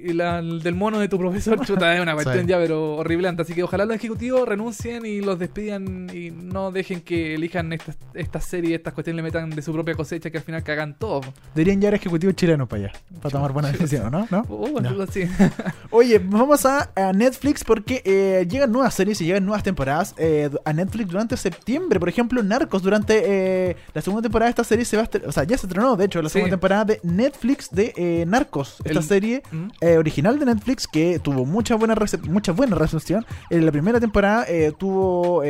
y 0.04 0.14
la 0.14 0.40
el 0.40 0.62
del 0.64 0.76
mono 0.76 1.00
de 1.00 1.08
tu 1.08 1.18
profesor, 1.20 1.60
chuta, 1.66 1.94
es 1.96 2.02
una 2.02 2.14
cuestión 2.14 2.42
Sí. 2.46 2.48
ya, 2.50 2.58
pero 2.58 2.96
horriblante. 2.98 3.44
Así 3.44 3.54
que 3.54 3.64
ojalá 3.64 3.86
los 3.86 3.96
ejecutivos 3.96 4.48
renuncien 4.48 5.06
y 5.06 5.22
los 5.22 5.38
despidan 5.40 6.10
y 6.14 6.32
no 6.32 6.72
dejen 6.72 7.02
que 7.02 7.36
elijan 7.36 7.72
estas 7.74 7.98
esta 8.14 8.42
serie, 8.42 8.76
estas 8.76 8.94
cuestiones 8.94 9.18
le 9.18 9.24
metan 9.24 9.50
de 9.50 9.62
su 9.62 9.72
propia 9.74 9.94
cosecha 9.96 10.30
que 10.30 10.38
al 10.40 10.44
final 10.44 10.64
cagan 10.64 10.98
todo. 10.98 11.22
Deberían 11.56 11.80
llevar 11.80 11.96
ejecutivos 11.96 12.36
chilenos 12.36 12.68
para 12.68 12.84
allá, 12.86 12.94
para 13.22 13.32
tomar 13.32 13.52
buenas 13.54 13.74
decisiones, 13.78 14.12
¿no? 14.12 14.28
¿No? 14.32 14.46
Uh, 14.50 14.80
No. 14.82 15.06
sí. 15.08 15.24
Oye, 15.92 16.20
vamos 16.20 16.66
a, 16.66 16.92
a 16.96 17.14
Netflix 17.14 17.64
porque 17.64 18.02
eh, 18.06 18.48
llegan 18.50 18.72
nuevas 18.72 18.94
series 18.94 19.22
y 19.22 19.26
llegan 19.26 19.46
nuevas 19.46 19.64
temporadas 19.64 20.16
eh, 20.18 20.50
a 20.66 20.74
Netflix 20.74 21.10
durante 21.10 21.38
septiembre. 21.38 22.00
Por 22.00 22.10
ejemplo, 22.10 22.42
Narcos 22.44 22.82
durante 22.82 23.22
eh, 23.70 23.76
la 23.94 24.02
segunda 24.02 24.22
temporada 24.24 24.48
de 24.48 24.52
esta 24.52 24.64
serie 24.64 24.86
se 24.86 24.98
va 24.98 25.04
a 25.04 25.10
o 25.28 25.32
sea, 25.32 25.44
ya 25.44 25.58
se 25.58 25.68
estrenó, 25.68 25.96
de 25.96 26.06
hecho, 26.06 26.22
la 26.22 26.30
Sí. 26.30 26.40
Segunda 26.42 26.56
temporada 26.58 26.86
de 26.86 27.00
Netflix 27.04 27.70
de 27.72 27.94
eh, 27.96 28.26
Narcos. 28.28 28.78
Esta 28.84 29.00
El- 29.00 29.06
serie 29.06 29.44
¿Mm? 29.52 29.68
eh, 29.82 29.98
original 29.98 30.40
de 30.40 30.46
Netflix 30.46 30.88
que 30.88 31.20
tuvo 31.20 31.46
mucha 31.46 31.76
buena 31.76 31.96
mucha 32.30 32.52
buena 32.52 32.76
recepción. 32.76 33.26
En 33.50 33.66
la 33.66 33.72
primera 33.72 34.00
temporada 34.00 34.46
eh, 34.48 34.72
tuvo 34.78 35.42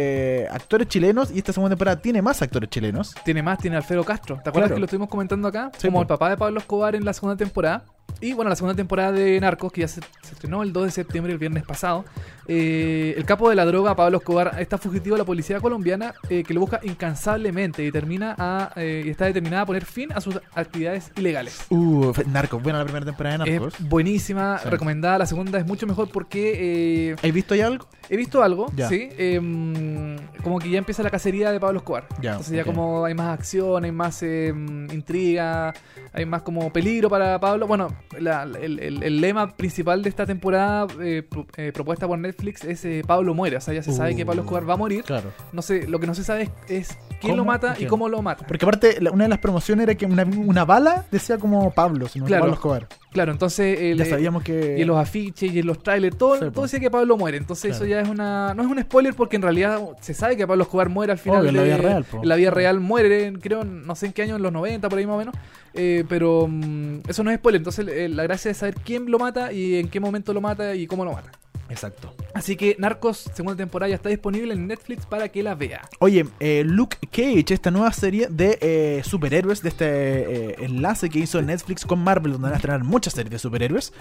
actores 0.52 0.88
chilenos 0.88 1.32
y 1.32 1.38
esta 1.40 1.54
segunda 1.54 1.70
temporada 1.76 2.02
tiene 2.02 2.22
más 2.22 2.42
actores 2.42 2.70
chilenos. 2.70 3.16
Tiene 3.24 3.42
más, 3.44 3.58
tiene 3.60 3.78
Alfredo 3.78 4.04
Castro. 4.04 4.36
¿Te 4.44 4.50
acuerdas 4.50 4.70
Claro. 4.70 4.76
que 4.76 4.80
lo 4.80 4.86
estuvimos 4.86 5.10
comentando 5.10 5.48
acá? 5.48 5.72
Sí, 5.78 5.88
Como 5.88 6.02
el 6.02 6.08
papá 6.08 6.30
de 6.30 6.38
Pablo 6.38 6.60
Escobar 6.60 6.96
en 6.96 7.04
la 7.06 7.14
segunda 7.14 7.36
temporada. 7.38 7.84
Y 8.20 8.34
bueno, 8.34 8.50
la 8.50 8.56
segunda 8.56 8.76
temporada 8.76 9.12
de 9.12 9.40
Narcos, 9.40 9.72
que 9.72 9.82
ya 9.82 9.88
se, 9.88 10.02
se 10.22 10.34
estrenó 10.34 10.62
el 10.64 10.74
2 10.74 10.86
de 10.86 10.92
septiembre, 10.92 11.34
el 11.34 11.40
viernes 11.40 11.64
pasado. 11.64 12.06
Eh, 12.48 13.14
el 13.18 13.24
capo 13.26 13.50
de 13.50 13.56
la 13.56 13.66
droga, 13.66 13.96
Pablo 13.96 14.18
Escobar, 14.18 14.56
está 14.60 14.78
fugitivo 14.78 15.16
de 15.16 15.20
la 15.20 15.26
policía 15.26 15.60
colombiana 15.60 16.14
eh, 16.30 16.44
que 16.44 16.54
lo 16.54 16.60
busca 16.60 16.80
incansablemente 16.84 17.86
y, 17.86 17.92
termina 17.92 18.36
a, 18.38 18.74
eh, 18.76 19.04
y 19.06 19.10
está 19.10 19.26
determinada 19.26 19.64
a 19.64 19.66
poner 19.66 19.86
fin 19.86 20.12
a 20.14 20.22
sus 20.22 20.40
actividades 20.54 21.12
ilegales. 21.16 21.66
Uh, 21.70 22.12
Narcos, 22.28 22.62
buena 22.62 22.80
la 22.80 22.86
primera 22.86 23.06
temporada 23.06 23.38
de 23.38 23.52
Narcos. 23.52 23.74
Es 23.80 23.90
buenísima, 23.90 24.60
Sí. 24.60 24.70
recomendada. 24.70 25.18
La 25.20 25.26
segunda 25.26 25.60
es 25.60 25.66
mucho 25.66 25.88
mejor 25.88 26.10
porque 26.10 27.12
eh, 27.12 27.16
¿Has 27.24 27.34
visto 27.34 27.56
ya 27.56 27.68
algo? 27.68 27.88
He 28.14 28.18
visto 28.18 28.44
algo, 28.44 28.68
Ya. 28.76 28.90
sí. 28.90 29.08
em, 29.18 30.18
como 30.44 30.60
que 30.60 30.70
ya 30.70 30.78
empieza 30.80 31.02
la 31.02 31.10
cacería 31.10 31.50
de 31.52 31.60
Pablo 31.62 31.80
Escobar. 31.80 32.08
Ya, 32.22 32.32
Entonces 32.32 32.54
ya 32.58 32.66
como 32.66 33.06
hay 33.06 33.14
más 33.14 33.40
acción, 33.40 33.86
hay 33.86 33.92
más 33.94 34.22
em, 34.22 34.92
intriga, 34.92 35.74
hay 36.12 36.26
más 36.26 36.42
como 36.42 36.72
peligro 36.74 37.10
para 37.10 37.40
Pablo. 37.40 37.68
Bueno, 37.68 37.88
la- 38.20 38.44
el, 38.44 38.80
el- 38.80 39.02
el 39.04 39.22
lema 39.22 39.56
principal 39.56 40.04
de 40.04 40.10
esta 40.10 40.26
temporada 40.26 40.88
eh, 41.02 41.24
pro- 41.28 41.48
eh, 41.56 41.72
propuesta 41.74 42.06
por 42.06 42.20
Netflix 42.20 42.66
es 42.66 42.84
eh, 42.84 43.02
Pablo 43.08 43.34
muere. 43.34 43.56
O 43.58 43.62
sea, 43.62 43.74
ya 43.74 43.82
se 43.82 43.94
sabe 43.94 44.14
que 44.16 44.26
Pablo. 44.26 44.42
Escobar 44.42 44.70
va 44.70 44.74
a 44.74 44.78
morir. 44.78 45.04
Claro. 45.06 45.32
No 45.54 45.62
sé, 45.62 45.88
lo 45.88 46.00
que 46.00 46.08
no 46.08 46.14
se 46.14 46.24
sabe 46.26 46.44
es, 46.68 46.90
es 46.90 46.98
quién 47.22 47.38
lo 47.38 47.46
mata 47.46 47.76
y 47.80 47.86
cómo 47.86 48.10
lo 48.10 48.22
mata. 48.22 48.46
Porque 48.48 48.66
aparte, 48.66 48.98
la- 49.02 49.12
una 49.12 49.24
de 49.26 49.30
las 49.30 49.40
promociones 49.40 49.84
era 49.84 49.96
que 49.96 50.06
una, 50.06 50.24
una 50.24 50.66
bala 50.66 51.06
decía 51.12 51.38
como 51.38 51.72
Pablo, 51.72 52.08
sino 52.08 52.26
Claro. 52.26 52.42
Pablo 52.44 52.56
Escobar. 52.56 52.88
Claro, 53.12 53.32
entonces... 53.34 53.78
el, 53.80 53.98
Ya 53.98 54.06
sabíamos 54.06 54.42
que. 54.44 54.76
Y 54.78 54.82
en 54.82 54.88
los 54.88 54.98
afiches 54.98 55.52
y 55.54 55.60
en 55.60 55.66
los 55.68 55.84
trailers, 55.84 56.18
todo, 56.18 56.36
Sí, 56.36 56.40
todo 56.42 56.52
po. 56.52 56.62
decía 56.64 56.80
que 56.80 56.90
Pablo 56.92 57.18
muere. 57.18 57.38
Entonces 57.38 57.72
Claro. 57.72 57.86
eso 57.86 57.90
ya 57.90 58.02
es 58.02 58.08
una. 58.10 58.54
No 58.54 58.64
es 58.64 58.70
un 58.70 58.82
spoiler 58.82 59.14
porque 59.14 59.36
en 59.36 59.42
realidad 59.42 59.80
se 60.00 60.14
sabe 60.14 60.38
que 60.38 60.48
Pablo 60.48 60.64
Escobar 60.64 60.90
muere 60.90 61.12
al 61.12 61.18
final. 61.18 61.40
Obvio, 61.42 61.50
en 61.50 61.56
la 61.58 61.62
de- 61.64 61.68
vida 61.68 61.78
real, 61.78 62.04
po. 62.06 62.22
En 62.24 62.30
la 62.30 62.36
vida 62.36 62.52
real 62.52 62.80
muere, 62.80 63.34
creo, 63.42 63.64
no 63.66 63.96
sé 63.96 64.08
en 64.08 64.14
qué 64.14 64.24
año, 64.24 64.38
en 64.38 64.42
los 64.44 64.52
90, 64.54 64.88
por 64.90 64.98
ahí 65.00 65.06
más 65.06 65.16
o 65.16 65.20
menos. 65.20 65.36
Eh, 65.74 66.04
pero 66.10 66.48
mm, 66.50 67.00
eso 67.08 67.24
no 67.24 67.32
es 67.32 67.38
spoiler. 67.38 67.60
Entonces 67.60 67.86
eh, 67.88 68.10
la 68.10 68.24
gracia 68.24 68.52
es 68.52 68.58
saber 68.58 68.76
quién 68.76 69.10
lo 69.12 69.20
mata 69.20 69.52
y 69.52 69.76
en 69.80 69.90
qué 69.90 70.00
momento 70.00 70.34
lo 70.34 70.42
mata 70.42 70.74
y 70.76 70.88
cómo 70.88 71.04
lo 71.06 71.12
mata. 71.14 71.32
Exacto. 71.72 72.14
Así 72.34 72.56
que 72.56 72.76
Narcos, 72.80 73.18
segunda 73.34 73.56
temporada, 73.58 73.90
ya 73.90 73.96
está 73.96 74.10
disponible 74.10 74.54
en 74.54 74.68
Netflix 74.68 75.06
para 75.06 75.30
que 75.30 75.42
la 75.42 75.56
vea. 75.56 75.82
Oye, 76.00 76.26
eh, 76.40 76.64
Luke 76.66 76.98
Cage, 77.12 77.54
esta 77.54 77.72
nueva 77.72 77.92
serie 77.94 78.28
de 78.30 78.58
eh, 78.62 79.02
superhéroes, 79.04 79.62
de 79.64 79.70
este 79.70 79.86
eh, 79.88 80.56
enlace 80.60 81.10
que 81.10 81.20
hizo 81.20 81.42
Netflix 81.42 81.86
con 81.86 82.00
Marvel, 82.04 82.34
donde 82.34 82.46
van 82.46 82.54
a 82.54 82.56
estrenar 82.58 82.84
muchas 82.84 83.14
series 83.14 83.32
de 83.32 83.40
superhéroes, 83.40 83.94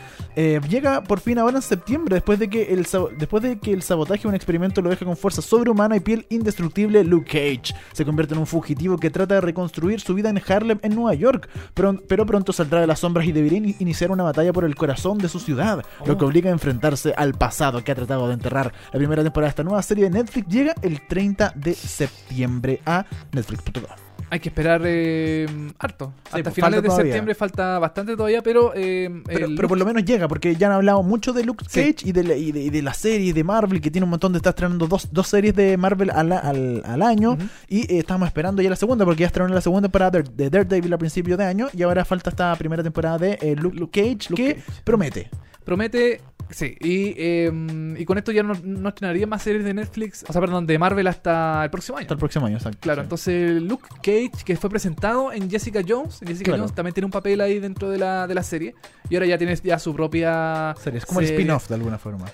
llega 0.68 1.02
por 1.02 1.20
fin 1.20 1.38
ahora 1.38 1.56
en 1.56 1.62
septiembre, 1.62 2.14
después 2.16 2.38
de 2.38 2.48
que 2.48 2.72
el 2.72 2.86
después 3.18 3.42
de 3.42 3.58
que 3.58 3.72
el 3.72 3.82
sabotaje 3.82 4.26
un 4.26 4.34
experimento 4.34 4.82
lo 4.82 4.90
deja 4.90 5.04
con 5.04 5.16
fuerza 5.16 5.42
sobrehumana 5.42 5.96
y 5.96 6.00
piel 6.00 6.26
indestructible, 6.30 7.04
Luke 7.04 7.26
Cage 7.30 7.74
se 7.92 8.04
convierte 8.04 8.34
en 8.34 8.40
un 8.40 8.46
fugitivo 8.46 8.98
que 8.98 9.10
trata 9.10 9.34
de 9.36 9.40
reconstruir 9.40 10.00
su 10.00 10.14
vida 10.14 10.28
en 10.30 10.40
Harlem, 10.46 10.78
en 10.82 10.94
Nueva 10.94 11.14
York, 11.14 11.48
Pron- 11.74 12.02
pero 12.08 12.26
pronto 12.26 12.52
saldrá 12.52 12.80
de 12.80 12.86
las 12.86 12.98
sombras 13.00 13.26
y 13.26 13.32
debería 13.32 13.58
in- 13.58 13.76
iniciar 13.78 14.10
una 14.10 14.22
batalla 14.24 14.52
por 14.52 14.64
el 14.64 14.74
corazón 14.74 15.18
de 15.18 15.28
su 15.28 15.38
ciudad, 15.38 15.84
lo 16.06 16.16
que 16.18 16.24
Oh. 16.24 16.28
obliga 16.28 16.50
a 16.50 16.52
enfrentarse 16.52 17.12
al 17.16 17.34
pasado 17.34 17.59
que 17.84 17.92
ha 17.92 17.94
tratado 17.94 18.26
de 18.28 18.34
enterrar. 18.34 18.72
La 18.92 18.98
primera 18.98 19.22
temporada 19.22 19.48
de 19.48 19.50
esta 19.50 19.64
nueva 19.64 19.82
serie 19.82 20.04
de 20.04 20.10
Netflix 20.10 20.48
llega 20.48 20.74
el 20.82 21.06
30 21.06 21.52
de 21.54 21.74
septiembre 21.74 22.80
a 22.86 23.04
Netflix.com. 23.32 23.84
Hay 24.32 24.38
que 24.38 24.48
esperar 24.48 24.80
eh, 24.84 25.44
harto. 25.80 26.12
Sí, 26.16 26.22
Hasta 26.26 26.42
pues, 26.44 26.54
finales 26.54 26.82
de 26.82 26.88
todavía. 26.88 27.04
septiembre 27.06 27.34
falta 27.34 27.80
bastante 27.80 28.14
todavía, 28.16 28.42
pero. 28.42 28.72
eh, 28.76 29.10
Pero, 29.26 29.66
por 29.68 29.76
lo 29.76 29.84
menos 29.84 30.04
llega, 30.04 30.28
porque 30.28 30.54
ya 30.54 30.68
han 30.68 30.74
hablado 30.74 31.02
mucho 31.02 31.32
de 31.32 31.42
Luke 31.42 31.64
Sí. 31.68 31.80
Cage 31.92 32.08
y, 32.08 32.12
de 32.12 32.22
la, 32.22 32.34
y, 32.36 32.52
de, 32.52 32.60
y 32.62 32.70
de 32.70 32.80
la 32.80 32.94
serie 32.94 33.32
de 33.32 33.42
Marvel, 33.42 33.80
que 33.80 33.90
tiene 33.90 34.04
un 34.04 34.10
montón 34.10 34.30
de. 34.32 34.36
Está 34.36 34.50
estrenando 34.50 34.86
dos, 34.86 35.08
dos 35.10 35.26
series 35.26 35.52
de 35.56 35.76
Marvel 35.76 36.10
al, 36.10 36.30
al, 36.30 36.80
al 36.86 37.02
año. 37.02 37.36
Y 37.68 37.80
eh, 37.92 37.98
estamos 37.98 38.28
esperando 38.28 38.62
ya 38.62 38.70
la 38.70 38.76
segunda, 38.76 39.04
porque 39.04 39.22
ya 39.22 39.26
estrenaron 39.26 39.52
la 39.52 39.60
segunda 39.62 39.88
temporada 39.88 40.10
de, 40.12 40.22
de 40.22 40.48
Daredevil 40.48 40.92
a 40.92 40.98
principio 40.98 41.36
de 41.36 41.44
año. 41.46 41.66
Y 41.72 41.82
ahora 41.82 42.04
falta 42.04 42.30
esta 42.30 42.54
primera 42.54 42.84
temporada 42.84 43.18
de 43.18 43.56
Luke, 43.60 43.90
Cage, 44.00 44.30
Luke 44.30 44.42
que 44.44 44.54
Cage. 44.54 44.80
promete. 44.84 45.28
Promete, 45.64 46.20
sí. 46.50 46.76
Y, 46.80 47.14
eh, 47.16 47.50
y 47.98 48.04
con 48.04 48.18
esto 48.18 48.32
ya 48.32 48.42
no, 48.42 48.54
no 48.62 48.88
estrenaría 48.90 49.26
más 49.26 49.42
series 49.42 49.64
de 49.64 49.74
Netflix, 49.74 50.24
o 50.28 50.32
sea, 50.32 50.40
perdón, 50.40 50.66
de 50.66 50.78
Marvel 50.78 51.06
hasta 51.06 51.64
el 51.64 51.70
próximo 51.70 51.98
año. 51.98 52.04
Hasta 52.04 52.14
el 52.14 52.18
próximo 52.20 52.46
año, 52.46 52.56
exacto. 52.56 52.78
Claro, 52.80 53.02
Sí. 53.02 53.04
entonces 53.04 53.62
Luke 53.62 53.88
Cage, 54.02 54.44
que 54.44 54.56
fue 54.56 54.70
presentado 54.70 55.32
en 55.32 55.50
Jessica 55.50 55.80
Jones, 55.86 56.20
Jessica 56.20 56.44
Claro. 56.50 56.62
Jones 56.62 56.74
también 56.74 56.94
tiene 56.94 57.06
un 57.06 57.12
papel 57.12 57.40
ahí 57.40 57.58
dentro 57.60 57.90
de 57.90 57.98
la, 57.98 58.26
de 58.26 58.34
la 58.34 58.42
serie. 58.42 58.74
Y 59.08 59.16
ahora 59.16 59.26
ya 59.26 59.38
tienes 59.38 59.62
ya 59.62 59.78
su 59.78 59.94
propia 59.94 60.74
Serie, 60.80 60.98
es 60.98 61.06
como 61.06 61.20
el 61.20 61.26
spin-off 61.26 61.68
de 61.68 61.74
alguna 61.74 61.98
forma. 61.98 62.26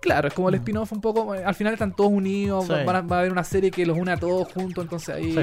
Claro, 0.00 0.28
es 0.28 0.34
como 0.34 0.48
el 0.48 0.54
Mm. 0.56 0.58
spin-off 0.58 0.92
un 0.92 1.00
poco. 1.00 1.34
eh, 1.34 1.44
Al 1.44 1.54
final 1.54 1.72
están 1.72 1.94
todos 1.94 2.10
unidos, 2.10 2.66
Sí. 2.66 2.72
van 2.86 2.96
a- 2.96 3.00
va 3.02 3.16
a 3.16 3.18
haber 3.20 3.32
una 3.32 3.44
serie 3.44 3.70
que 3.70 3.84
los 3.86 3.96
une 3.98 4.12
a 4.12 4.16
todos 4.16 4.52
juntos, 4.52 4.84
entonces 4.84 5.14
ahí 5.14 5.32
Sí. 5.32 5.40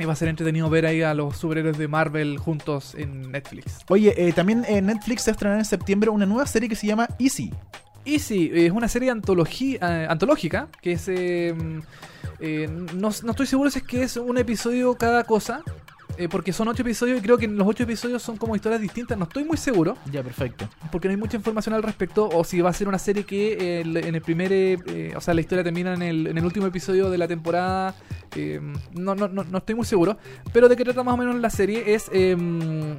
Y 0.00 0.04
va 0.06 0.14
a 0.14 0.16
ser 0.16 0.28
entretenido 0.28 0.68
ver 0.70 0.86
ahí 0.86 1.02
a 1.02 1.14
los 1.14 1.36
superhéroes 1.36 1.78
de 1.78 1.86
Marvel 1.88 2.38
juntos 2.38 2.94
en 2.96 3.30
Netflix. 3.30 3.78
Oye, 3.88 4.14
eh, 4.16 4.32
también 4.32 4.64
en 4.66 4.86
Netflix 4.86 5.22
se 5.22 5.30
estrenará 5.30 5.58
en 5.58 5.64
septiembre 5.64 6.10
una 6.10 6.26
nueva 6.26 6.46
serie 6.46 6.68
que 6.68 6.76
se 6.76 6.86
llama 6.86 7.08
Easy. 7.18 7.52
Y 8.04 8.18
sí, 8.18 8.50
es 8.54 8.72
una 8.72 8.88
serie 8.88 9.10
antología, 9.10 9.78
eh, 9.82 10.06
antológica, 10.08 10.68
que 10.80 10.92
es... 10.92 11.06
eh, 11.08 11.54
eh, 12.40 12.66
no, 12.68 13.10
no 13.22 13.30
estoy 13.30 13.46
seguro 13.46 13.70
si 13.70 13.80
es 13.80 13.84
que 13.84 14.02
es 14.02 14.16
un 14.16 14.38
episodio 14.38 14.94
cada 14.94 15.24
cosa, 15.24 15.62
eh, 16.18 16.28
porque 16.28 16.52
son 16.52 16.68
ocho 16.68 16.82
episodios 16.82 17.18
y 17.18 17.22
creo 17.22 17.38
que 17.38 17.46
los 17.48 17.66
ocho 17.66 17.82
episodios 17.84 18.22
son 18.22 18.36
como 18.36 18.54
historias 18.56 18.80
distintas, 18.80 19.16
no 19.18 19.24
estoy 19.24 19.44
muy 19.44 19.56
seguro, 19.56 19.96
Ya, 20.10 20.22
perfecto. 20.22 20.68
porque 20.90 21.08
no 21.08 21.12
hay 21.12 21.16
mucha 21.18 21.36
información 21.36 21.74
al 21.74 21.82
respecto, 21.82 22.28
o 22.28 22.44
si 22.44 22.60
va 22.60 22.70
a 22.70 22.72
ser 22.72 22.88
una 22.88 22.98
serie 22.98 23.24
que 23.24 23.80
eh, 23.80 23.80
en 23.80 24.14
el 24.14 24.22
primer, 24.22 24.52
eh, 24.52 24.78
eh, 24.86 25.12
o 25.16 25.20
sea, 25.20 25.34
la 25.34 25.40
historia 25.40 25.64
termina 25.64 25.94
en 25.94 26.02
el, 26.02 26.26
en 26.26 26.38
el 26.38 26.44
último 26.44 26.66
episodio 26.66 27.10
de 27.10 27.18
la 27.18 27.28
temporada, 27.28 27.94
no, 28.92 29.14
no, 29.16 29.26
no, 29.26 29.42
no 29.42 29.58
estoy 29.58 29.74
muy 29.74 29.84
seguro, 29.84 30.16
pero 30.52 30.68
de 30.68 30.76
qué 30.76 30.84
trata 30.84 31.02
más 31.02 31.14
o 31.14 31.16
menos 31.16 31.34
la 31.36 31.50
serie 31.50 31.94
es 31.94 32.08
eh, 32.12 32.36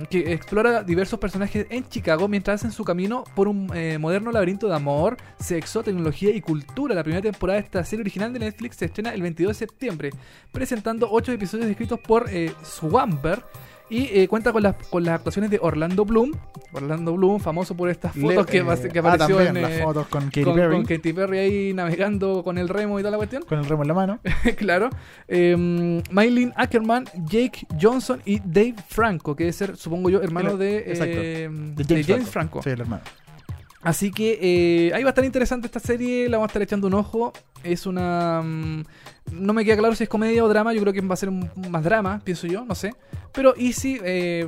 que 0.10 0.34
explora 0.34 0.84
diversos 0.84 1.20
personajes 1.20 1.68
en 1.70 1.88
Chicago 1.88 2.28
mientras 2.28 2.60
hacen 2.62 2.72
su 2.74 2.84
camino 2.84 3.24
por 3.36 3.48
un 3.48 3.72
moderno 4.00 4.32
laberinto 4.32 4.68
de 4.68 4.76
amor, 4.76 5.18
sexo, 5.40 5.84
tecnología 5.84 6.36
y 6.36 6.42
cultura. 6.42 6.94
La 6.96 7.04
primera 7.04 7.22
temporada 7.22 7.60
de 7.60 7.66
esta 7.66 7.84
serie 7.86 8.02
original 8.02 8.34
de 8.34 8.40
Netflix 8.40 8.76
se 8.78 8.86
estrena 8.86 9.14
el 9.14 9.22
22 9.22 9.52
de 9.52 9.54
septiembre, 9.68 10.10
presentando 10.52 11.08
ocho 11.10 11.32
episodios 11.32 11.70
escritos 11.70 12.00
por 12.00 12.30
eh, 12.30 12.52
Y 13.90 14.06
eh, 14.18 14.28
cuenta 14.30 14.54
con 14.54 14.64
las, 14.64 14.76
con 14.90 15.04
las 15.04 15.16
actuaciones 15.16 15.52
de 15.52 15.60
Orlando 15.62 16.06
Bloom. 16.06 16.32
Orlando 16.72 17.14
Bloom, 17.14 17.42
famoso 17.42 17.76
por 17.76 17.90
estas 17.90 18.14
fotos 18.14 18.46
Le- 18.46 18.46
que, 18.46 18.58
eh, 18.60 18.62
ah, 18.62 19.00
apareció 19.00 19.36
también, 19.36 19.58
en, 19.58 19.64
las 19.64 19.72
eh, 19.74 19.84
fotos 19.84 20.08
con 20.08 20.24
Katy 20.28 20.44
con, 20.46 20.56
Perry. 20.56 20.76
con 20.78 20.86
Katy 20.86 21.12
Perry 21.14 21.38
ahí 21.40 21.74
navegando 21.74 22.42
con 22.42 22.58
el 22.58 22.70
remo 22.70 22.98
y 23.00 23.02
toda 23.02 23.12
la 23.12 23.18
cuestión. 23.18 23.44
con 23.44 23.60
el 23.60 23.66
remo 23.66 23.82
en 23.82 23.88
la 23.90 23.94
mano. 23.94 24.20
claro. 24.56 24.90
Eh, 25.28 26.02
Maylin 26.10 26.54
Ackerman, 26.56 27.04
Jake 27.26 27.68
Johnson 27.82 28.22
y 28.24 28.40
Dave 28.40 28.76
Franco, 28.88 29.36
que 29.36 29.44
debe 29.44 29.52
ser, 29.54 29.76
supongo 29.76 30.10
yo, 30.10 30.22
hermano 30.22 30.52
El- 30.52 30.60
de, 30.60 30.78
exacto. 30.78 31.18
eh, 31.18 31.50
De 31.52 31.84
de 31.84 32.04
James, 32.06 32.30
Franco. 32.30 32.64
Sí, 32.64 32.70
el 32.70 32.80
hermano. 32.80 33.04
Así 33.82 34.10
que 34.12 34.92
ahí 34.96 35.04
va 35.04 35.10
a 35.10 35.12
estar 35.12 35.26
interesante 35.26 35.66
esta 35.68 35.80
serie, 35.82 36.30
la 36.30 36.38
vamos 36.38 36.48
a 36.48 36.52
estar 36.52 36.62
echando 36.62 36.88
un 36.88 36.94
ojo. 36.94 37.34
Es 37.64 37.86
una... 37.86 38.42
mm, 38.44 38.84
no 39.32 39.54
me 39.54 39.64
queda 39.66 39.78
claro 39.78 39.96
si 39.96 40.04
es 40.04 40.10
comedia 40.10 40.44
o 40.44 40.50
drama, 40.50 40.74
yo 40.74 40.82
creo 40.82 40.94
que 40.94 41.02
va 41.02 41.14
a 41.14 41.18
ser 41.18 41.30
un- 41.30 41.50
más 41.70 41.84
drama, 41.84 42.20
pienso 42.24 42.48
yo, 42.48 42.66
no 42.66 42.76
sé. 42.76 42.94
Pero 43.34 43.56
Easy, 43.58 44.00
eh, 44.04 44.48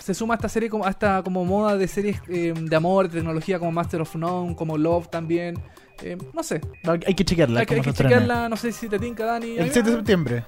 se 0.00 0.14
suma 0.14 0.34
a 0.34 0.36
esta 0.36 0.48
serie 0.48 0.68
como 0.68 0.86
a 0.86 0.90
esta 0.90 1.22
como 1.22 1.44
moda 1.44 1.76
de 1.76 1.86
series 1.88 2.20
eh, 2.28 2.52
de 2.56 2.76
amor, 2.76 3.08
de 3.08 3.18
tecnología 3.18 3.58
como 3.58 3.72
Master 3.72 4.00
of 4.02 4.14
None, 4.16 4.54
como 4.56 4.76
Love 4.78 5.08
también. 5.08 5.58
Eh, 6.02 6.16
no 6.34 6.42
sé, 6.42 6.60
Hay 7.06 7.14
que 7.14 7.24
chequearla. 7.24 7.60
hay, 7.60 7.66
que- 7.66 7.74
hay 7.76 7.80
que 7.80 7.92
chequearla, 7.92 8.48
no 8.48 8.56
sé 8.56 8.72
si 8.72 8.88
te 8.88 8.98
tinca, 8.98 9.24
Dani. 9.24 9.56
El 9.58 9.64
mí 9.64 9.70
7 9.72 9.90
de 9.90 9.96
septiembre. 9.96 10.44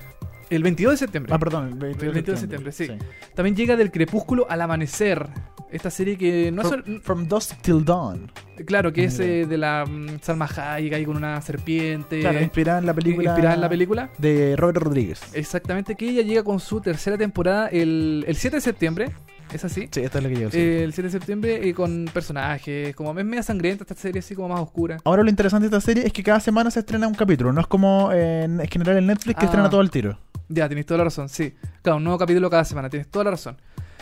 El 0.51 0.63
22 0.63 0.93
de 0.93 0.97
septiembre. 0.99 1.33
Ah, 1.35 1.39
perdón. 1.39 1.69
El 1.69 1.75
22 1.79 2.03
El 2.09 2.13
22 2.15 2.37
de 2.37 2.41
septiembre, 2.41 2.73
sí. 2.73 2.89
También 3.35 3.57
llega 3.57 3.77
del 3.77 3.91
crepúsculo 3.91 4.47
al 4.49 4.61
amanecer. 4.61 5.27
Esta 5.75 5.91
serie 5.91 6.17
que 6.17 6.53
no 6.53 6.63
es. 6.63 6.69
From, 6.69 7.01
from 7.03 7.29
Dusk 7.29 7.61
Till 7.61 7.85
Dawn. 7.85 8.31
Claro, 8.65 8.93
que 8.93 9.05
es 9.05 9.19
eh, 9.19 9.45
de 9.47 9.59
la 9.59 9.85
mm, 9.85 10.21
Salma 10.23 10.47
Hayek 10.47 10.93
ahí 10.95 11.05
con 11.05 11.17
una 11.17 11.41
serpiente. 11.43 12.21
Claro, 12.21 12.41
inspirada 12.41 12.79
en 12.79 12.87
la 12.87 12.95
película. 12.95 13.31
inspirada 13.31 13.55
en 13.57 13.61
la 13.61 13.69
película. 13.69 14.11
De 14.19 14.55
Robert 14.57 14.79
Rodríguez. 14.79 15.21
Exactamente, 15.35 15.97
que 15.97 16.09
ella 16.09 16.23
llega 16.23 16.45
con 16.45 16.61
su 16.61 16.81
tercera 16.81 17.19
temporada 17.19 17.67
el, 17.69 18.25
el 18.29 18.37
7 18.37 18.57
de 18.57 18.61
septiembre. 18.61 19.11
¿Es 19.53 19.65
así? 19.65 19.89
Sí, 19.91 20.01
esta 20.01 20.19
es 20.19 20.25
la 20.25 20.31
que 20.31 20.37
llega. 20.37 20.51
sí. 20.53 20.59
Eh, 20.59 20.85
el 20.85 20.93
7 20.93 21.09
de 21.09 21.11
septiembre 21.11 21.69
eh, 21.69 21.75
con 21.75 22.07
personajes, 22.13 22.95
como 22.95 23.17
es 23.19 23.25
media 23.25 23.43
sangrienta 23.43 23.83
esta 23.85 23.95
serie, 23.97 24.21
así 24.21 24.35
como 24.37 24.49
más 24.49 24.61
oscura. 24.61 24.99
Ahora 25.05 25.23
lo 25.25 25.29
interesante 25.31 25.69
de 25.69 25.77
esta 25.77 25.85
serie 25.85 26.07
es 26.07 26.13
que 26.13 26.23
cada 26.23 26.39
semana 26.41 26.71
se 26.71 26.79
estrena 26.81 27.07
un 27.09 27.15
capítulo. 27.15 27.53
No 27.53 27.61
es 27.61 27.67
como 27.67 28.11
en, 28.13 28.61
en 28.61 28.69
general 28.69 28.97
en 28.99 29.07
Netflix 29.09 29.37
que 29.37 29.45
Ah. 29.45 29.49
estrena 29.49 29.69
todo 29.71 29.81
el 29.81 29.91
tiro. 29.91 30.19
Ya, 30.49 30.69
tienes 30.69 30.87
toda 30.87 30.99
la 30.99 31.05
razón, 31.05 31.29
sí. 31.29 31.55
Claro, 31.83 31.97
un 31.97 32.05
nuevo 32.05 32.19
capítulo 32.19 32.49
cada 32.51 32.65
semana, 32.65 32.89
tienes 32.91 33.09
toda 33.09 33.25
la 33.25 33.31
razón. 33.33 33.57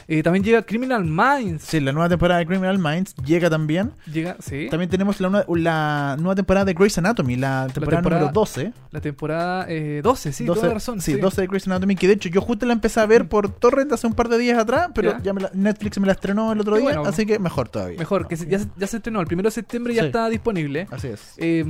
Eh, 0.08 0.22
también 0.22 0.44
llega 0.44 0.62
Criminal 0.62 1.04
Minds. 1.04 1.62
Sí, 1.64 1.80
la 1.80 1.92
nueva 1.92 2.08
temporada 2.08 2.40
de 2.40 2.46
Criminal 2.46 2.78
Minds 2.78 3.14
llega 3.24 3.48
también. 3.50 3.92
Llega, 4.12 4.36
sí. 4.40 4.68
También 4.70 4.90
tenemos 4.90 5.20
la, 5.20 5.28
nue- 5.28 5.56
la 5.58 6.16
nueva 6.18 6.34
temporada 6.34 6.64
de 6.66 6.74
Grey's 6.74 6.98
Anatomy, 6.98 7.36
la 7.36 7.66
temporada, 7.72 7.98
temporada- 8.02 8.20
número 8.22 8.32
12. 8.32 8.72
La 8.90 9.00
temporada 9.00 9.66
eh, 9.68 10.00
12, 10.02 10.32
sí, 10.32 10.44
12, 10.44 10.58
toda 10.60 10.68
la 10.68 10.74
razón. 10.74 11.00
sí, 11.00 11.14
12 11.14 11.40
de 11.42 11.46
Grey's 11.46 11.66
Anatomy, 11.66 11.96
que 11.96 12.06
de 12.06 12.14
hecho 12.14 12.28
yo 12.28 12.40
justo 12.40 12.66
la 12.66 12.72
empecé 12.72 13.00
a 13.00 13.06
ver 13.06 13.28
por 13.28 13.48
Torrent 13.50 13.92
hace 13.92 14.06
un 14.06 14.14
par 14.14 14.28
de 14.28 14.38
días 14.38 14.58
atrás, 14.58 14.88
pero 14.94 15.12
Ya. 15.12 15.22
ya 15.22 15.32
me 15.32 15.40
la- 15.42 15.50
Netflix 15.54 15.98
me 15.98 16.06
la 16.06 16.12
estrenó 16.12 16.52
el 16.52 16.60
otro 16.60 16.74
día, 16.76 16.84
bueno. 16.84 17.04
así 17.06 17.24
que 17.26 17.38
mejor 17.38 17.68
todavía. 17.68 17.98
Mejor, 17.98 18.26
que 18.28 18.36
se- 18.36 18.46
ya, 18.46 18.58
se- 18.58 18.68
ya 18.76 18.86
se 18.86 18.96
estrenó. 18.98 19.20
El 19.20 19.26
1 19.32 19.42
de 19.42 19.50
septiembre 19.50 19.94
ya 19.94 20.02
Sí. 20.02 20.06
está 20.06 20.28
disponible. 20.28 20.86
Así 20.90 21.08
es. 21.08 21.34
Eh, 21.38 21.64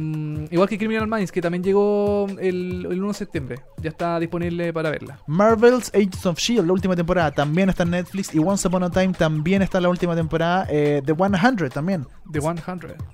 igual 0.50 0.68
que 0.68 0.78
Criminal 0.78 1.06
Minds, 1.08 1.30
que 1.32 1.40
también 1.40 1.62
llegó 1.62 2.26
el, 2.40 2.86
el 2.90 2.98
1 2.98 3.08
de 3.08 3.14
septiembre. 3.14 3.60
Ya 3.80 3.90
está 3.90 4.18
disponible 4.18 4.72
para 4.72 4.90
verla. 4.90 5.18
Marvel's 5.26 5.90
Agents 5.94 6.26
of 6.26 6.38
Shield, 6.38 6.66
la 6.66 6.72
última 6.72 6.96
temporada, 6.96 7.30
también 7.30 7.68
está 7.68 7.82
en 7.82 7.90
Netflix. 7.90 8.21
Y 8.32 8.38
Once 8.38 8.66
Upon 8.68 8.82
a 8.84 8.90
Time 8.90 9.12
también 9.12 9.62
está 9.62 9.78
en 9.78 9.82
la 9.84 9.88
última 9.90 10.14
temporada. 10.14 10.66
Eh, 10.70 11.02
The 11.04 11.14
100 11.14 11.68
también. 11.70 12.06
The 12.30 12.40
100. 12.40 12.56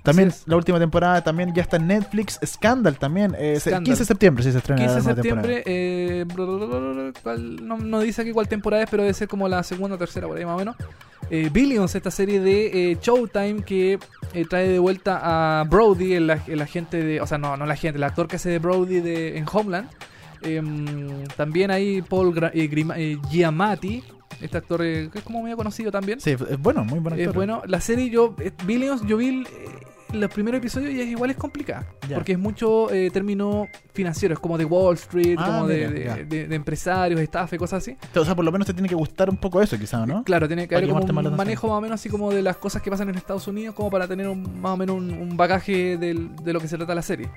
También 0.03 0.31
la 0.45 0.55
última 0.55 0.79
temporada 0.79 1.23
también 1.23 1.53
ya 1.53 1.61
está 1.63 1.77
en 1.77 1.87
Netflix. 1.87 2.39
Scandal 2.45 2.97
también. 2.97 3.35
Eh, 3.37 3.55
se- 3.59 3.69
Scandal. 3.71 3.83
15 3.85 3.99
de 3.99 4.05
septiembre 4.05 4.43
sí 4.43 4.51
se 4.51 4.57
estrena 4.59 4.81
15 4.81 4.95
de 4.95 5.01
septiembre, 5.15 5.63
eh, 5.65 6.25
blablabla, 6.33 7.11
¿cuál- 7.23 7.67
no, 7.67 7.77
no 7.77 7.99
dice 8.01 8.21
aquí 8.21 8.31
cuál 8.31 8.47
temporada 8.47 8.83
es, 8.83 8.89
pero 8.89 9.03
debe 9.03 9.13
ser 9.13 9.27
como 9.27 9.47
la 9.47 9.63
segunda 9.63 9.95
o 9.95 9.97
tercera, 9.97 10.27
por 10.27 10.37
ahí 10.37 10.45
más 10.45 10.55
o 10.55 10.59
menos. 10.59 10.75
Eh, 11.31 11.49
Billions, 11.51 11.93
esta 11.93 12.09
serie 12.11 12.39
de 12.39 12.91
eh, 12.91 12.97
Showtime 13.01 13.61
que 13.63 13.99
eh, 14.33 14.45
trae 14.49 14.67
de 14.67 14.79
vuelta 14.79 15.59
a 15.59 15.63
Brody, 15.65 16.13
el, 16.13 16.29
ag- 16.29 16.47
el 16.47 16.61
agente 16.61 17.03
de. 17.03 17.21
O 17.21 17.27
sea, 17.27 17.37
no, 17.37 17.55
no 17.57 17.65
el 17.65 17.71
agente, 17.71 17.97
el 17.97 18.03
actor 18.03 18.27
que 18.27 18.37
hace 18.37 18.49
de 18.49 18.59
Brody 18.59 18.99
de, 18.99 19.37
en 19.37 19.45
Homeland. 19.51 19.87
Em, 20.41 21.25
también 21.35 21.69
hay 21.69 22.01
Paul 22.01 22.33
Gra- 22.33 22.51
eh, 22.53 22.67
Grima- 22.69 22.95
eh, 22.97 23.17
Giamatti, 23.29 24.03
este 24.41 24.57
actor 24.57 24.81
eh, 24.83 25.09
que 25.11 25.19
es 25.19 25.23
como 25.23 25.41
medio 25.43 25.57
conocido 25.57 25.91
también. 25.91 26.19
Sí, 26.19 26.31
es 26.31 26.59
bueno, 26.59 26.83
muy 26.85 26.99
buen 26.99 27.13
Es 27.15 27.21
actor. 27.21 27.35
bueno, 27.35 27.61
la 27.65 27.81
serie 27.81 28.09
yo, 28.09 28.35
eh, 28.39 28.51
Billions, 28.65 29.01
yo 29.05 29.17
vi 29.17 29.43
eh, 29.43 29.45
los 30.13 30.31
primeros 30.31 30.57
episodios 30.59 30.91
y 30.91 31.01
es 31.01 31.07
igual 31.07 31.29
es 31.29 31.37
complicada. 31.37 31.85
Porque 32.13 32.31
es 32.31 32.39
mucho 32.39 32.89
eh, 32.91 33.11
término 33.11 33.67
financiero, 33.93 34.33
es 34.33 34.39
como 34.39 34.57
de 34.57 34.65
Wall 34.65 34.95
Street, 34.95 35.35
Ah, 35.37 35.45
como 35.45 35.67
de, 35.67 35.87
mira, 35.87 36.15
de- 36.15 36.25
de- 36.25 36.47
de 36.47 36.55
empresarios, 36.55 37.19
estafa 37.21 37.55
y 37.55 37.59
cosas 37.59 37.83
así. 37.83 37.95
O 38.15 38.25
sea, 38.25 38.35
por 38.35 38.43
lo 38.43 38.51
menos 38.51 38.65
te 38.65 38.73
tiene 38.73 38.89
que 38.89 38.95
gustar 38.95 39.29
un 39.29 39.37
poco 39.37 39.61
eso, 39.61 39.77
quizá, 39.77 40.05
¿no? 40.07 40.23
Claro, 40.23 40.47
tiene 40.47 40.67
que 40.67 40.75
haber 40.75 40.87
como 40.89 41.01
un 41.01 41.09
atención. 41.09 41.35
manejo 41.37 41.67
más 41.67 41.77
o 41.77 41.81
menos 41.81 41.99
así 41.99 42.09
como 42.09 42.31
de 42.31 42.41
las 42.41 42.57
cosas 42.57 42.81
que 42.81 42.89
pasan 42.89 43.09
en 43.09 43.15
Estados 43.15 43.47
Unidos, 43.47 43.75
como 43.75 43.91
para 43.91 44.07
tener 44.07 44.27
un- 44.27 44.59
más 44.59 44.71
o 44.71 44.77
menos 44.77 44.95
un, 44.97 45.11
un 45.11 45.37
bagaje 45.37 45.97
del- 45.97 46.35
de 46.37 46.53
lo 46.53 46.59
que 46.59 46.67
se 46.67 46.77
trata 46.77 46.95
la 46.95 47.03
serie. 47.03 47.29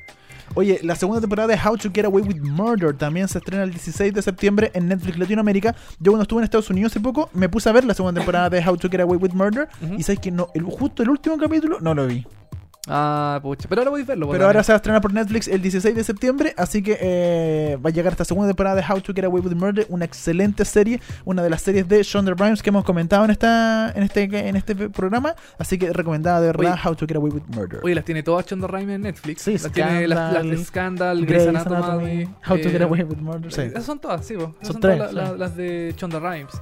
Oye, 0.54 0.80
la 0.82 0.94
segunda 0.96 1.20
temporada 1.20 1.48
de 1.48 1.58
How 1.58 1.78
to 1.78 1.90
Get 1.92 2.04
Away 2.04 2.22
with 2.22 2.40
Murder 2.42 2.94
también 2.94 3.26
se 3.26 3.38
estrena 3.38 3.62
el 3.62 3.70
16 3.70 4.12
de 4.12 4.20
septiembre 4.20 4.70
en 4.74 4.88
Netflix 4.88 5.18
Latinoamérica. 5.18 5.74
Yo 5.98 6.12
cuando 6.12 6.22
estuve 6.22 6.40
en 6.40 6.44
Estados 6.44 6.68
Unidos 6.68 6.92
hace 6.92 7.00
poco 7.00 7.30
me 7.32 7.48
puse 7.48 7.70
a 7.70 7.72
ver 7.72 7.84
la 7.84 7.94
segunda 7.94 8.20
temporada 8.20 8.50
de 8.50 8.62
How 8.66 8.76
to 8.76 8.90
Get 8.90 9.00
Away 9.00 9.18
with 9.18 9.32
Murder 9.32 9.68
y 9.96 10.02
sabes 10.02 10.20
que 10.20 10.30
no, 10.30 10.48
el, 10.54 10.64
justo 10.64 11.02
el 11.02 11.08
último 11.08 11.38
capítulo 11.38 11.78
no 11.80 11.94
lo 11.94 12.06
vi. 12.06 12.26
Ah, 12.88 13.38
pucha. 13.40 13.68
Pero 13.68 13.80
ahora 13.82 13.90
voy 13.92 14.02
a 14.02 14.04
verlo. 14.04 14.28
Pero 14.30 14.44
ahora 14.46 14.64
se 14.64 14.72
va 14.72 14.74
a 14.74 14.78
estrenar 14.78 15.00
por 15.00 15.12
Netflix 15.12 15.46
el 15.46 15.62
16 15.62 15.94
de 15.94 16.02
septiembre, 16.02 16.52
así 16.56 16.82
que 16.82 16.98
eh, 17.00 17.78
va 17.84 17.90
a 17.90 17.92
llegar 17.92 18.12
esta 18.12 18.24
segunda 18.24 18.48
temporada 18.48 18.74
de 18.74 18.82
How 18.88 19.00
to 19.00 19.14
Get 19.14 19.24
Away 19.24 19.40
with 19.40 19.54
Murder, 19.54 19.86
una 19.88 20.04
excelente 20.04 20.64
serie, 20.64 21.00
una 21.24 21.44
de 21.44 21.50
las 21.50 21.62
series 21.62 21.86
de 21.88 22.02
Shonda 22.02 22.34
Rhimes 22.34 22.60
que 22.60 22.70
hemos 22.70 22.84
comentado 22.84 23.24
en 23.24 23.30
esta 23.30 23.92
en 23.94 24.02
este 24.02 24.24
en 24.24 24.56
este 24.56 24.74
programa, 24.88 25.36
así 25.58 25.78
que 25.78 25.92
recomendada 25.92 26.40
de 26.40 26.48
verdad 26.48 26.72
Oye. 26.72 26.80
How 26.88 26.94
to 26.96 27.06
Get 27.06 27.16
Away 27.18 27.30
with 27.32 27.42
Murder. 27.54 27.80
Oye, 27.84 27.94
las 27.94 28.04
tiene 28.04 28.24
todas 28.24 28.46
Chonda 28.46 28.66
Rhimes 28.66 28.96
en 28.96 29.02
Netflix. 29.02 29.42
Sí, 29.42 29.52
las 29.58 29.70
tiene 29.70 30.08
las, 30.08 30.32
las 30.32 30.42
de 30.42 30.56
Scandal, 30.64 31.18
Scandal, 31.18 31.26
Grey's 31.26 31.46
Anatomy. 31.46 31.76
Anatomy, 31.76 32.24
How 32.48 32.56
to 32.60 32.68
eh, 32.68 32.72
Get 32.72 32.82
Away 32.82 33.02
with 33.04 33.18
Murder. 33.18 33.52
Sí. 33.52 33.60
Esas 33.60 33.84
son 33.84 34.00
todas, 34.00 34.26
sí, 34.26 34.34
po. 34.34 34.54
Esas 34.60 34.66
Son 34.66 34.72
son, 34.72 34.80
tres, 34.80 34.96
todas 34.96 35.10
sí. 35.10 35.16
la- 35.16 35.32
las 35.36 35.56
de 35.56 35.92
Chonda 35.96 36.18
Rhimes. 36.18 36.52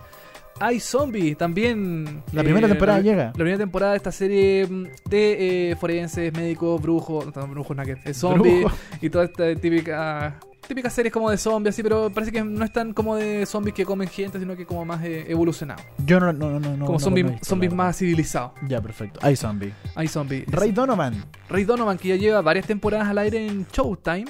Hay 0.61 0.79
Zombie 0.79 1.35
también. 1.35 2.23
La 2.33 2.43
primera 2.43 2.69
temporada 2.69 2.99
la- 2.99 3.05
llega. 3.05 3.25
La 3.27 3.33
primera 3.33 3.59
temporada 3.59 3.93
de 3.93 3.97
esta 3.97 4.13
serie 4.13 4.67
mm, 4.67 4.85
de 5.09 5.71
eh, 5.71 5.77
forenses, 5.77 6.33
médicos, 6.35 6.81
brujos. 6.81 7.35
No, 7.35 7.47
brujos, 7.49 7.77
no, 7.77 7.83
que 7.83 7.97
es 8.05 8.17
zombie. 8.17 8.61
Brujo. 8.61 8.77
Y 9.01 9.11
toda 9.11 9.25
esta 9.25 9.55
típica. 9.57 10.39
Típicas 10.69 10.93
series 10.93 11.13
como 11.13 11.29
de 11.31 11.37
zombies, 11.37 11.75
así, 11.75 11.83
pero 11.83 12.11
parece 12.11 12.31
que 12.31 12.45
no 12.45 12.65
es 12.65 12.73
tan 12.73 12.93
como 12.93 13.17
de 13.17 13.45
zombies 13.45 13.75
que 13.75 13.85
comen 13.85 14.07
gente, 14.07 14.39
sino 14.39 14.55
que 14.55 14.65
como 14.67 14.85
más 14.85 15.03
eh, 15.03 15.25
evolucionado. 15.29 15.83
Yo 16.07 16.21
no 16.21 16.33
no 16.33 16.61
no 16.61 16.77
no. 16.77 16.87
como 16.87 16.93
no 16.93 16.99
zombies, 17.01 17.27
visto, 17.29 17.45
zombies 17.45 17.73
más 17.73 17.97
civilizados. 17.97 18.53
Ya, 18.69 18.81
perfecto. 18.81 19.19
Hay 19.21 19.35
zombie. 19.35 19.73
Hay 19.97 20.07
zombies. 20.07 20.45
Ray 20.47 20.71
Donovan. 20.71 21.25
Ray 21.49 21.65
Donovan, 21.65 21.99
que 21.99 22.09
ya 22.11 22.17
lleva 22.17 22.41
varias 22.41 22.67
temporadas 22.69 23.09
al 23.09 23.19
aire 23.19 23.45
en 23.49 23.67
Showtime, 23.73 24.27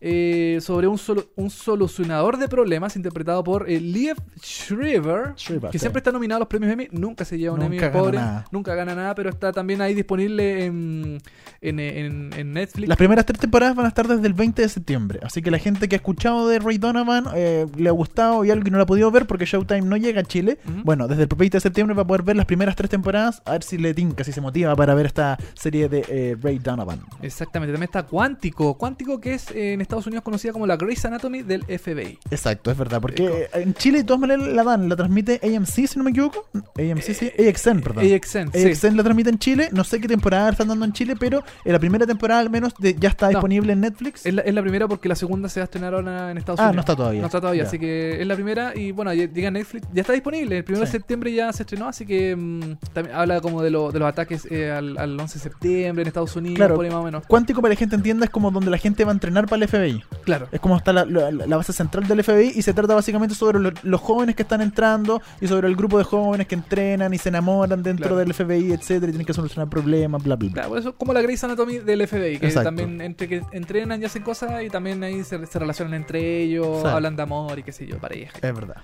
eh, 0.00 0.58
sobre 0.62 0.86
un, 0.86 0.98
solo, 0.98 1.26
un 1.36 1.50
solucionador 1.50 2.36
de 2.38 2.48
problemas 2.48 2.96
interpretado 2.96 3.44
por 3.44 3.68
eh, 3.68 3.80
Liev 3.80 4.16
Schreiber, 4.42 5.34
que 5.36 5.72
sí. 5.72 5.78
siempre 5.78 5.98
está 6.00 6.12
nominado 6.12 6.36
a 6.36 6.40
los 6.40 6.48
premios 6.48 6.72
Emmy, 6.72 6.88
nunca 6.90 7.24
se 7.24 7.38
lleva 7.38 7.54
un 7.54 7.62
Emmy, 7.62 7.76
Nunca 7.76 7.92
pobre, 7.92 8.18
nada. 8.18 8.44
nunca 8.50 8.74
gana 8.74 8.94
nada, 8.94 9.14
pero 9.14 9.30
está 9.30 9.52
también 9.52 9.80
ahí 9.80 9.94
disponible 9.94 10.64
en, 10.64 11.18
en, 11.60 11.80
en- 11.80 12.32
en 12.36 12.52
Netflix. 12.52 12.88
Las 12.88 12.98
primeras 12.98 13.26
tres 13.26 13.38
temporadas 13.40 13.74
van 13.76 13.86
a 13.86 13.88
estar 13.88 14.06
desde 14.08 14.26
el 14.26 14.34
20 14.34 14.62
de 14.62 14.68
septiembre. 14.68 15.20
Así 15.22 15.42
que 15.42 15.50
la 15.50 15.58
gente 15.58 15.88
que 15.88 15.96
ha 15.96 15.98
escuchado 15.98 16.48
de 16.48 16.58
Ray 16.58 16.78
Donovan 16.78 17.24
eh, 17.34 17.66
le 17.76 17.88
ha 17.88 17.92
gustado 17.92 18.44
y 18.44 18.50
algo 18.50 18.64
que 18.64 18.70
no 18.70 18.76
lo 18.78 18.84
ha 18.84 18.86
podido 18.86 19.10
ver 19.10 19.26
porque 19.26 19.44
Showtime 19.44 19.82
no 19.82 19.96
llega 19.96 20.20
a 20.20 20.24
Chile. 20.24 20.58
Bueno, 20.84 21.08
desde 21.08 21.22
el 21.24 21.28
20 21.28 21.56
de 21.56 21.60
septiembre 21.60 21.94
va 21.94 22.02
a 22.02 22.06
poder 22.06 22.22
ver 22.22 22.36
las 22.36 22.46
primeras 22.46 22.76
tres 22.76 22.90
temporadas. 22.90 23.42
A 23.44 23.52
ver 23.52 23.62
si 23.62 23.78
le 23.78 23.94
tinca, 23.94 24.24
si 24.24 24.32
se 24.32 24.40
motiva 24.40 24.74
para 24.76 24.94
ver 24.94 25.06
esta 25.06 25.36
serie 25.54 25.88
de 25.88 26.04
eh, 26.08 26.36
Ray 26.40 26.58
Donovan. 26.58 27.00
Exactamente, 27.22 27.72
también 27.72 27.88
está 27.88 28.04
Cuántico, 28.04 28.76
Cuántico 28.76 29.20
que 29.20 29.34
es 29.34 29.50
en 29.50 29.80
Estados 29.90 30.06
Unidos 30.06 30.22
conocida 30.24 30.52
como 30.52 30.66
la 30.66 30.76
Grey's 30.76 31.04
Anatomy 31.04 31.42
del 31.42 31.64
FBI. 31.64 32.18
Exacto, 32.30 32.70
es 32.70 32.76
verdad. 32.78 33.00
Porque 33.00 33.24
eh, 33.26 33.48
en 33.54 33.74
Chile 33.74 33.98
de 33.98 34.04
todas 34.04 34.20
maneras 34.20 34.46
la 34.46 34.62
dan. 34.64 34.88
La 34.88 34.96
transmite 34.96 35.40
AMC, 35.42 35.86
si 35.86 35.98
no 35.98 36.04
me 36.04 36.10
equivoco. 36.10 36.46
AMC, 36.54 37.02
sí. 37.14 37.30
AXN, 37.38 37.80
perdón. 37.80 38.04
AXN, 38.04 38.52
sí. 38.52 38.64
AXN 38.66 38.96
la 38.96 39.02
transmite 39.02 39.30
en 39.30 39.38
Chile. 39.38 39.68
No 39.72 39.84
sé 39.84 40.00
qué 40.00 40.08
temporada 40.08 40.50
están 40.50 40.68
dando 40.68 40.84
en 40.84 40.92
Chile, 40.92 41.14
pero 41.18 41.42
en 41.64 41.72
la 41.72 41.78
primera 41.78 42.06
temporada 42.06 42.40
al 42.40 42.50
menos 42.50 42.72
de- 42.78 42.94
ya 42.98 43.08
está 43.10 43.26
No. 43.26 43.30
disponible 43.30 43.72
en 43.72 43.80
Netflix. 43.80 44.24
Es 44.26 44.34
la, 44.34 44.42
es 44.42 44.54
la 44.54 44.62
primera 44.62 44.88
porque 44.88 45.08
la 45.08 45.14
segunda 45.14 45.48
se 45.48 45.60
va 45.60 45.64
a 45.64 45.66
estrenar 45.66 45.94
ahora 45.94 46.30
en 46.30 46.38
Estados 46.38 46.60
Ah, 46.60 46.64
Unidos. 46.70 46.76
no 46.76 46.80
está 46.80 46.96
todavía. 46.96 47.20
No 47.20 47.26
está 47.26 47.40
todavía, 47.40 47.62
Ya. 47.62 47.68
así 47.68 47.78
que 47.78 48.20
es 48.20 48.26
la 48.26 48.34
primera 48.34 48.76
y 48.76 48.92
bueno, 48.92 49.12
llega 49.12 49.50
Netflix, 49.50 49.86
ya 49.92 50.00
está 50.02 50.12
disponible, 50.12 50.58
el 50.58 50.64
1 50.68 50.80
de 50.80 50.86
septiembre 50.86 51.32
ya 51.32 51.52
se 51.52 51.62
estrenó, 51.64 51.88
así 51.88 52.06
que 52.06 52.36
mm, 52.36 52.76
también 52.92 53.16
habla 53.16 53.40
como 53.40 53.62
de, 53.62 53.70
lo- 53.70 53.90
de 53.92 53.98
los 53.98 54.08
ataques 54.08 54.46
eh, 54.50 54.70
al, 54.70 54.96
al 54.98 55.18
11 55.18 55.34
de 55.38 55.42
septiembre 55.42 56.02
en 56.02 56.08
Estados 56.08 56.34
Unidos, 56.36 56.56
Claro. 56.56 56.76
por 56.76 56.84
ahí 56.84 56.90
más 56.90 57.00
o 57.00 57.04
menos. 57.04 57.24
Cuántico 57.26 57.60
para 57.60 57.72
que 57.74 57.76
la 57.76 57.78
gente 57.80 57.96
entienda 57.96 58.24
es 58.24 58.30
como 58.30 58.50
donde 58.50 58.70
la 58.70 58.78
gente 58.78 59.04
va 59.04 59.10
a 59.10 59.14
entrenar 59.14 59.46
para 59.46 59.62
el 59.64 59.68
FBI. 59.68 59.79
Claro. 60.24 60.48
Es 60.52 60.60
como 60.60 60.76
está 60.76 60.92
la, 60.92 61.04
la- 61.04 61.30
la 61.30 61.56
base 61.56 61.72
central 61.72 62.06
del 62.06 62.22
FBI 62.22 62.52
y 62.54 62.62
se 62.62 62.72
trata 62.74 62.94
básicamente 62.94 63.34
sobre 63.34 63.58
lo- 63.58 63.72
los 63.82 64.00
jóvenes 64.00 64.36
que 64.36 64.42
están 64.42 64.60
entrando 64.60 65.20
y 65.40 65.46
sobre 65.48 65.68
el 65.68 65.76
grupo 65.76 65.98
de 65.98 66.04
jóvenes 66.04 66.46
que 66.46 66.54
entrenan 66.54 67.12
y 67.14 67.18
se 67.18 67.28
enamoran 67.30 67.82
dentro 67.82 68.08
Claro. 68.08 68.16
del 68.18 68.32
FBI, 68.34 68.72
etcétera, 68.72 69.08
y 69.08 69.12
tienen 69.12 69.26
que 69.26 69.32
solucionar 69.34 69.68
problemas, 69.68 70.22
bla, 70.22 70.36
bla, 70.36 70.46
bla. 70.48 70.54
Claro, 70.54 70.68
por 70.70 70.78
eso 70.78 70.94
como 70.94 71.12
la 71.12 71.22
Grey's 71.22 71.42
Anatomy 71.44 71.78
del 71.78 72.06
FBI, 72.06 72.38
que 72.38 72.46
Exacto. 72.46 72.64
también 72.68 73.00
entre 73.00 73.28
que 73.28 73.42
entrenan 73.52 74.00
y 74.02 74.04
hacen 74.04 74.22
cosas 74.22 74.62
y 74.62 74.68
también 74.70 75.02
ahí 75.02 75.24
se, 75.24 75.44
se 75.46 75.58
relacionan 75.58 75.94
entre 75.94 76.42
ellos, 76.42 76.84
hablan 76.84 77.16
de 77.16 77.22
amor 77.22 77.58
y 77.58 77.62
qué 77.62 77.72
sé 77.72 77.86
yo, 77.86 77.98
pareja. 77.98 78.32
Es 78.36 78.54
verdad. 78.54 78.76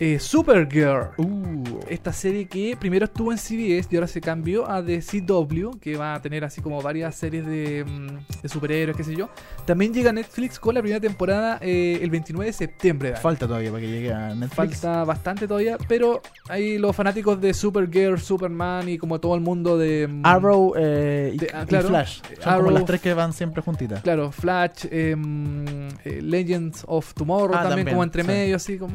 Eh, 0.00 0.18
Supergirl. 0.18 1.10
Uh, 1.18 1.78
Esta 1.88 2.12
serie 2.12 2.46
que 2.46 2.76
primero 2.78 3.04
estuvo 3.04 3.30
en 3.32 3.38
CBS 3.38 3.88
y 3.90 3.96
ahora 3.96 4.08
se 4.08 4.20
cambió 4.20 4.68
a 4.68 4.84
The 4.84 5.00
CW, 5.00 5.78
que 5.80 5.96
va 5.96 6.14
a 6.14 6.20
tener 6.22 6.44
así 6.44 6.60
como 6.60 6.82
varias 6.82 7.14
series 7.14 7.46
de, 7.46 7.84
mm, 7.84 8.42
de 8.42 8.48
superhéroes, 8.48 8.96
qué 8.96 9.04
sé 9.04 9.14
yo. 9.16 9.28
También 9.64 9.94
llega 9.94 10.10
a 10.10 10.12
Netflix 10.12 10.43
con 10.60 10.74
la 10.74 10.80
primera 10.80 11.00
temporada 11.00 11.58
eh, 11.60 11.98
el 12.02 12.10
29 12.10 12.46
de 12.46 12.52
septiembre. 12.52 13.16
Falta 13.16 13.46
todavía 13.46 13.70
para 13.70 13.80
que 13.82 13.88
llegue 13.90 14.12
a 14.12 14.34
Netflix. 14.34 14.54
Falta 14.80 15.04
bastante 15.04 15.46
todavía, 15.48 15.76
pero 15.88 16.20
hay 16.48 16.78
los 16.78 16.94
fanáticos 16.94 17.40
de 17.40 17.54
Supergirl, 17.54 18.18
Superman 18.18 18.88
y 18.88 18.98
como 18.98 19.20
todo 19.20 19.34
el 19.34 19.40
mundo 19.40 19.78
de... 19.78 20.08
mm, 20.08 20.24
Arrow 20.26 20.74
eh, 20.76 21.32
y, 21.34 21.38
De- 21.38 21.50
ah, 21.54 21.64
y. 21.68 21.74
Flash. 21.74 22.20
Son 22.22 22.34
como 22.42 22.50
Arrow, 22.56 22.70
las 22.70 22.84
tres 22.84 23.00
que 23.00 23.14
van 23.14 23.32
siempre 23.32 23.62
juntitas. 23.62 24.02
Claro, 24.02 24.30
Flash, 24.32 24.86
em, 24.90 25.64
eh, 26.04 26.20
Legends 26.22 26.84
of 26.86 27.14
Tomorrow 27.14 27.54
Ah, 27.54 27.62
también, 27.62 27.70
también, 27.70 27.88
como 27.94 28.04
entre 28.04 28.22
sí. 28.22 28.28
medio, 28.28 28.56
así 28.56 28.78
como... 28.78 28.94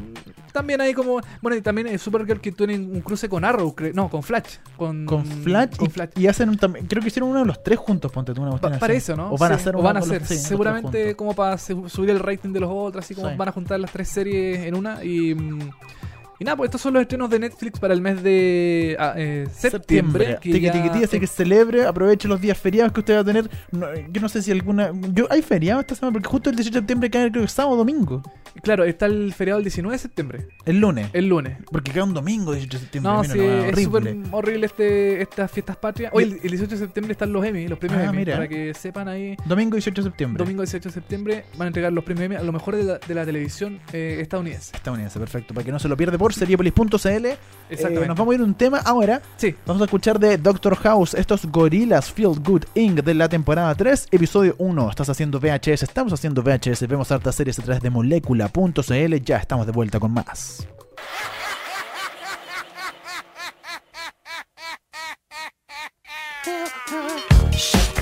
También 0.52 0.80
hay 0.80 0.94
como. 0.94 1.20
Bueno, 1.40 1.56
y 1.56 1.62
también 1.62 1.96
Supergirl 1.96 2.40
que 2.40 2.50
tiene 2.50 2.74
un 2.76 3.00
cruce 3.02 3.28
con 3.28 3.44
Arrow, 3.44 3.72
no, 3.94 4.08
con 4.10 4.22
Flash. 4.24 4.56
Con, 4.76 5.06
Con 5.06 5.24
Flash, 5.24 5.76
con 5.76 5.86
y, 5.86 5.90
Flash. 5.90 6.08
y 6.16 6.26
hacen 6.26 6.48
un 6.48 6.56
creo 6.56 7.00
que 7.02 7.06
hicieron 7.08 7.30
uno 7.30 7.40
de 7.40 7.46
los 7.46 7.62
tres 7.62 7.78
juntos, 7.78 8.10
ponte 8.10 8.34
tú 8.34 8.42
una 8.42 8.56
Pa- 8.56 8.68
así. 8.70 8.80
para 8.80 8.92
eso, 8.94 9.14
¿no? 9.16 9.32
O 9.32 9.38
van 9.38 9.52
a 9.52 9.54
Sí, 9.56 9.60
hacer 9.60 9.76
o 9.76 9.82
van 9.82 9.96
a 9.96 10.00
hacer. 10.00 10.20
los- 10.20 10.28
sí, 10.28 10.38
seguramente 10.38 11.14
como 11.14 11.34
para 11.40 11.56
subir 11.58 12.10
el 12.10 12.18
rating 12.18 12.52
de 12.52 12.60
los 12.60 12.70
otros, 12.70 13.02
así 13.04 13.14
como 13.14 13.30
Sí. 13.30 13.34
van 13.36 13.48
a 13.48 13.52
juntar 13.52 13.80
las 13.80 13.90
tres 13.92 14.08
series 14.08 14.58
en 14.60 14.74
una. 14.74 15.02
Y, 15.02 15.34
mm, 15.34 15.70
y 16.40 16.44
nada, 16.44 16.56
pues 16.56 16.68
estos 16.68 16.80
son 16.80 16.94
los 16.94 17.02
estrenos 17.02 17.30
de 17.30 17.38
Netflix 17.38 17.78
para 17.78 17.94
el 17.94 18.00
mes 18.00 18.22
de 18.22 18.96
ah, 18.98 19.14
eh, 19.16 19.46
septiembre. 19.52 20.38
que 20.40 20.50
Tiqui, 20.52 20.60
ya- 20.64 20.72
tiqui, 20.72 21.04
así 21.04 21.20
que 21.20 21.26
celebre, 21.26 21.86
aproveche 21.86 22.26
los 22.26 22.40
días 22.40 22.58
feriados 22.58 22.92
que 22.92 23.00
usted 23.00 23.14
va 23.16 23.20
a 23.20 23.24
tener. 23.24 23.48
No, 23.70 23.86
yo 24.10 24.20
no 24.20 24.28
sé 24.28 24.42
si 24.42 24.50
alguna. 24.50 24.90
Yo, 25.12 25.26
¿Hay 25.30 25.42
feriado 25.42 25.80
esta 25.80 25.94
semana? 25.94 26.14
Porque 26.14 26.28
justo 26.28 26.50
el 26.50 26.56
18 26.56 26.74
de 26.74 26.80
septiembre 26.80 27.10
cae, 27.10 27.30
creo 27.30 27.42
que 27.44 27.48
sábado 27.48 27.74
o 27.74 27.78
domingo. 27.78 28.22
Claro, 28.62 28.84
está 28.84 29.06
el 29.06 29.32
feriado 29.32 29.58
el 29.58 29.64
19 29.64 29.94
de 29.94 29.98
septiembre, 29.98 30.48
El 30.64 30.80
lunes. 30.80 31.08
el 31.12 31.28
lunes. 31.28 31.58
Porque 31.70 31.92
cae 31.92 32.02
un 32.02 32.14
domingo 32.14 32.52
18 32.52 32.76
de 32.78 32.80
septiembre. 32.82 33.12
No, 33.12 33.22
sí, 33.24 33.38
no, 33.38 33.64
es 33.64 33.84
súper 33.84 34.16
horrible. 34.32 34.66
este, 34.66 35.22
estas 35.22 35.50
fiestas 35.50 35.76
patrias. 35.76 36.10
Hoy, 36.14 36.24
el, 36.24 36.32
el 36.42 36.50
18 36.50 36.66
de 36.70 36.76
septiembre 36.78 37.12
están 37.12 37.32
los 37.32 37.44
Emmy, 37.44 37.68
los 37.68 37.78
premios 37.78 38.00
Ah, 38.02 38.06
Emmy. 38.06 38.16
mira. 38.18 38.34
Para 38.36 38.48
que 38.48 38.74
sepan 38.74 39.06
ahí, 39.08 39.36
Domingo 39.46 39.76
18 39.76 40.02
de 40.02 40.08
septiembre. 40.08 40.38
domingo 40.42 40.62
18 40.62 40.88
de 40.88 40.92
septiembre 40.92 41.44
van 41.56 41.66
a 41.66 41.68
entregar 41.68 41.92
los 41.92 42.02
premios 42.02 42.24
Emmy 42.26 42.36
a 42.36 42.42
lo 42.42 42.52
mejor 42.52 42.74
de 42.76 42.84
la, 42.84 42.98
de 42.98 43.14
la 43.14 43.24
televisión 43.24 43.78
eh, 43.92 44.18
estadounidense. 44.20 44.74
Estadounidense, 44.74 45.18
perfecto. 45.20 45.54
Para 45.54 45.64
que 45.64 45.70
no 45.72 45.78
se 45.78 45.88
lo 45.88 45.96
pierde 45.96 46.18
por 46.18 46.29
seriepolis.cl. 46.34 47.26
Exactamente. 47.70 48.04
Eh, 48.04 48.08
nos 48.08 48.16
vamos 48.16 48.32
a 48.32 48.34
ir 48.34 48.40
a 48.40 48.44
un 48.44 48.54
tema 48.54 48.78
ahora. 48.78 49.22
Sí, 49.36 49.54
Vamos 49.66 49.82
a 49.82 49.84
escuchar 49.84 50.18
de 50.18 50.38
Doctor 50.38 50.76
House, 50.76 51.14
estos 51.14 51.46
gorilas 51.46 52.10
Feel 52.10 52.40
Good 52.40 52.64
Inc. 52.74 53.02
de 53.02 53.14
la 53.14 53.28
temporada 53.28 53.74
3, 53.74 54.08
episodio 54.10 54.54
1. 54.58 54.90
Estás 54.90 55.08
haciendo 55.08 55.38
VHS, 55.38 55.84
estamos 55.84 56.12
haciendo 56.12 56.42
VHS, 56.42 56.86
vemos 56.88 57.12
hartas 57.12 57.34
series 57.34 57.58
a 57.58 57.62
través 57.62 57.82
de 57.82 57.90
molecula.cl. 57.90 59.14
Ya 59.24 59.36
estamos 59.36 59.66
de 59.66 59.72
vuelta 59.72 60.00
con 60.00 60.12
más. 60.12 60.66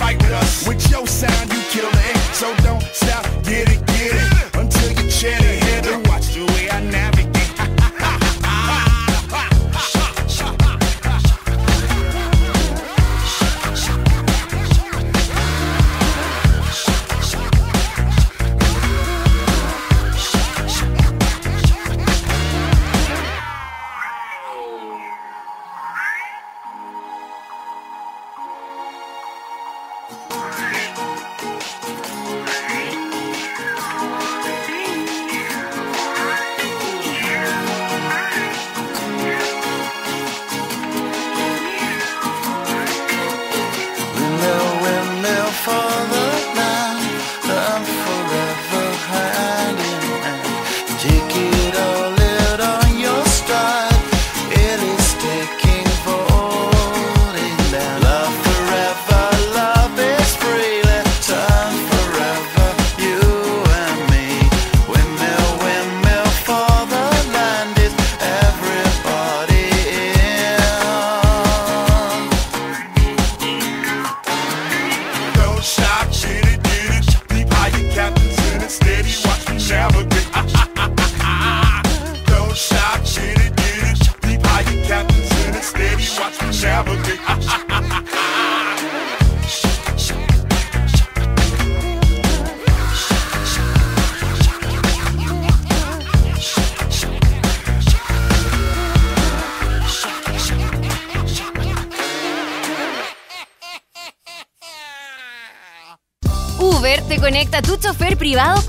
fight 0.00 0.16
with 0.22 0.32
us. 0.32 0.66
With 0.66 0.90
your 0.90 1.06
sound, 1.06 1.52
you 1.52 1.60
kill 1.72 1.90
the. 1.90 2.18
So 2.32 2.54
don't 2.64 2.82
stop, 2.82 3.24
get 3.44 3.68
it. 3.68 3.79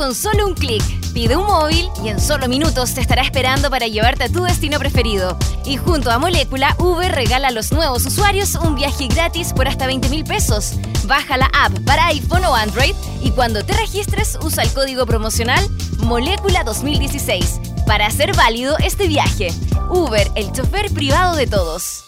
Con 0.01 0.15
solo 0.15 0.47
un 0.47 0.55
clic. 0.55 0.81
Pide 1.13 1.35
un 1.35 1.45
móvil 1.45 1.87
y 2.03 2.07
en 2.07 2.19
solo 2.19 2.47
minutos 2.47 2.95
te 2.95 3.01
estará 3.01 3.21
esperando 3.21 3.69
para 3.69 3.85
llevarte 3.85 4.23
a 4.23 4.29
tu 4.29 4.41
destino 4.41 4.79
preferido. 4.79 5.37
Y 5.63 5.77
junto 5.77 6.09
a 6.09 6.17
Molécula, 6.17 6.75
Uber 6.79 7.11
regala 7.11 7.49
a 7.49 7.51
los 7.51 7.71
nuevos 7.71 8.03
usuarios 8.07 8.55
un 8.55 8.73
viaje 8.73 9.07
gratis 9.07 9.53
por 9.53 9.67
hasta 9.67 9.85
20 9.85 10.09
mil 10.09 10.23
pesos. 10.23 10.73
Baja 11.03 11.37
la 11.37 11.51
app 11.53 11.77
para 11.85 12.07
iPhone 12.07 12.45
o 12.45 12.55
Android 12.55 12.95
y 13.21 13.29
cuando 13.29 13.63
te 13.63 13.73
registres 13.73 14.39
usa 14.41 14.63
el 14.63 14.73
código 14.73 15.05
promocional 15.05 15.63
Molécula 15.99 16.63
2016 16.63 17.61
para 17.85 18.07
hacer 18.07 18.35
válido 18.35 18.77
este 18.79 19.07
viaje. 19.07 19.53
Uber, 19.91 20.31
el 20.33 20.51
chofer 20.51 20.91
privado 20.91 21.35
de 21.35 21.45
todos. 21.45 22.05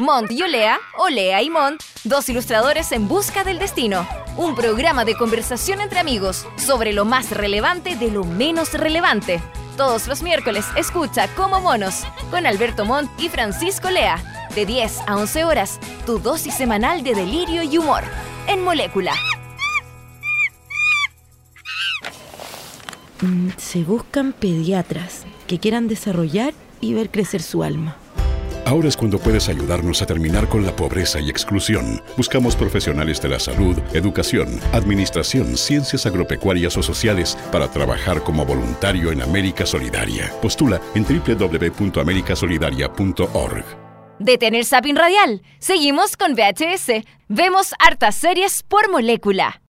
Mont 0.00 0.28
y 0.32 0.42
Olea, 0.42 0.80
Olea 0.96 1.40
y 1.40 1.50
Mont, 1.50 1.80
dos 2.02 2.28
ilustradores 2.28 2.90
en 2.90 3.06
busca 3.06 3.44
del 3.44 3.60
destino. 3.60 4.08
Un 4.38 4.54
programa 4.54 5.04
de 5.04 5.16
conversación 5.16 5.80
entre 5.80 5.98
amigos 5.98 6.46
sobre 6.56 6.92
lo 6.92 7.04
más 7.04 7.32
relevante 7.32 7.96
de 7.96 8.08
lo 8.08 8.22
menos 8.22 8.72
relevante. 8.72 9.42
Todos 9.76 10.06
los 10.06 10.22
miércoles 10.22 10.64
escucha 10.76 11.26
Como 11.34 11.60
Monos 11.60 12.04
con 12.30 12.46
Alberto 12.46 12.84
Montt 12.84 13.10
y 13.18 13.30
Francisco 13.30 13.90
Lea. 13.90 14.22
De 14.54 14.64
10 14.64 15.00
a 15.08 15.16
11 15.16 15.42
horas, 15.42 15.80
tu 16.06 16.20
dosis 16.20 16.54
semanal 16.54 17.02
de 17.02 17.16
delirio 17.16 17.64
y 17.64 17.78
humor. 17.78 18.04
En 18.46 18.62
Molécula. 18.62 19.12
Mm, 23.20 23.48
Se 23.56 23.82
buscan 23.82 24.32
pediatras 24.32 25.24
que 25.48 25.58
quieran 25.58 25.88
desarrollar 25.88 26.54
y 26.80 26.94
ver 26.94 27.10
crecer 27.10 27.42
su 27.42 27.64
alma. 27.64 27.96
Ahora 28.68 28.88
es 28.88 28.96
cuando 28.98 29.18
puedes 29.18 29.48
ayudarnos 29.48 30.02
a 30.02 30.06
terminar 30.06 30.46
con 30.46 30.66
la 30.66 30.76
pobreza 30.76 31.18
y 31.20 31.30
exclusión. 31.30 32.02
Buscamos 32.18 32.54
profesionales 32.54 33.22
de 33.22 33.30
la 33.30 33.38
salud, 33.38 33.78
educación, 33.94 34.60
administración, 34.74 35.56
ciencias 35.56 36.04
agropecuarias 36.04 36.76
o 36.76 36.82
sociales 36.82 37.38
para 37.50 37.70
trabajar 37.70 38.22
como 38.22 38.44
voluntario 38.44 39.10
en 39.10 39.22
América 39.22 39.64
Solidaria. 39.64 40.30
Postula 40.42 40.82
en 40.94 41.06
www.americasolidaria.org. 41.06 43.64
Detener 44.18 44.66
Sapin 44.66 44.96
Radial. 44.96 45.40
Seguimos 45.60 46.18
con 46.18 46.34
VHS. 46.34 47.06
Vemos 47.28 47.72
hartas 47.78 48.16
series 48.16 48.62
por 48.62 48.90
molécula. 48.90 49.62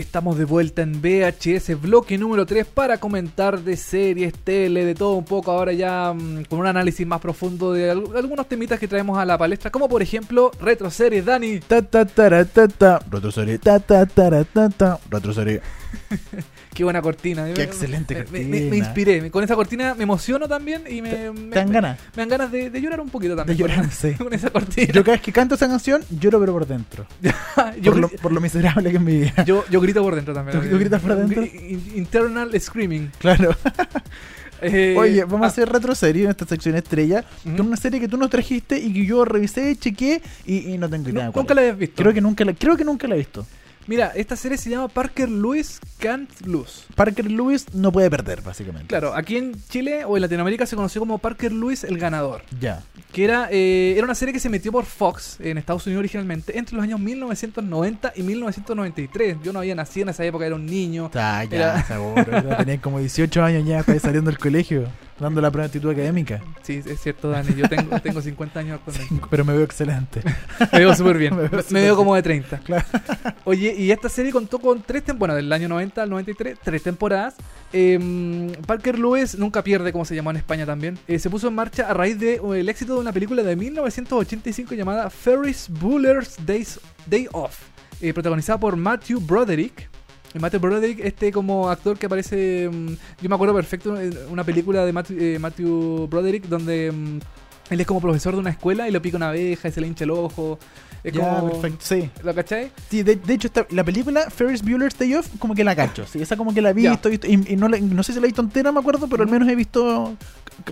Estamos 0.00 0.38
de 0.38 0.46
vuelta 0.46 0.80
en 0.80 1.00
VHS, 1.02 1.78
bloque 1.80 2.16
número 2.16 2.46
3, 2.46 2.66
para 2.66 2.96
comentar 2.98 3.60
de 3.60 3.76
series, 3.76 4.32
tele, 4.32 4.84
de 4.86 4.94
todo 4.94 5.12
un 5.12 5.24
poco. 5.26 5.50
Ahora 5.52 5.72
ya 5.74 6.12
mm, 6.14 6.44
con 6.48 6.58
un 6.58 6.66
análisis 6.66 7.06
más 7.06 7.20
profundo 7.20 7.72
de 7.74 7.90
al- 7.90 8.16
algunos 8.16 8.48
temitas 8.48 8.80
que 8.80 8.88
traemos 8.88 9.18
a 9.18 9.24
la 9.26 9.36
palestra, 9.36 9.70
como 9.70 9.88
por 9.90 10.00
ejemplo 10.02 10.50
retroseries, 10.60 11.24
Dani. 11.26 11.60
Ta 11.60 11.82
ta 11.82 12.06
tara, 12.06 12.44
ta 12.46 12.66
ta, 12.66 13.00
retroserie, 13.10 13.58
ta 13.58 13.78
ta 13.78 14.06
tara, 14.06 14.42
ta 14.44 14.70
ta, 14.70 14.98
retroserie. 15.10 15.60
Qué 16.74 16.84
buena 16.84 17.02
cortina. 17.02 17.46
Qué 17.52 17.62
excelente 17.62 18.14
Me- 18.14 18.24
cortina. 18.24 18.48
Me, 18.48 18.60
me 18.70 18.76
inspiré. 18.76 19.30
Con 19.30 19.42
esa 19.44 19.54
cortina 19.56 19.94
me 19.94 20.04
emociono 20.04 20.46
también 20.48 20.84
y 20.88 21.02
me, 21.02 21.30
me- 21.32 21.50
te 21.50 21.58
dan 21.58 21.68
me- 21.68 21.74
ganas? 21.74 21.98
Me 22.14 22.22
dan 22.22 22.28
ganas 22.28 22.52
de, 22.52 22.70
de 22.70 22.80
llorar 22.80 23.00
un 23.00 23.10
poquito 23.10 23.34
también. 23.36 23.56
De 23.56 23.62
llorar, 23.62 23.80
con, 23.80 23.90
sí. 23.90 24.12
Con 24.18 24.32
esa 24.32 24.50
cortina. 24.50 24.92
Yo 24.92 25.02
cada 25.02 25.16
vez 25.16 25.22
que 25.22 25.32
canto 25.32 25.56
esa 25.56 25.66
canción, 25.68 26.02
lloro 26.10 26.38
pero 26.40 26.52
por 26.52 26.66
dentro. 26.66 27.06
yo, 27.82 27.92
por, 27.92 28.00
lo, 28.00 28.08
por 28.08 28.32
lo 28.32 28.40
miserable 28.40 28.90
que 28.90 28.96
es 28.96 29.02
mi 29.02 29.18
vida. 29.18 29.44
yo, 29.44 29.64
yo 29.68 29.80
grito 29.80 30.02
por 30.02 30.14
dentro 30.14 30.32
también. 30.32 30.60
¿Tú- 30.60 30.68
tú 30.68 30.78
gritas 30.78 31.02
por 31.02 31.16
dentro? 31.16 31.44
In- 31.44 31.92
Internal 31.96 32.60
screaming. 32.60 33.10
Claro. 33.18 33.54
Eh, 34.62 34.94
Oye, 34.98 35.24
vamos 35.24 35.40
a 35.40 35.44
ah, 35.44 35.48
hacer 35.48 35.68
retroserie 35.70 36.24
en 36.24 36.30
esta 36.30 36.44
sección 36.44 36.74
estrella. 36.74 37.24
Con 37.44 37.60
una 37.62 37.78
serie 37.78 37.98
que 37.98 38.08
tú 38.08 38.18
nos 38.18 38.28
trajiste 38.28 38.78
y 38.78 38.92
que 38.92 39.06
yo 39.06 39.24
revisé, 39.24 39.74
chequeé 39.76 40.20
y, 40.44 40.74
y 40.74 40.76
no 40.76 40.86
tengo 40.88 41.08
idea. 41.08 41.30
cuál 41.30 41.44
Nunca 41.44 41.54
la 41.54 41.60
habías 41.62 41.78
visto. 41.78 42.02
Creo 42.02 42.12
que 42.12 42.20
nunca 42.20 42.44
la, 42.44 42.52
creo 42.52 42.76
que 42.76 42.84
nunca 42.84 43.08
la 43.08 43.14
he 43.14 43.18
visto. 43.18 43.46
Mira, 43.90 44.12
esta 44.14 44.36
serie 44.36 44.56
se 44.56 44.70
llama 44.70 44.86
Parker 44.86 45.28
Lewis 45.28 45.80
Can't 45.98 46.30
Lose. 46.46 46.84
Parker 46.94 47.28
Lewis 47.28 47.66
no 47.74 47.90
puede 47.90 48.08
perder, 48.08 48.40
básicamente. 48.40 48.86
Claro, 48.86 49.12
aquí 49.16 49.36
en 49.36 49.52
Chile 49.68 50.04
o 50.04 50.16
en 50.16 50.20
Latinoamérica 50.22 50.64
se 50.64 50.76
conoció 50.76 51.00
como 51.00 51.18
Parker 51.18 51.50
Lewis 51.50 51.82
el 51.82 51.98
ganador. 51.98 52.42
Ya. 52.60 52.84
Que 53.12 53.24
era, 53.24 53.48
eh, 53.50 53.94
era 53.96 54.04
una 54.04 54.14
serie 54.14 54.32
que 54.32 54.38
se 54.38 54.48
metió 54.48 54.70
por 54.70 54.84
Fox 54.84 55.38
en 55.40 55.58
Estados 55.58 55.84
Unidos 55.86 55.98
originalmente 56.02 56.56
entre 56.56 56.76
los 56.76 56.84
años 56.84 57.00
1990 57.00 58.12
y 58.14 58.22
1993. 58.22 59.38
Yo 59.42 59.52
no 59.52 59.58
había 59.58 59.74
nacido 59.74 60.04
en 60.04 60.10
esa 60.10 60.24
época, 60.24 60.46
era 60.46 60.54
un 60.54 60.66
niño. 60.66 61.10
Ya, 61.12 61.42
ya, 61.42 61.56
Era- 61.56 61.84
seguro. 61.88 62.24
Tenía 62.58 62.80
como 62.80 63.00
18 63.00 63.42
años 63.42 63.66
ya, 63.66 63.80
estáis 63.80 64.02
saliendo 64.02 64.30
del 64.30 64.38
colegio, 64.38 64.84
dando 65.20 65.40
la 65.40 65.50
prueba 65.50 65.64
de 65.64 65.66
actitud 65.68 65.90
académica. 65.90 66.40
Sí, 66.62 66.82
es 66.84 67.00
cierto, 67.00 67.30
Dani. 67.30 67.54
Yo 67.54 67.68
tengo, 67.68 68.00
tengo 68.02 68.20
50 68.20 68.60
años 68.60 68.80
actualmente. 68.80 69.26
Pero 69.30 69.44
me 69.44 69.52
veo 69.52 69.62
excelente. 69.62 70.22
Me 70.72 70.78
veo 70.80 70.94
súper 70.94 71.18
bien. 71.18 71.36
Me 71.36 71.48
veo 71.48 71.60
me 71.70 71.90
como 71.94 72.14
de 72.14 72.22
30. 72.22 72.58
Claro. 72.58 72.84
Oye, 73.44 73.74
y 73.76 73.90
esta 73.90 74.08
serie 74.08 74.32
contó 74.32 74.58
con 74.58 74.82
tres 74.82 75.04
temporadas, 75.04 75.42
del 75.42 75.52
año 75.52 75.68
90 75.68 76.02
al 76.02 76.10
93, 76.10 76.58
tres 76.62 76.82
temporadas. 76.82 77.34
Eh, 77.72 78.52
Parker 78.66 78.98
Lewis 78.98 79.38
nunca 79.38 79.62
pierde, 79.62 79.92
como 79.92 80.04
se 80.04 80.14
llamó 80.14 80.30
en 80.30 80.38
España 80.38 80.66
también. 80.66 80.98
Eh, 81.06 81.18
se 81.18 81.30
puso 81.30 81.48
en 81.48 81.54
marcha 81.54 81.88
a 81.88 81.94
raíz 81.94 82.18
del 82.18 82.40
el 82.54 82.68
éxito 82.68 82.94
de 82.94 83.00
una 83.00 83.12
película 83.12 83.42
de 83.42 83.56
1985 83.56 84.74
llamada 84.74 85.10
Ferris 85.10 85.68
Bueller's 85.68 86.36
Days, 86.44 86.80
Day 87.06 87.28
Off, 87.32 87.60
eh, 88.00 88.12
protagonizada 88.12 88.58
por 88.58 88.76
Matthew 88.76 89.20
Broderick. 89.20 89.88
Eh, 90.34 90.38
Matthew 90.38 90.60
Broderick, 90.60 91.00
este 91.00 91.32
como 91.32 91.68
actor 91.70 91.98
que 91.98 92.06
aparece, 92.06 92.68
mm, 92.72 92.88
yo 93.22 93.28
me 93.28 93.34
acuerdo 93.34 93.54
perfecto, 93.54 93.98
en 94.00 94.16
una 94.30 94.44
película 94.44 94.84
de 94.86 94.92
Matthew, 94.92 95.16
eh, 95.20 95.38
Matthew 95.38 96.06
Broderick 96.08 96.44
donde 96.44 96.92
mm, 96.92 97.18
él 97.70 97.80
es 97.80 97.86
como 97.86 98.00
profesor 98.00 98.34
de 98.34 98.40
una 98.40 98.50
escuela 98.50 98.88
y 98.88 98.92
le 98.92 99.00
pica 99.00 99.16
una 99.16 99.28
abeja 99.28 99.68
y 99.68 99.72
se 99.72 99.80
le 99.80 99.86
hincha 99.86 100.04
el 100.04 100.10
ojo. 100.10 100.58
Es 101.02 101.14
ya, 101.14 101.38
como, 101.40 101.52
perfecto. 101.52 101.78
Sí. 101.80 102.10
¿Lo 102.22 102.34
cachai? 102.34 102.70
Sí, 102.90 103.02
de, 103.02 103.16
de 103.16 103.32
hecho, 103.34 103.46
esta- 103.46 103.66
la 103.70 103.82
película 103.84 104.28
Ferris 104.30 104.62
Bueller's 104.62 104.98
Day 104.98 105.14
Off, 105.14 105.28
como 105.38 105.54
que 105.54 105.64
la 105.64 105.74
cacho. 105.74 106.04
Sí, 106.06 106.20
esa 106.20 106.36
como 106.36 106.52
que 106.52 106.60
la 106.60 106.70
he 106.70 106.74
visto, 106.74 107.08
visto, 107.08 107.26
y, 107.26 107.32
y 107.48 107.56
no, 107.56 107.68
la- 107.68 107.78
no 107.78 108.02
sé 108.02 108.12
si 108.12 108.18
la 108.20 108.26
he 108.26 108.28
visto 108.28 108.42
entera, 108.42 108.70
me 108.70 108.80
acuerdo, 108.80 109.08
pero 109.08 109.22
al 109.22 109.28
menos 109.30 109.48
he 109.48 109.54
visto, 109.56 110.14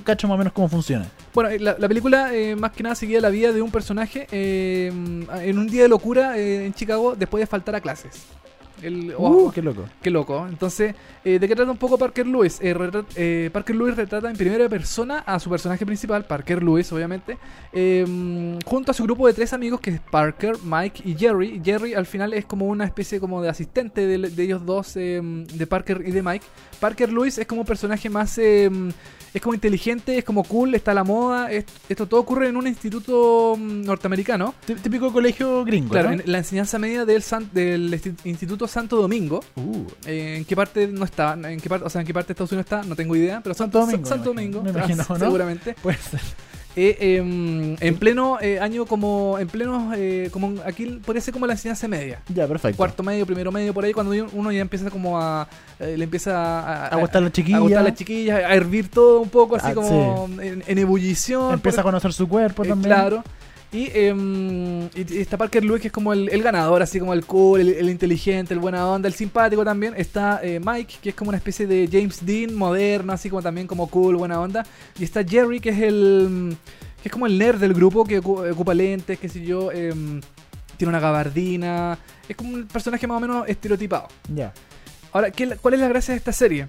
cacho 0.05 0.29
más 0.29 0.35
o 0.35 0.39
menos 0.39 0.53
cómo 0.53 0.69
funciona. 0.69 1.07
Bueno, 1.33 1.49
eh, 1.51 1.59
la, 1.59 1.77
la 1.79 1.89
película 1.89 2.35
eh, 2.35 2.55
más 2.57 2.73
que 2.73 2.83
nada 2.83 2.95
seguía 2.95 3.21
la 3.23 3.31
vida 3.31 3.53
de 3.53 3.63
un 3.63 3.71
personaje 3.71 4.27
eh, 4.31 4.89
en 5.43 5.59
un 5.59 5.67
día 5.67 5.83
de 5.83 5.89
locura 5.89 6.37
eh, 6.37 6.67
en 6.67 6.75
Chicago 6.75 7.15
después 7.17 7.41
de 7.41 7.47
faltar 7.47 7.75
a 7.77 7.81
clases. 7.81 8.11
El, 8.83 9.15
Uh, 9.17 9.47
o- 9.49 9.53
qué 9.53 9.63
loco. 9.63 9.85
qué 10.03 10.11
loco. 10.11 10.47
Entonces, 10.49 10.95
eh, 11.25 11.39
¿de 11.39 11.49
qué 11.49 11.57
trata 11.57 11.71
un 11.71 11.77
poco 11.79 11.99
Parker 11.99 12.27
Lewis? 12.27 12.59
Eh, 12.63 12.75
eh, 13.17 13.51
Parker 13.53 13.75
Lewis 13.77 13.97
retrata 13.97 14.31
en 14.31 14.37
primera 14.37 14.69
persona 14.69 15.19
a 15.21 15.39
su 15.41 15.51
personaje 15.51 15.85
principal, 15.85 16.25
Parker 16.25 16.63
Lewis, 16.63 16.93
obviamente, 16.93 17.39
eh, 17.73 18.59
junto 18.65 18.91
a 18.91 18.95
su 18.95 19.03
grupo 19.05 19.27
de 19.27 19.33
tres 19.35 19.53
amigos 19.53 19.81
que 19.81 19.91
es 19.91 20.01
Parker, 20.01 20.57
Mike 20.65 21.03
y 21.05 21.15
Jerry. 21.15 21.61
Jerry 21.65 21.95
al 21.95 22.07
final 22.07 22.33
es 22.35 22.45
como 22.45 22.67
una 22.67 22.85
especie 22.85 23.19
como 23.21 23.43
de 23.43 23.49
asistente 23.49 24.07
de, 24.07 24.19
de 24.19 24.43
ellos 24.43 24.65
dos, 24.65 24.97
eh, 24.97 25.21
de 25.23 25.67
Parker 25.67 26.03
y 26.07 26.11
de 26.13 26.23
Mike. 26.23 26.45
Parker 26.81 27.13
Lewis 27.13 27.39
es 27.39 27.47
como 27.47 27.63
un 27.63 27.67
personaje 27.67 28.09
más... 28.09 28.39
es 29.35 29.41
como 29.43 29.55
inteligente, 29.55 30.19
es 30.19 30.25
como 30.25 30.45
cool, 30.45 30.75
está 30.75 30.91
a 30.93 30.95
la 30.95 31.05
moda. 31.05 31.51
es- 31.53 31.65
esto 31.89 32.07
todo 32.07 32.21
ocurre 32.21 32.49
en 32.49 32.57
un 32.57 32.67
instituto 32.67 33.57
mm, 33.59 33.83
norteamericano. 33.85 34.55
Tí- 34.67 34.75
Típico 34.77 35.13
colegio 35.13 35.65
gringo, 35.65 35.91
Claro, 35.91 36.09
¿no? 36.15 36.21
en 36.23 36.31
la 36.33 36.39
enseñanza 36.39 36.79
media 36.79 37.05
del, 37.05 37.23
San- 37.23 37.51
del 37.53 37.93
Insti- 37.93 38.15
Instituto 38.25 38.67
Santo 38.69 38.97
Domingo. 38.97 39.41
Uh, 39.57 39.85
Eh, 40.07 40.37
¿En 40.39 40.45
qué 40.45 40.57
parte 40.57 40.87
no 40.89 41.05
está? 41.05 41.35
¿En 41.35 41.61
qué 41.61 41.69
parte, 41.69 41.87
o 41.87 41.91
sea, 41.91 42.01
en 42.01 42.07
qué 42.07 42.15
parte 42.15 42.29
de 42.29 42.33
Estados 42.33 42.53
Unidos 42.53 42.67
está? 42.67 42.83
No 42.83 42.97
tengo 42.97 43.15
idea, 43.17 43.41
pero 43.43 43.55
Santo 43.55 43.81
San- 43.81 43.91
Domingo, 43.91 44.09
Santo 44.09 44.35
me 44.35 44.43
imagino. 44.45 44.59
Domingo, 44.59 44.73
Me 44.73 44.79
imagino, 44.79 45.05
¿no? 45.09 45.19
seguramente. 45.19 45.75
puede 45.83 45.99
ser. 45.99 46.21
Eh, 46.81 47.17
em, 47.17 47.77
en 47.81 47.97
pleno 47.97 48.39
eh, 48.41 48.61
año 48.61 48.87
como 48.87 49.37
en 49.41 49.49
pleno 49.49 49.91
eh, 49.97 50.29
como 50.31 50.55
aquí 50.65 50.87
podría 51.05 51.21
ser 51.21 51.35
como 51.35 51.45
la 51.45 51.55
enseñanza 51.55 51.89
media. 51.89 52.21
Ya, 52.33 52.47
perfecto. 52.47 52.77
Cuarto 52.77 53.03
medio, 53.03 53.27
primero 53.27 53.51
medio, 53.51 53.75
por 53.75 53.85
ahí 53.85 53.93
cuando 53.93 54.13
uno 54.33 54.53
ya 54.53 54.61
empieza 54.61 54.89
como 54.89 55.21
a 55.21 55.49
eh, 55.81 55.97
le 55.99 56.05
empieza 56.05 56.37
a, 56.61 56.87
A 56.87 56.97
gustar 57.01 57.23
la 57.23 57.33
chiquilla. 57.33 57.57
a 57.57 57.61
gustar 57.61 57.83
las 57.83 57.95
chiquillas, 57.95 58.45
a 58.45 58.55
hervir 58.55 58.89
todo 58.91 59.19
un 59.21 59.29
poco 59.29 59.57
así 59.57 59.67
Ah, 59.71 59.75
como 59.75 60.29
en, 60.41 60.63
en 60.65 60.79
ebullición. 60.79 61.55
Empieza 61.55 61.81
a 61.81 61.85
conocer 61.85 62.13
su 62.13 62.29
cuerpo 62.29 62.65
también. 62.65 62.95
Claro. 62.95 63.25
Y, 63.71 63.89
y- 63.89 64.89
y 64.95 65.19
está 65.19 65.37
Parker 65.37 65.63
Lewis, 65.65 65.83
que 65.83 65.89
es 65.89 65.93
como 65.93 66.13
el, 66.15 66.29
el 66.31 66.43
ganador, 66.43 66.81
así 66.83 66.99
como 66.99 67.13
el 67.13 67.27
cool, 67.27 67.61
el, 67.61 67.69
el 67.69 67.91
inteligente, 67.91 68.55
el 68.55 68.61
buena 68.61 68.87
onda, 68.89 69.09
el 69.09 69.15
simpático 69.15 69.63
también. 69.65 69.93
Está 69.97 70.41
eh, 70.43 70.59
Mike, 70.65 70.95
que 71.03 71.11
es 71.11 71.15
como 71.15 71.29
una 71.29 71.37
especie 71.39 71.67
de 71.67 71.87
James 71.91 72.25
Dean 72.25 72.55
moderno, 72.55 73.13
así 73.13 73.29
como 73.29 73.43
también 73.43 73.67
como 73.67 73.89
cool, 73.89 74.17
buena 74.17 74.41
onda. 74.41 74.65
Y 74.99 75.05
está 75.05 75.23
Jerry, 75.23 75.61
que 75.61 75.69
es 75.71 75.81
el 75.81 76.57
que 77.03 77.09
es 77.09 77.13
como 77.13 77.27
el 77.27 77.39
nerd 77.39 77.59
del 77.61 77.75
grupo, 77.75 78.05
que 78.05 78.21
ocu- 78.23 78.51
ocupa 78.51 78.75
lentes, 78.75 79.19
qué 79.19 79.29
sé 79.29 79.45
yo, 79.45 79.71
em, 79.71 80.21
tiene 80.79 80.89
una 80.89 80.99
gabardina. 81.01 81.99
Es 82.29 82.35
como 82.37 82.55
un 82.55 82.67
personaje 82.67 83.07
más 83.07 83.19
o 83.19 83.21
menos 83.21 83.49
estereotipado. 83.49 84.09
Ya. 84.35 84.53
Ahora, 85.13 85.31
¿qué, 85.31 85.43
es 85.45 85.49
la- 85.51 85.57
¿cuál 85.57 85.75
es 85.75 85.81
la 85.81 85.89
gracia 85.89 86.13
de 86.15 86.19
esta 86.19 86.33
serie? 86.33 86.69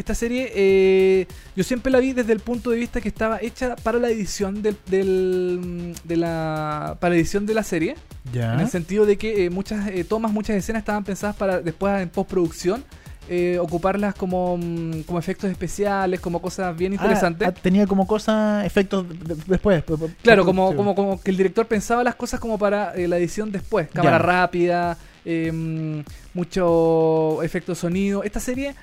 Esta 0.00 0.14
serie 0.14 0.50
eh, 0.54 1.26
yo 1.54 1.62
siempre 1.62 1.92
la 1.92 1.98
vi 2.00 2.14
desde 2.14 2.32
el 2.32 2.40
punto 2.40 2.70
de 2.70 2.78
vista 2.78 3.02
que 3.02 3.08
estaba 3.08 3.38
hecha 3.42 3.76
para 3.76 3.98
la 3.98 4.08
edición 4.08 4.62
del, 4.62 4.74
del- 4.86 5.94
de 6.04 6.16
la 6.16 6.96
para 6.98 7.12
la 7.12 7.20
edición 7.20 7.44
de 7.44 7.52
la 7.52 7.62
serie, 7.62 7.96
Ya. 8.32 8.54
en 8.54 8.60
el 8.60 8.68
sentido 8.68 9.04
de 9.04 9.18
que 9.18 9.44
eh, 9.44 9.50
muchas 9.50 9.88
eh, 9.88 10.02
tomas, 10.04 10.32
muchas 10.32 10.56
escenas 10.56 10.80
estaban 10.80 11.04
pensadas 11.04 11.36
para 11.36 11.60
después 11.60 12.00
en 12.00 12.08
postproducción 12.08 12.82
eh, 13.28 13.58
ocuparlas 13.60 14.14
como, 14.14 14.56
mm, 14.56 15.02
como 15.02 15.18
efectos 15.18 15.50
especiales, 15.50 16.18
como 16.18 16.40
cosas 16.40 16.74
bien 16.74 16.94
interesantes. 16.94 17.46
Ah, 17.46 17.52
ah, 17.54 17.60
tenía 17.62 17.86
como 17.86 18.06
cosas, 18.06 18.64
efectos 18.64 19.06
de- 19.06 19.34
de- 19.34 19.42
después. 19.46 19.84
Claro, 20.22 20.46
como, 20.46 20.74
como, 20.74 20.94
como 20.94 21.20
que 21.20 21.30
el 21.30 21.36
director 21.36 21.66
pensaba 21.66 22.02
las 22.02 22.14
cosas 22.14 22.40
como 22.40 22.58
para 22.58 22.94
eh, 22.94 23.06
la 23.06 23.18
edición 23.18 23.52
después, 23.52 23.88
cámara 23.92 24.16
Ya. 24.16 24.22
rápida, 24.24 24.96
eh, 25.26 26.02
mucho 26.32 27.42
efecto 27.42 27.74
sonido. 27.74 28.24
Esta 28.24 28.40
serie, 28.40 28.74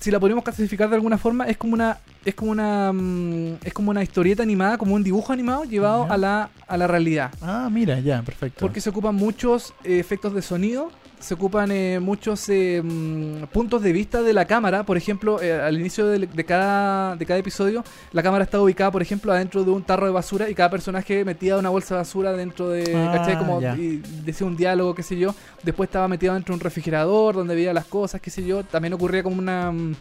si 0.00 0.10
la 0.10 0.20
podemos 0.20 0.44
clasificar 0.44 0.88
de 0.88 0.96
alguna 0.96 1.18
forma, 1.18 1.46
es 1.46 1.56
como 1.56 1.74
una 1.74 1.98
es 2.24 2.34
como 2.34 2.50
una 2.50 2.92
mm, 2.92 3.58
es 3.64 3.72
como 3.72 3.90
una 3.90 4.02
historieta 4.02 4.42
animada, 4.42 4.78
como 4.78 4.94
un 4.94 5.02
dibujo 5.02 5.32
animado 5.32 5.64
llevado 5.64 6.10
a 6.10 6.16
la 6.16 6.50
a 6.66 6.76
la 6.76 6.86
realidad. 6.86 7.32
Ah, 7.42 7.68
mira, 7.70 8.00
ya, 8.00 8.22
perfecto. 8.22 8.60
Porque 8.60 8.80
se 8.80 8.90
ocupan 8.90 9.14
muchos 9.14 9.74
eh, 9.84 9.98
efectos 9.98 10.34
de 10.34 10.42
sonido, 10.42 10.90
se 11.20 11.34
ocupan 11.34 11.70
eh, 11.70 12.00
muchos 12.00 12.48
eh, 12.48 12.82
mm, 12.82 13.44
puntos 13.52 13.82
de 13.82 13.92
vista 13.92 14.22
de 14.22 14.32
la 14.32 14.44
cámara. 14.44 14.84
Por 14.84 14.96
ejemplo, 14.96 15.40
eh, 15.40 15.52
al 15.52 15.78
inicio 15.78 16.06
de, 16.06 16.44
cada, 16.44 17.16
de 17.16 17.26
cada 17.26 17.38
episodio, 17.40 17.84
la 18.12 18.22
cámara 18.22 18.44
está 18.44 18.60
ubicada, 18.60 18.90
por 18.90 19.02
ejemplo, 19.02 19.32
adentro 19.32 19.64
de 19.64 19.70
un 19.70 19.82
tarro 19.82 20.06
de 20.06 20.12
basura 20.12 20.50
y 20.50 20.54
cada 20.54 20.70
personaje 20.70 21.24
metía 21.24 21.56
una 21.56 21.70
bolsa 21.70 21.94
de 21.94 22.00
basura 22.00 22.32
dentro 22.32 22.68
de. 22.68 22.94
Ah, 22.94 23.12
¿Cachai? 23.16 23.38
Como 23.38 23.60
y 23.60 24.02
decía 24.24 24.46
un 24.46 24.56
diálogo, 24.56 24.94
qué 24.94 25.02
sé 25.02 25.16
yo. 25.16 25.34
Después 25.62 25.88
estaba 25.88 26.08
metido 26.08 26.34
dentro 26.34 26.52
de 26.52 26.56
un 26.56 26.60
refrigerador 26.60 27.34
donde 27.34 27.54
veía 27.54 27.72
las 27.72 27.86
cosas, 27.86 28.20
qué 28.20 28.30
sé 28.30 28.44
yo. 28.44 28.62
También 28.64 28.92
ocurría 28.94 29.22
como 29.22 29.38
una. 29.38 29.72
mm, 29.72 29.94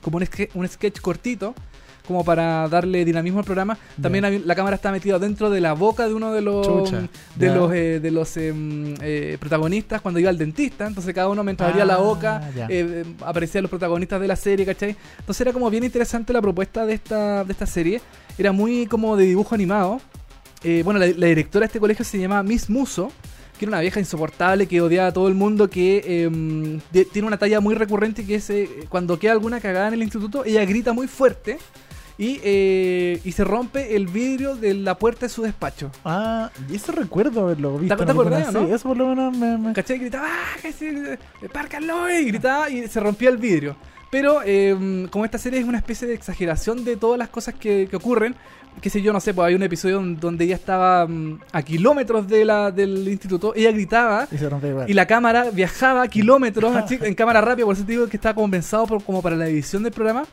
como 0.00 0.18
un, 0.18 0.28
un 0.54 0.68
sketch 0.68 1.00
cortito. 1.00 1.54
Como 2.12 2.24
para 2.24 2.68
darle 2.68 3.04
dinamismo 3.06 3.38
al 3.38 3.44
programa. 3.46 3.78
También 4.00 4.42
la 4.46 4.54
cámara 4.54 4.76
está 4.76 4.92
metida 4.92 5.18
dentro 5.18 5.48
de 5.48 5.60
la 5.62 5.72
boca 5.72 6.06
de 6.06 6.12
uno 6.12 6.30
de 6.32 6.42
los 6.42 6.66
Chucha, 6.66 7.08
de 7.36 7.46
los 7.54 7.72
eh, 7.72 8.00
de 8.00 8.10
los 8.10 8.36
em, 8.36 8.94
eh, 9.00 9.38
protagonistas 9.40 10.02
cuando 10.02 10.20
iba 10.20 10.28
al 10.28 10.36
dentista. 10.36 10.86
Entonces 10.86 11.14
cada 11.14 11.28
uno 11.28 11.42
mientras 11.42 11.70
abría 11.70 11.84
Ah, 11.84 11.86
la 11.86 11.96
boca 11.96 12.50
ya. 12.54 12.66
eh, 12.66 12.68
eh, 12.70 13.04
aparecían 13.24 13.62
los 13.62 13.70
protagonistas 13.70 14.20
de 14.20 14.28
la 14.28 14.36
serie, 14.36 14.66
¿cachai? 14.66 14.94
Entonces 15.20 15.40
era 15.40 15.52
como 15.54 15.70
bien 15.70 15.84
interesante 15.84 16.34
la 16.34 16.42
propuesta 16.42 16.84
de 16.84 16.92
esta, 16.94 17.44
de 17.44 17.52
esta 17.52 17.64
serie. 17.66 18.02
Era 18.36 18.52
muy 18.52 18.86
como 18.86 19.16
de 19.16 19.24
dibujo 19.24 19.54
animado. 19.54 20.00
Eh, 20.62 20.82
bueno, 20.84 21.00
la, 21.00 21.06
la 21.06 21.26
directora 21.28 21.62
de 21.64 21.66
este 21.68 21.80
colegio 21.80 22.04
se 22.04 22.18
llama 22.18 22.42
Miss 22.42 22.68
Muso. 22.68 23.10
Que 23.58 23.66
era 23.66 23.70
una 23.70 23.80
vieja 23.80 24.00
insoportable 24.00 24.66
que 24.66 24.80
odiaba 24.80 25.08
a 25.08 25.12
todo 25.12 25.28
el 25.28 25.34
mundo, 25.34 25.70
que 25.70 26.24
em, 26.24 26.80
de- 26.90 27.04
tiene 27.04 27.28
una 27.28 27.36
talla 27.38 27.60
muy 27.60 27.74
recurrente 27.76 28.24
que 28.26 28.34
es 28.36 28.50
eh, 28.50 28.68
cuando 28.88 29.18
queda 29.20 29.32
alguna 29.32 29.60
cagada 29.60 29.88
en 29.88 29.94
el 29.94 30.02
instituto, 30.02 30.44
ella 30.44 30.64
grita 30.64 30.92
muy 30.92 31.06
fuerte 31.06 31.58
y, 32.18 32.40
eh, 32.44 33.20
y 33.24 33.32
se 33.32 33.44
rompe 33.44 33.96
el 33.96 34.06
vidrio 34.06 34.54
de 34.56 34.74
la 34.74 34.96
puerta 34.98 35.26
de 35.26 35.30
su 35.30 35.42
despacho. 35.42 35.90
Ah, 36.04 36.50
y 36.70 36.76
eso 36.76 36.92
recuerdo 36.92 37.42
haberlo 37.44 37.78
visto. 37.78 37.96
¿Te 37.96 38.10
acordás, 38.10 38.52
no? 38.52 38.66
Sí, 38.66 38.72
eso 38.72 38.88
por 38.88 38.96
lo 38.96 39.08
menos 39.08 39.36
me... 39.36 39.58
me- 39.58 39.72
¿Cachai? 39.72 39.98
Gritaba, 39.98 40.26
¡ah! 40.28 40.68
¡Párcalo! 41.52 42.10
Y 42.10 42.24
gritaba 42.26 42.70
y 42.70 42.86
se 42.88 43.00
rompía 43.00 43.28
el 43.30 43.36
vidrio. 43.38 43.76
Pero 44.10 44.40
eh, 44.44 45.06
como 45.10 45.24
esta 45.24 45.38
serie 45.38 45.58
es 45.60 45.64
una 45.66 45.78
especie 45.78 46.06
de 46.06 46.12
exageración 46.14 46.84
de 46.84 46.96
todas 46.98 47.18
las 47.18 47.30
cosas 47.30 47.54
que, 47.54 47.88
que 47.88 47.96
ocurren, 47.96 48.34
qué 48.82 48.90
sé 48.90 49.00
yo, 49.00 49.10
no 49.10 49.20
sé, 49.20 49.32
pues 49.32 49.48
hay 49.48 49.54
un 49.54 49.62
episodio 49.62 49.94
don- 49.96 50.20
donde 50.20 50.44
ella 50.44 50.54
estaba 50.56 51.06
mm, 51.06 51.40
a 51.50 51.62
kilómetros 51.62 52.28
de 52.28 52.44
la, 52.44 52.70
del 52.70 53.08
instituto, 53.08 53.54
ella 53.56 53.70
gritaba 53.72 54.28
Y 54.30 54.36
se 54.36 54.50
y 54.88 54.92
la 54.92 55.06
cámara 55.06 55.46
viajaba 55.50 56.06
kilómetros 56.08 56.76
así, 56.76 56.98
en 57.00 57.14
cámara 57.14 57.40
rápida, 57.40 57.64
por 57.64 57.74
eso 57.74 57.86
te 57.86 57.92
digo 57.92 58.06
que 58.06 58.18
estaba 58.18 58.34
como 58.34 58.50
pensado 58.50 58.86
por, 58.86 59.02
como 59.02 59.22
para 59.22 59.34
la 59.34 59.46
edición 59.48 59.82
del 59.82 59.92
programa. 59.92 60.24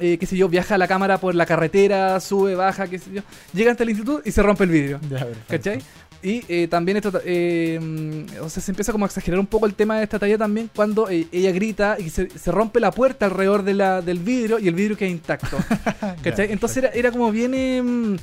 Eh, 0.00 0.18
qué 0.18 0.26
sé 0.26 0.36
yo, 0.36 0.48
viaja 0.48 0.76
la 0.78 0.88
cámara 0.88 1.18
por 1.18 1.34
la 1.34 1.46
carretera, 1.46 2.18
sube, 2.20 2.54
baja, 2.54 2.88
qué 2.88 2.98
sé 2.98 3.12
yo, 3.12 3.22
llega 3.52 3.70
hasta 3.70 3.84
el 3.84 3.90
instituto 3.90 4.22
y 4.24 4.32
se 4.32 4.42
rompe 4.42 4.64
el 4.64 4.70
vidrio. 4.70 5.00
Ya. 5.08 5.26
¿Cachai? 5.48 5.78
Y 6.22 6.42
eh, 6.48 6.68
también 6.68 6.96
esto, 6.96 7.20
eh, 7.24 7.78
mm, 7.80 8.42
o 8.42 8.48
sea, 8.48 8.62
se 8.62 8.70
empieza 8.72 8.92
como 8.92 9.04
a 9.04 9.08
exagerar 9.08 9.38
un 9.38 9.46
poco 9.46 9.66
el 9.66 9.74
tema 9.74 9.98
de 9.98 10.04
esta 10.04 10.18
talla 10.18 10.38
también 10.38 10.70
cuando 10.74 11.08
eh, 11.10 11.26
ella 11.30 11.52
grita 11.52 11.96
y 11.98 12.08
se, 12.08 12.30
se 12.30 12.50
rompe 12.50 12.80
la 12.80 12.90
puerta 12.92 13.26
alrededor 13.26 13.62
de 13.62 13.74
la, 13.74 14.00
del 14.00 14.18
vidrio 14.20 14.58
y 14.58 14.66
el 14.68 14.74
vidrio 14.74 14.96
queda 14.96 15.10
intacto. 15.10 15.58
¿Cachai? 16.22 16.50
Entonces 16.50 16.78
era, 16.78 16.88
era 16.88 17.10
como 17.12 17.30
bien... 17.30 17.52
eh, 17.54 18.16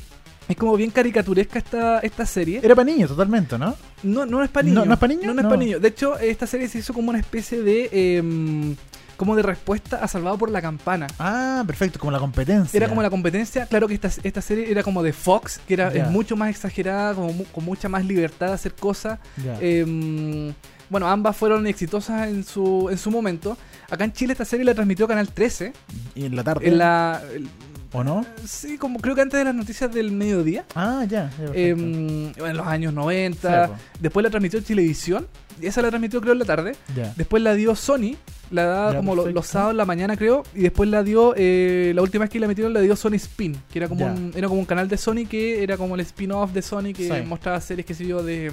es 0.49 0.57
como 0.57 0.75
bien 0.75 0.89
caricaturesca 0.89 1.59
esta, 1.59 1.99
esta 1.99 2.25
serie. 2.25 2.59
Era 2.61 2.75
para 2.75 2.85
niños 2.91 3.09
totalmente, 3.11 3.57
¿no? 3.57 3.75
No, 4.03 4.25
no 4.25 4.43
es 4.43 4.49
para 4.49 4.63
niños. 4.65 4.79
¿No- 4.79 4.85
no 4.87 4.93
es 4.95 4.99
pa' 4.99 5.07
niños? 5.07 5.25
No, 5.27 5.33
no 5.35 5.41
es 5.41 5.45
para 5.47 5.57
niños. 5.57 5.81
De 5.81 5.87
hecho, 5.87 6.17
esta 6.17 6.45
serie 6.47 6.67
se 6.67 6.79
hizo 6.79 6.93
como 6.93 7.09
una 7.11 7.19
especie 7.19 7.61
de... 7.61 8.75
como 9.21 9.35
de 9.35 9.43
respuesta 9.43 9.97
a 10.03 10.07
Salvado 10.07 10.35
por 10.39 10.49
la 10.49 10.63
Campana. 10.63 11.05
Ah, 11.19 11.63
perfecto, 11.67 11.99
como 11.99 12.11
la 12.11 12.17
competencia. 12.17 12.75
Era 12.75 12.89
como 12.89 13.03
la 13.03 13.11
competencia, 13.11 13.67
claro 13.67 13.87
que 13.87 13.93
esta, 13.93 14.09
esta 14.23 14.41
serie 14.41 14.71
era 14.71 14.81
como 14.81 15.03
de 15.03 15.13
Fox, 15.13 15.59
que 15.67 15.75
era 15.75 15.89
es 15.89 16.09
mucho 16.09 16.35
más 16.35 16.49
exagerada, 16.49 17.13
como 17.13 17.31
con 17.45 17.63
mucha 17.63 17.87
más 17.87 18.03
libertad 18.03 18.47
de 18.47 18.53
hacer 18.53 18.73
cosas. 18.73 19.19
Eh, 19.59 20.51
bueno, 20.89 21.07
ambas 21.07 21.37
fueron 21.37 21.67
exitosas 21.67 22.29
en 22.29 22.43
su, 22.43 22.87
en 22.89 22.97
su 22.97 23.11
momento. 23.11 23.59
Acá 23.91 24.05
en 24.05 24.11
Chile 24.11 24.33
esta 24.33 24.43
serie 24.43 24.65
la 24.65 24.73
transmitió 24.73 25.07
Canal 25.07 25.27
13. 25.29 25.71
y 26.15 26.25
en 26.25 26.35
la 26.35 26.43
tarde. 26.43 26.67
En 26.67 26.79
la, 26.79 27.21
el- 27.31 27.47
¿O 27.93 28.03
no? 28.03 28.25
sí, 28.43 28.77
como 28.79 28.99
creo 28.99 29.13
que 29.13 29.21
antes 29.21 29.37
de 29.37 29.43
las 29.43 29.53
noticias 29.53 29.93
del 29.93 30.11
mediodía. 30.13 30.65
Ah, 30.73 31.03
ya. 31.07 31.29
eh, 31.53 31.69
en 31.77 32.57
los 32.57 32.65
años 32.65 32.91
90. 32.93 33.65
Sí, 33.67 33.71
po. 33.71 33.77
Después 33.99 34.23
la 34.23 34.29
transmitió 34.31 34.63
Televisión. 34.63 35.27
Y 35.61 35.67
esa 35.67 35.83
la 35.83 35.89
transmitió 35.89 36.19
creo 36.21 36.33
en 36.33 36.39
la 36.39 36.45
tarde. 36.45 36.75
ya. 36.95 37.13
Después 37.15 37.43
la 37.43 37.53
dio 37.53 37.75
Sony. 37.75 38.15
La 38.51 38.65
daba 38.65 38.91
Ya, 38.91 38.97
como 38.97 39.15
lo- 39.15 39.27
los 39.31 39.47
sábados 39.47 39.71
en 39.71 39.77
la 39.77 39.85
mañana 39.85 40.17
creo. 40.17 40.43
Y 40.53 40.61
después 40.61 40.89
la 40.89 41.03
dio, 41.03 41.33
eh, 41.37 41.93
la 41.95 42.01
última 42.01 42.25
vez 42.25 42.29
que 42.29 42.39
la 42.39 42.47
metieron 42.47 42.73
la 42.73 42.81
dio 42.81 42.95
Sony 42.95 43.13
Spin. 43.15 43.55
Que 43.71 43.79
era 43.79 43.87
como, 43.87 44.01
Ya. 44.01 44.11
un, 44.11 44.31
era 44.35 44.47
como 44.47 44.59
un 44.59 44.65
canal 44.65 44.87
de 44.89 44.97
Sony 44.97 45.25
que 45.29 45.63
era 45.63 45.77
como 45.77 45.95
el 45.95 46.01
spin-off 46.01 46.51
de 46.51 46.61
Sony 46.61 46.93
que 46.93 47.07
Sí. 47.07 47.25
mostraba 47.27 47.59
series, 47.61 47.85
qué 47.85 47.93
sé 47.93 48.05
yo, 48.05 48.21
de, 48.23 48.51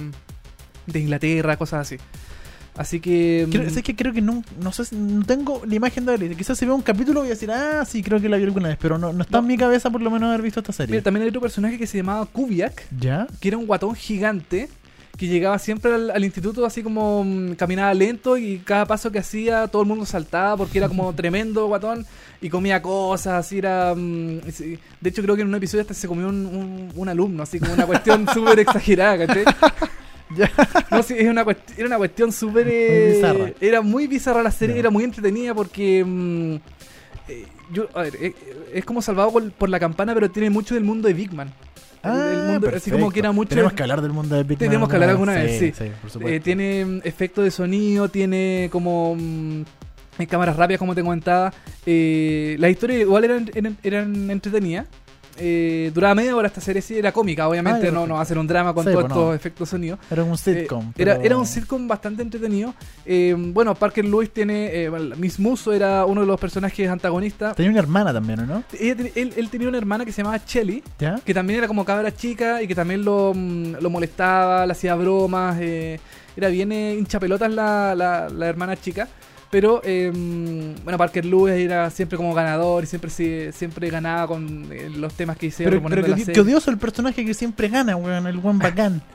de 0.85 0.99
Inglaterra, 0.99 1.57
cosas 1.57 1.81
así. 1.81 1.97
Así 2.77 3.01
que... 3.01 3.45
Creo, 3.51 3.65
mm, 3.65 3.69
sé 3.71 3.83
que 3.83 3.93
creo 3.93 4.13
que 4.13 4.21
no, 4.21 4.41
no 4.63 4.71
sé, 4.71 4.95
no 4.95 5.25
tengo 5.25 5.61
la 5.65 5.75
imagen 5.75 6.05
de 6.05 6.13
él. 6.15 6.37
Quizás 6.37 6.57
si 6.57 6.65
veo 6.65 6.75
un 6.75 6.81
capítulo 6.81 7.19
voy 7.19 7.27
a 7.27 7.31
decir, 7.31 7.51
ah, 7.51 7.83
sí, 7.85 8.01
creo 8.01 8.21
que 8.21 8.29
la 8.29 8.37
vi 8.37 8.43
alguna 8.45 8.69
vez, 8.69 8.77
pero 8.79 8.97
no, 8.97 9.11
no 9.11 9.23
está 9.23 9.37
No. 9.37 9.43
en 9.43 9.47
mi 9.47 9.57
cabeza 9.57 9.89
por 9.89 10.01
lo 10.01 10.09
menos 10.09 10.29
haber 10.29 10.41
visto 10.41 10.61
esta 10.61 10.71
serie. 10.71 10.93
mira, 10.93 11.03
también 11.03 11.23
hay 11.23 11.27
otro 11.29 11.41
personaje 11.41 11.77
que 11.77 11.85
se 11.85 11.97
llamaba 11.97 12.25
Kubiak. 12.25 12.85
¿Ya? 12.97 13.27
que 13.41 13.49
era 13.49 13.57
un 13.57 13.65
guatón 13.65 13.95
gigante 13.95 14.69
que 15.19 15.27
llegaba 15.27 15.59
siempre 15.59 15.93
al, 15.93 16.11
al 16.11 16.23
instituto 16.23 16.65
así 16.65 16.81
como 16.81 17.23
mm, 17.25 17.55
caminaba 17.55 17.93
lento 17.93 18.37
y 18.37 18.59
cada 18.59 18.85
paso 18.85 19.11
que 19.11 19.19
hacía 19.19 19.67
todo 19.67 19.81
el 19.81 19.87
mundo 19.89 20.05
saltaba 20.05 20.55
porque 20.55 20.77
era 20.77 20.87
como 20.87 21.13
tremendo 21.15 21.67
guatón 21.67 22.05
y 22.41 22.49
comía 22.49 22.81
cosas, 22.81 23.33
así 23.45 23.57
era... 23.57 23.93
mm. 23.93 24.39
De 25.01 25.09
hecho 25.09 25.21
creo 25.21 25.35
que 25.35 25.41
en 25.41 25.49
un 25.49 25.55
episodio 25.55 25.81
hasta 25.81 25.93
se 25.93 26.07
comió 26.07 26.29
un, 26.29 26.45
un- 26.45 26.91
un 26.95 27.09
alumno, 27.09 27.43
así 27.43 27.59
como 27.59 27.73
una 27.73 27.85
cuestión 27.85 28.25
súper 28.33 28.59
exagerada, 28.59 29.27
¿cachai? 29.27 29.43
Ya. 30.37 30.47
No, 30.91 31.01
sí, 31.01 31.15
es 31.17 31.27
una 31.27 31.43
era 31.75 31.87
una 31.87 31.97
cuestión 31.97 32.31
súper... 32.31 32.67
eh. 32.69 33.55
Era 33.59 33.81
muy 33.81 34.05
bizarra 34.05 34.43
la 34.43 34.51
serie, 34.51 34.77
era 34.77 34.91
muy 34.91 35.03
entretenida 35.03 35.55
porque... 35.55 36.05
mm, 36.05 36.55
eh, 37.29 37.45
yo, 37.73 37.87
a 37.95 38.03
ver, 38.03 38.15
eh, 38.21 38.35
es 38.73 38.85
como 38.85 39.01
salvado 39.01 39.31
por, 39.31 39.51
por 39.51 39.69
la 39.69 39.79
campana, 39.79 40.13
pero 40.13 40.29
tiene 40.29 40.51
mucho 40.51 40.75
del 40.75 40.83
mundo 40.83 41.07
de 41.07 41.15
Big 41.15 41.33
Man. 41.33 41.51
El- 42.03 42.11
el 42.11 42.17
Ah, 42.17 42.43
mundo- 42.53 42.71
así 42.75 42.91
como 42.91 43.11
que 43.11 43.19
era 43.19 43.31
mucho... 43.31 43.49
Tenemos 43.49 43.73
que 43.73 43.83
hablar 43.83 44.01
del 44.01 44.11
mundo 44.13 44.35
de 44.35 44.43
Big 44.43 44.57
Man 44.57 44.69
Tenemos 44.69 44.89
que 44.89 44.95
hablar 44.95 45.09
alguna 45.09 45.33
vez, 45.35 45.59
sí. 45.77 45.83
por 46.01 46.09
supuesto. 46.09 46.35
Eh, 46.35 46.39
tiene 46.39 46.85
mm, 46.85 47.01
efecto 47.03 47.41
de 47.41 47.51
sonido, 47.51 48.07
tiene 48.09 48.69
como 48.71 49.15
mm, 49.15 49.61
eh, 50.19 50.27
cámaras 50.27 50.55
rápidas, 50.55 50.79
como 50.79 50.95
te 50.95 51.01
comentaba. 51.03 51.53
Eh, 51.85 52.55
las 52.59 52.71
historias 52.71 53.01
igual 53.01 53.23
eran, 53.25 53.51
eran, 53.53 53.77
eran 53.83 54.29
entretenidas. 54.31 54.87
Eh, 55.39 55.91
duraba 55.93 56.15
media 56.15 56.35
hora 56.35 56.47
esta 56.47 56.61
serie, 56.61 56.81
sí, 56.81 56.97
era 56.97 57.11
cómica, 57.11 57.47
obviamente, 57.47 57.81
Ah, 57.83 57.85
ya, 57.85 57.91
no, 57.91 58.05
no 58.05 58.15
va 58.15 58.21
a 58.21 58.25
ser 58.25 58.37
un 58.37 58.45
drama 58.47 58.73
con 58.73 58.83
Sí, 58.83 58.91
todos 58.91 59.03
pues, 59.03 59.11
estos 59.11 59.25
no. 59.27 59.33
efectos 59.33 59.67
de 59.67 59.71
sonido. 59.71 59.99
Era 60.11 60.23
un 60.23 60.33
Eh, 60.33 60.37
sitcom. 60.37 60.91
era, 60.97 61.13
pero- 61.13 61.25
era 61.25 61.37
un 61.37 61.45
sitcom 61.45 61.87
bastante 61.87 62.21
entretenido. 62.21 62.73
Eh, 63.05 63.35
bueno, 63.37 63.73
Parker 63.75 64.05
Lewis 64.05 64.31
tiene. 64.31 64.69
eh, 64.85 64.89
Miss 65.17 65.39
Muso 65.39 65.71
era 65.73 66.05
uno 66.05 66.21
de 66.21 66.27
los 66.27 66.39
personajes 66.39 66.89
antagonistas. 66.89 67.55
Tenía 67.55 67.71
una 67.71 67.79
hermana 67.79 68.11
también, 68.13 68.41
¿o 68.41 68.45
no? 68.45 68.63
Ten- 68.69 69.11
él, 69.15 69.33
él 69.35 69.49
tenía 69.49 69.67
una 69.69 69.77
hermana 69.77 70.05
que 70.05 70.11
se 70.11 70.21
llamaba 70.21 70.41
Shelly, 70.45 70.83
¿Ya? 70.99 71.19
que 71.23 71.33
también 71.33 71.59
era 71.59 71.67
como 71.67 71.85
cabra 71.85 72.13
chica 72.13 72.61
y 72.61 72.67
que 72.67 72.75
también 72.75 73.03
lo, 73.05 73.33
mm, 73.35 73.75
lo 73.81 73.89
molestaba, 73.89 74.65
le 74.65 74.71
hacía 74.73 74.95
bromas. 74.95 75.57
eh, 75.61 75.99
era 76.37 76.47
bien 76.47 76.71
eh, 76.71 76.95
hincha 76.97 77.19
pelotas 77.19 77.51
la, 77.51 77.93
la, 77.95 78.29
la 78.29 78.47
hermana 78.47 78.75
chica. 78.77 79.07
Pero, 79.51 79.81
eh, 79.83 80.11
bueno, 80.83 80.97
Parker 80.97 81.25
Lewis 81.25 81.53
era 81.55 81.89
siempre 81.89 82.17
como 82.17 82.33
ganador 82.35 82.83
y 82.83 82.87
siempre 82.87 83.51
siempre 83.51 83.89
ganaba 83.89 84.27
con 84.27 84.67
eh, 84.71 84.89
los 84.95 85.13
temas 85.15 85.37
que 85.37 85.47
iba 85.47 85.55
Pero, 85.57 85.81
pero 85.89 86.03
que, 86.03 86.09
la 86.09 86.33
que 86.33 86.39
odioso 86.41 86.69
el 86.69 86.77
personaje 86.77 87.25
que 87.25 87.33
siempre 87.33 87.67
gana, 87.67 87.95
weón, 87.95 88.27
el 88.27 88.37
buen 88.37 88.59
bacán. 88.59 89.01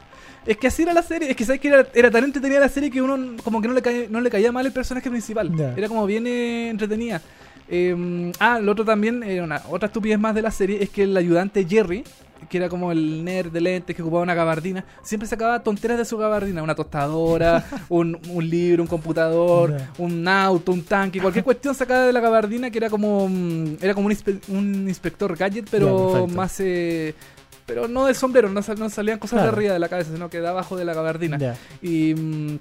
Es 0.47 0.59
que 0.59 0.67
así 0.67 0.83
era 0.83 0.93
la 0.93 1.03
serie, 1.03 1.31
es 1.31 1.37
que 1.37 1.45
sabes 1.47 1.59
que 1.59 1.69
era, 1.69 1.87
era 1.95 2.11
tan 2.11 2.23
entretenida 2.23 2.61
la 2.61 2.69
serie 2.69 2.91
que 2.91 3.01
uno 3.01 3.35
como 3.43 3.63
que 3.63 3.69
no 3.69 3.73
le, 3.73 3.81
cae- 3.81 4.09
no 4.11 4.21
le 4.21 4.29
caía 4.29 4.53
mal 4.53 4.67
el 4.67 4.73
personaje 4.73 5.09
principal. 5.09 5.51
Era 5.75 5.89
como 5.89 6.05
bien 6.05 6.27
eh, 6.27 6.69
entretenida. 6.69 7.23
Eh, 7.67 8.31
ah, 8.41 8.59
lo 8.61 8.73
otro 8.73 8.85
también, 8.85 9.23
eh, 9.23 9.41
una, 9.41 9.63
otra 9.71 9.87
estupidez 9.87 10.19
más 10.19 10.35
de 10.35 10.43
la 10.43 10.51
serie 10.51 10.83
es 10.83 10.91
que 10.91 11.05
el 11.05 11.17
ayudante 11.17 11.65
Jerry, 11.67 12.05
que 12.49 12.57
era 12.59 12.69
como 12.69 12.93
el 12.93 13.25
nerd 13.25 13.51
de 13.53 13.61
lentes 13.61 13.95
que 13.97 14.03
ocupaba 14.03 14.23
una 14.23 14.35
gabardina, 14.35 14.85
siempre 15.03 15.29
sacaba 15.29 15.63
tonteras 15.63 15.99
de 15.99 16.05
su 16.05 16.17
gabardina, 16.19 16.63
una 16.63 16.75
tostadora, 16.75 17.65
un, 17.89 18.19
un 18.29 18.49
libro, 18.49 18.83
un 18.83 18.89
computador, 18.89 19.77
un 19.99 20.27
auto, 20.29 20.73
un 20.73 20.83
tanque, 20.83 21.21
cualquier 21.21 21.45
cuestión 21.45 21.75
sacada 21.75 22.07
de 22.07 22.13
la 22.13 22.21
gabardina 22.21 22.71
que 22.71 22.79
era 22.79 22.91
como 22.91 23.29
mm, 23.29 23.77
era 23.81 23.95
como 23.95 24.07
un, 24.07 24.13
inspe- 24.13 24.41
un 24.49 24.89
inspector 24.89 25.37
gadget, 25.37 25.69
pero 25.71 26.27
más 26.27 26.59
eh, 26.61 27.15
pero 27.67 27.89
no 27.89 28.05
del 28.07 28.15
sombrero, 28.15 28.49
no, 28.51 28.61
sal- 28.63 28.79
no 28.79 28.91
salían 28.91 29.19
cosas 29.19 29.39
Claro. 29.39 29.53
de 29.53 29.57
arriba 29.57 29.73
de 29.73 29.79
la 29.79 29.89
cabeza, 29.89 30.13
sino 30.13 30.29
que 30.29 30.41
de 30.41 30.49
abajo 30.49 30.77
de 30.77 30.85
la 30.85 30.93
gabardina. 30.93 31.57
Y, 31.81 32.15
mm, 32.15 32.59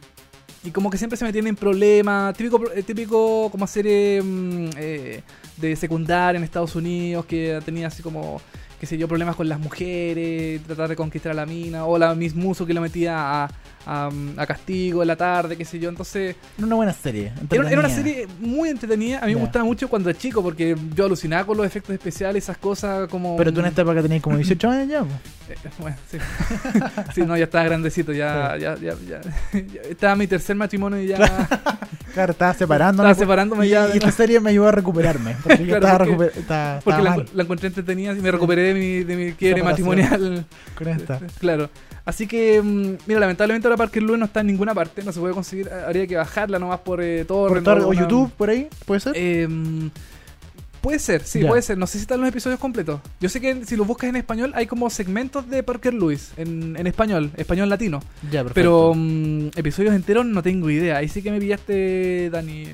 y 0.66 0.72
como 0.72 0.90
que 0.90 0.98
siempre 0.98 1.18
se 1.18 1.26
metían 1.26 1.46
en 1.48 1.58
problemas, 1.58 2.34
típico, 2.38 2.72
eh, 2.74 2.84
típico 2.84 3.50
como 3.52 3.68
serie 3.68 4.22
mm, 4.24 4.70
eh, 4.78 5.22
de 5.58 5.76
secundaria 5.76 6.38
en 6.38 6.46
Estados 6.46 6.74
Unidos, 6.78 7.26
que 7.26 7.60
tenía 7.66 7.88
así 7.88 8.02
como 8.02 8.40
qué 8.84 8.88
sé 8.88 8.98
yo, 8.98 9.08
problemas 9.08 9.38
con 9.38 9.48
las 9.48 9.62
mujeres, 9.62 10.62
tratar 10.64 10.90
de 10.90 10.98
conquistar 10.98 11.32
a 11.32 11.36
la 11.36 11.46
mina, 11.46 11.86
o 11.86 11.98
la 11.98 12.14
Miss 12.16 12.36
Muso 12.36 12.66
que 12.66 12.74
lo 12.74 12.82
metía 12.82 13.46
a, 13.46 13.50
a, 13.86 14.10
a 14.36 14.46
castigo 14.46 15.02
en 15.02 15.08
la 15.08 15.16
tarde, 15.16 15.56
qué 15.56 15.64
sé 15.64 15.80
yo. 15.80 15.88
Entonces, 15.88 16.36
Era 16.58 16.68
una 16.68 16.76
buena 16.76 16.92
serie. 16.92 17.32
era, 17.50 17.70
era 17.70 17.80
una 17.80 17.88
serie 17.90 18.28
muy 18.42 18.68
entretenida. 18.68 19.20
A 19.20 19.28
mí 19.28 19.36
me 19.36 19.40
gustaba 19.40 19.64
mucho 19.64 19.88
cuando 19.88 20.10
era 20.10 20.20
chico, 20.20 20.44
porque 20.44 20.76
yo 20.94 21.06
alucinaba 21.06 21.46
con 21.46 21.56
los 21.56 21.66
efectos 21.66 21.94
especiales, 21.94 22.44
esas 22.44 22.58
cosas 22.58 23.08
como. 23.08 23.38
Pero 23.38 23.54
tú 23.54 23.62
en 23.62 23.68
esta 23.68 23.84
época 23.84 24.02
tenías 24.02 24.22
como 24.22 24.36
18 24.44 24.70
años 24.70 24.90
ya. 24.90 25.00
Eh, 25.00 25.56
bueno, 25.80 25.96
sí. 26.12 26.18
sí, 27.16 27.22
no, 27.22 27.38
ya 27.38 27.46
estaba 27.46 27.64
grandecito, 27.64 28.12
ya, 28.12 28.58
ya, 28.58 28.76
ya, 28.76 28.96
ya, 29.08 29.22
ya 29.54 29.82
Estaba 29.90 30.18
mi 30.18 30.28
tercer 30.28 30.58
matrimonio 30.58 31.02
y 31.02 31.08
ya. 31.08 31.18
Claro, 32.14 32.32
estaba 32.34 32.54
separándome. 32.54 33.10
Estaba 33.10 33.16
po. 33.16 33.20
separándome 33.32 33.66
y, 33.66 33.70
ya 33.70 33.88
y 33.94 33.98
esta 33.98 34.12
serie 34.12 34.40
me 34.40 34.52
ayudó 34.52 34.68
a 34.68 34.72
recuperarme. 34.72 35.36
Porque 35.44 35.66
yo 35.66 35.78
Claro, 35.80 35.86
estaba, 35.86 35.98
porque- 35.98 36.14
recuper- 36.14 36.38
estaba- 36.40 36.80
Porque 36.82 37.00
estaba 37.02 37.18
la, 37.18 37.26
la 37.34 37.44
encontré 37.44 37.68
entretenida 37.68 38.12
y 38.14 38.22
me 38.22 38.32
recuperé 38.32 38.62
de 38.62 38.74
mi, 38.76 39.04
de 39.04 39.16
mi 39.16 39.32
quiebre 39.34 39.64
matrimonial. 39.64 40.46
con 40.78 40.88
esta. 40.88 41.20
Claro. 41.40 41.70
Así 42.06 42.28
que, 42.28 42.62
mm, 42.62 42.96
mira, 43.08 43.20
lamentablemente 43.22 43.66
ahora 43.68 43.78
Parker 43.78 44.04
Lewis 44.04 44.20
no 44.20 44.26
está 44.26 44.42
en 44.42 44.48
ninguna 44.48 44.74
parte, 44.74 45.04
no 45.04 45.14
se 45.14 45.22
puede 45.22 45.34
conseguir, 45.34 45.70
habría 45.72 46.06
que 46.06 46.18
bajarla 46.18 46.60
nomás 46.60 46.80
por 46.82 47.02
eh, 47.02 47.24
Por 47.26 47.48
torrent 47.48 47.66
tor- 47.66 47.78
o 47.78 47.80
alguna- 47.82 48.02
YouTube, 48.02 48.32
por 48.34 48.50
ahí, 48.50 48.68
¿puede 48.86 49.00
ser? 49.00 49.14
Eh, 49.16 49.48
mm, 49.48 49.88
puede 50.84 51.00
ser, 51.00 51.24
sí, 51.24 51.40
Ya. 51.40 51.48
puede 51.48 51.64
ser. 51.64 51.78
No 51.80 51.88
sé 51.88 51.94
si 51.98 52.02
están 52.04 52.20
los 52.20 52.30
episodios 52.30 52.60
completos. 52.60 53.02
Yo 53.20 53.30
sé 53.30 53.42
que 53.42 53.66
si 53.66 53.76
los 53.76 53.88
buscas 53.88 54.10
en 54.10 54.18
español 54.18 54.52
hay 54.54 54.68
como 54.68 54.88
segmentos 54.92 55.50
de 55.50 55.64
Parker 55.64 55.94
Lewis 55.96 56.32
en, 56.38 56.76
en 56.78 56.86
español, 56.86 57.32
español 57.38 57.70
latino. 57.70 58.00
ya, 58.30 58.44
perfecto. 58.44 58.54
Pero 58.54 58.94
mm, 58.96 59.48
episodios 59.56 59.96
enteros 59.96 60.26
no 60.28 60.44
tengo 60.44 60.70
idea. 60.70 60.98
Ahí 60.98 61.08
sí 61.10 61.24
que 61.24 61.32
me 61.32 61.40
pillaste, 61.40 62.30
Dani. 62.30 62.68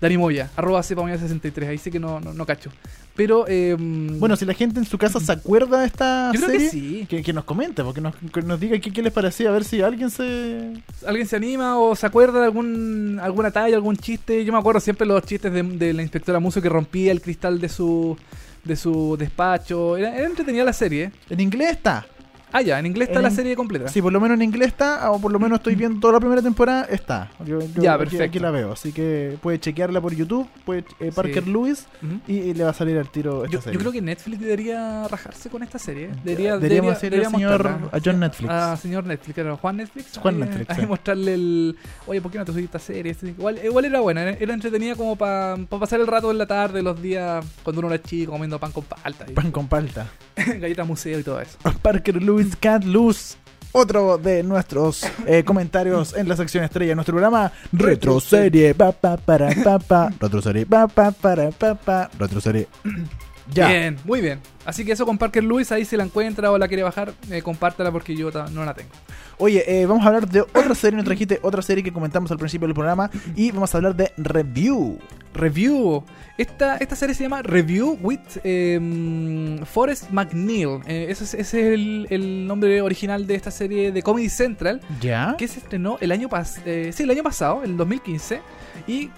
Dani 0.00 0.18
Moya, 0.18 0.50
arroba 0.56 0.80
cepamoya63. 0.82 1.68
Ahí 1.68 1.78
sí 1.78 1.90
que 1.92 2.00
no, 2.00 2.18
no, 2.18 2.34
no 2.34 2.44
cacho. 2.44 2.70
Pero, 3.14 3.44
eh, 3.46 3.76
Bueno, 3.78 4.36
si 4.36 4.44
la 4.46 4.54
gente 4.54 4.78
en 4.78 4.86
su 4.86 4.96
casa 4.96 5.20
se 5.20 5.32
acuerda 5.32 5.80
de 5.80 5.86
esta 5.86 6.30
yo 6.32 6.40
creo 6.40 6.50
serie, 6.50 6.66
que 6.66 6.70
sí. 6.70 7.06
que, 7.08 7.22
que 7.22 7.32
nos 7.32 7.44
comente, 7.44 7.84
porque 7.84 8.00
nos, 8.00 8.14
que 8.16 8.42
nos 8.42 8.58
diga 8.58 8.78
qué, 8.78 8.90
qué 8.90 9.02
les 9.02 9.12
parecía, 9.12 9.50
a 9.50 9.52
ver 9.52 9.64
si 9.64 9.82
alguien 9.82 10.10
se... 10.10 10.72
¿Alguien 11.06 11.26
se 11.26 11.36
anima 11.36 11.78
o 11.78 11.94
se 11.94 12.06
acuerda 12.06 12.40
de 12.40 12.46
algún, 12.46 13.20
alguna 13.22 13.50
talla, 13.50 13.76
algún 13.76 13.96
chiste? 13.96 14.44
Yo 14.44 14.52
me 14.52 14.58
acuerdo 14.58 14.80
siempre 14.80 15.06
los 15.06 15.22
chistes 15.24 15.52
de, 15.52 15.62
de 15.62 15.92
la 15.92 16.02
inspectora 16.02 16.40
Muso 16.40 16.62
que 16.62 16.68
rompía 16.68 17.12
el 17.12 17.20
cristal 17.20 17.60
de 17.60 17.68
su 17.68 18.16
de 18.64 18.76
su 18.76 19.16
despacho. 19.18 19.96
Era, 19.96 20.16
era 20.16 20.26
entretenida 20.26 20.64
la 20.64 20.72
serie. 20.72 21.10
En 21.28 21.40
inglés 21.40 21.72
está. 21.72 22.06
Ah, 22.52 22.60
ya, 22.62 22.78
en 22.78 22.86
inglés 22.86 23.08
está 23.08 23.20
En- 23.20 23.24
la 23.24 23.30
serie 23.30 23.56
completa. 23.56 23.88
Sí, 23.88 24.02
por 24.02 24.12
lo 24.12 24.20
menos 24.20 24.34
en 24.36 24.42
inglés 24.42 24.68
está, 24.68 25.10
o 25.10 25.20
por 25.20 25.32
lo 25.32 25.38
menos 25.38 25.58
estoy 25.58 25.74
viendo 25.74 25.98
toda 26.00 26.14
la 26.14 26.20
primera 26.20 26.42
temporada, 26.42 26.84
está. 26.90 27.30
Yo, 27.44 27.60
yo 27.60 27.82
Ya, 27.82 27.96
perfecto. 27.98 28.24
Aquí 28.24 28.38
la 28.38 28.50
veo, 28.50 28.72
así 28.72 28.92
que 28.92 29.36
puede 29.40 29.58
chequearla 29.58 30.00
por 30.00 30.14
YouTube, 30.14 30.46
puede 30.64 30.84
eh, 31.00 31.10
Parker 31.14 31.44
Sí. 31.44 31.50
Lewis 31.50 31.86
y, 32.28 32.34
y 32.38 32.54
le 32.54 32.64
va 32.64 32.70
a 32.70 32.74
salir 32.74 32.98
al 32.98 33.08
tiro 33.10 33.44
esta 33.44 33.54
Yo, 33.54 33.60
serie. 33.62 33.74
yo 33.74 33.80
creo 33.80 33.92
que 33.92 34.02
Netflix 34.02 34.40
debería 34.40 35.08
rajarse 35.08 35.48
con 35.50 35.62
esta 35.62 35.78
serie. 35.78 36.10
Debería, 36.24 36.54
Deberíamos 36.58 37.00
debería, 37.00 37.28
debería 37.28 37.30
señor- 37.30 37.66
a 37.92 37.98
John 38.04 38.20
Netflix. 38.20 38.50
A 38.50 38.76
señor 38.76 39.04
Netflix, 39.06 39.34
claro, 39.34 39.56
Juan 39.56 39.76
Netflix. 39.78 40.18
Juan 40.18 40.38
Netflix, 40.40 40.70
Ahí 40.70 40.80
sí. 40.80 40.86
mostrarle 40.86 41.34
el. 41.34 41.76
Oye, 42.06 42.20
¿por 42.20 42.30
qué 42.30 42.38
no 42.38 42.44
te 42.44 42.52
subiste 42.52 42.76
esta 42.76 42.86
serie? 42.92 43.12
Este- 43.12 43.28
Igual, 43.28 43.58
igual 43.64 43.84
era 43.86 44.00
buena, 44.00 44.22
era, 44.30 44.52
entretenida 44.54 44.94
como 44.94 45.16
para 45.16 45.56
pasar 45.68 46.00
el 46.00 46.06
rato 46.06 46.30
en 46.30 46.38
la 46.38 46.46
tarde, 46.46 46.82
los 46.82 47.00
días 47.00 47.44
cuando 47.62 47.80
uno 47.80 47.88
era 47.92 48.02
chico, 48.02 48.32
comiendo 48.32 48.58
pan 48.58 48.72
con 48.72 48.84
palta. 48.84 49.24
y- 49.28 49.32
Pan 49.32 49.50
con 49.50 49.68
palta. 49.68 50.06
galletas 50.60 50.86
museo 50.86 51.18
y 51.18 51.22
todo 51.22 51.40
eso. 51.40 51.58
Parker 51.82 52.22
Lewis 52.22 52.56
Cat 52.56 52.84
Luz. 52.84 53.36
Otro 53.74 54.18
de 54.18 54.42
nuestros 54.42 55.02
eh, 55.26 55.44
comentarios 55.44 56.14
en 56.14 56.28
la 56.28 56.36
sección 56.36 56.62
estrella 56.62 56.90
de 56.90 56.94
nuestro 56.94 57.14
programa 57.14 57.50
Retroserie 57.72 58.74
pa 58.74 58.92
pa 58.92 59.16
para 59.16 59.48
pa 59.64 59.78
pa 59.78 60.12
Retroserie 60.20 60.66
pa 60.66 60.86
pa 60.88 61.10
para 61.10 61.50
pa 61.50 61.74
pa 61.74 62.10
Retroserie 62.18 62.68
Ya 63.52 63.68
Bien, 63.68 63.96
muy 64.04 64.20
bien. 64.20 64.40
Así 64.64 64.84
que 64.84 64.92
eso 64.92 65.04
con 65.04 65.18
Parker 65.18 65.42
Lewis, 65.42 65.72
ahí 65.72 65.84
si 65.84 65.96
la 65.96 66.04
encuentra 66.04 66.50
o 66.52 66.58
la 66.58 66.68
quiere 66.68 66.82
bajar, 66.82 67.12
eh, 67.30 67.42
compártela 67.42 67.90
porque 67.90 68.14
yo 68.14 68.30
no 68.50 68.64
la 68.64 68.74
tengo. 68.74 68.90
Oye, 69.38 69.64
eh, 69.66 69.86
vamos 69.86 70.04
a 70.04 70.08
hablar 70.08 70.28
de 70.28 70.42
otra 70.42 70.74
serie, 70.74 70.96
nos 70.96 71.04
trajiste 71.04 71.40
otra 71.42 71.62
serie 71.62 71.82
que 71.82 71.92
comentamos 71.92 72.30
al 72.30 72.38
principio 72.38 72.68
del 72.68 72.74
programa 72.74 73.10
Y 73.34 73.50
vamos 73.50 73.74
a 73.74 73.78
hablar 73.78 73.96
de 73.96 74.12
Review 74.16 74.98
Review. 75.34 76.04
Esta, 76.38 76.76
esta 76.76 76.96
serie 76.96 77.14
se 77.14 77.22
llama 77.24 77.42
Review 77.42 77.98
with 78.02 78.20
eh, 78.44 79.58
Forrest 79.64 80.10
McNeil. 80.10 80.80
Eh, 80.86 81.06
ese 81.08 81.24
es, 81.24 81.34
ese 81.34 81.60
es 81.60 81.74
el, 81.74 82.06
el 82.10 82.46
nombre 82.46 82.80
original 82.82 83.26
de 83.26 83.34
esta 83.34 83.50
serie 83.50 83.92
de 83.92 84.02
Comedy 84.02 84.28
Central. 84.28 84.80
¿Ya? 85.00 85.34
que 85.38 85.48
se 85.48 85.58
estrenó 85.58 85.98
el 86.00 86.12
año 86.12 86.28
pasado, 86.28 86.64
sí, 86.64 87.02
el 87.02 87.10
año 87.10 87.22
pasado, 87.22 87.62
el 87.64 87.76
2015, 87.76 88.40
y 88.86 89.10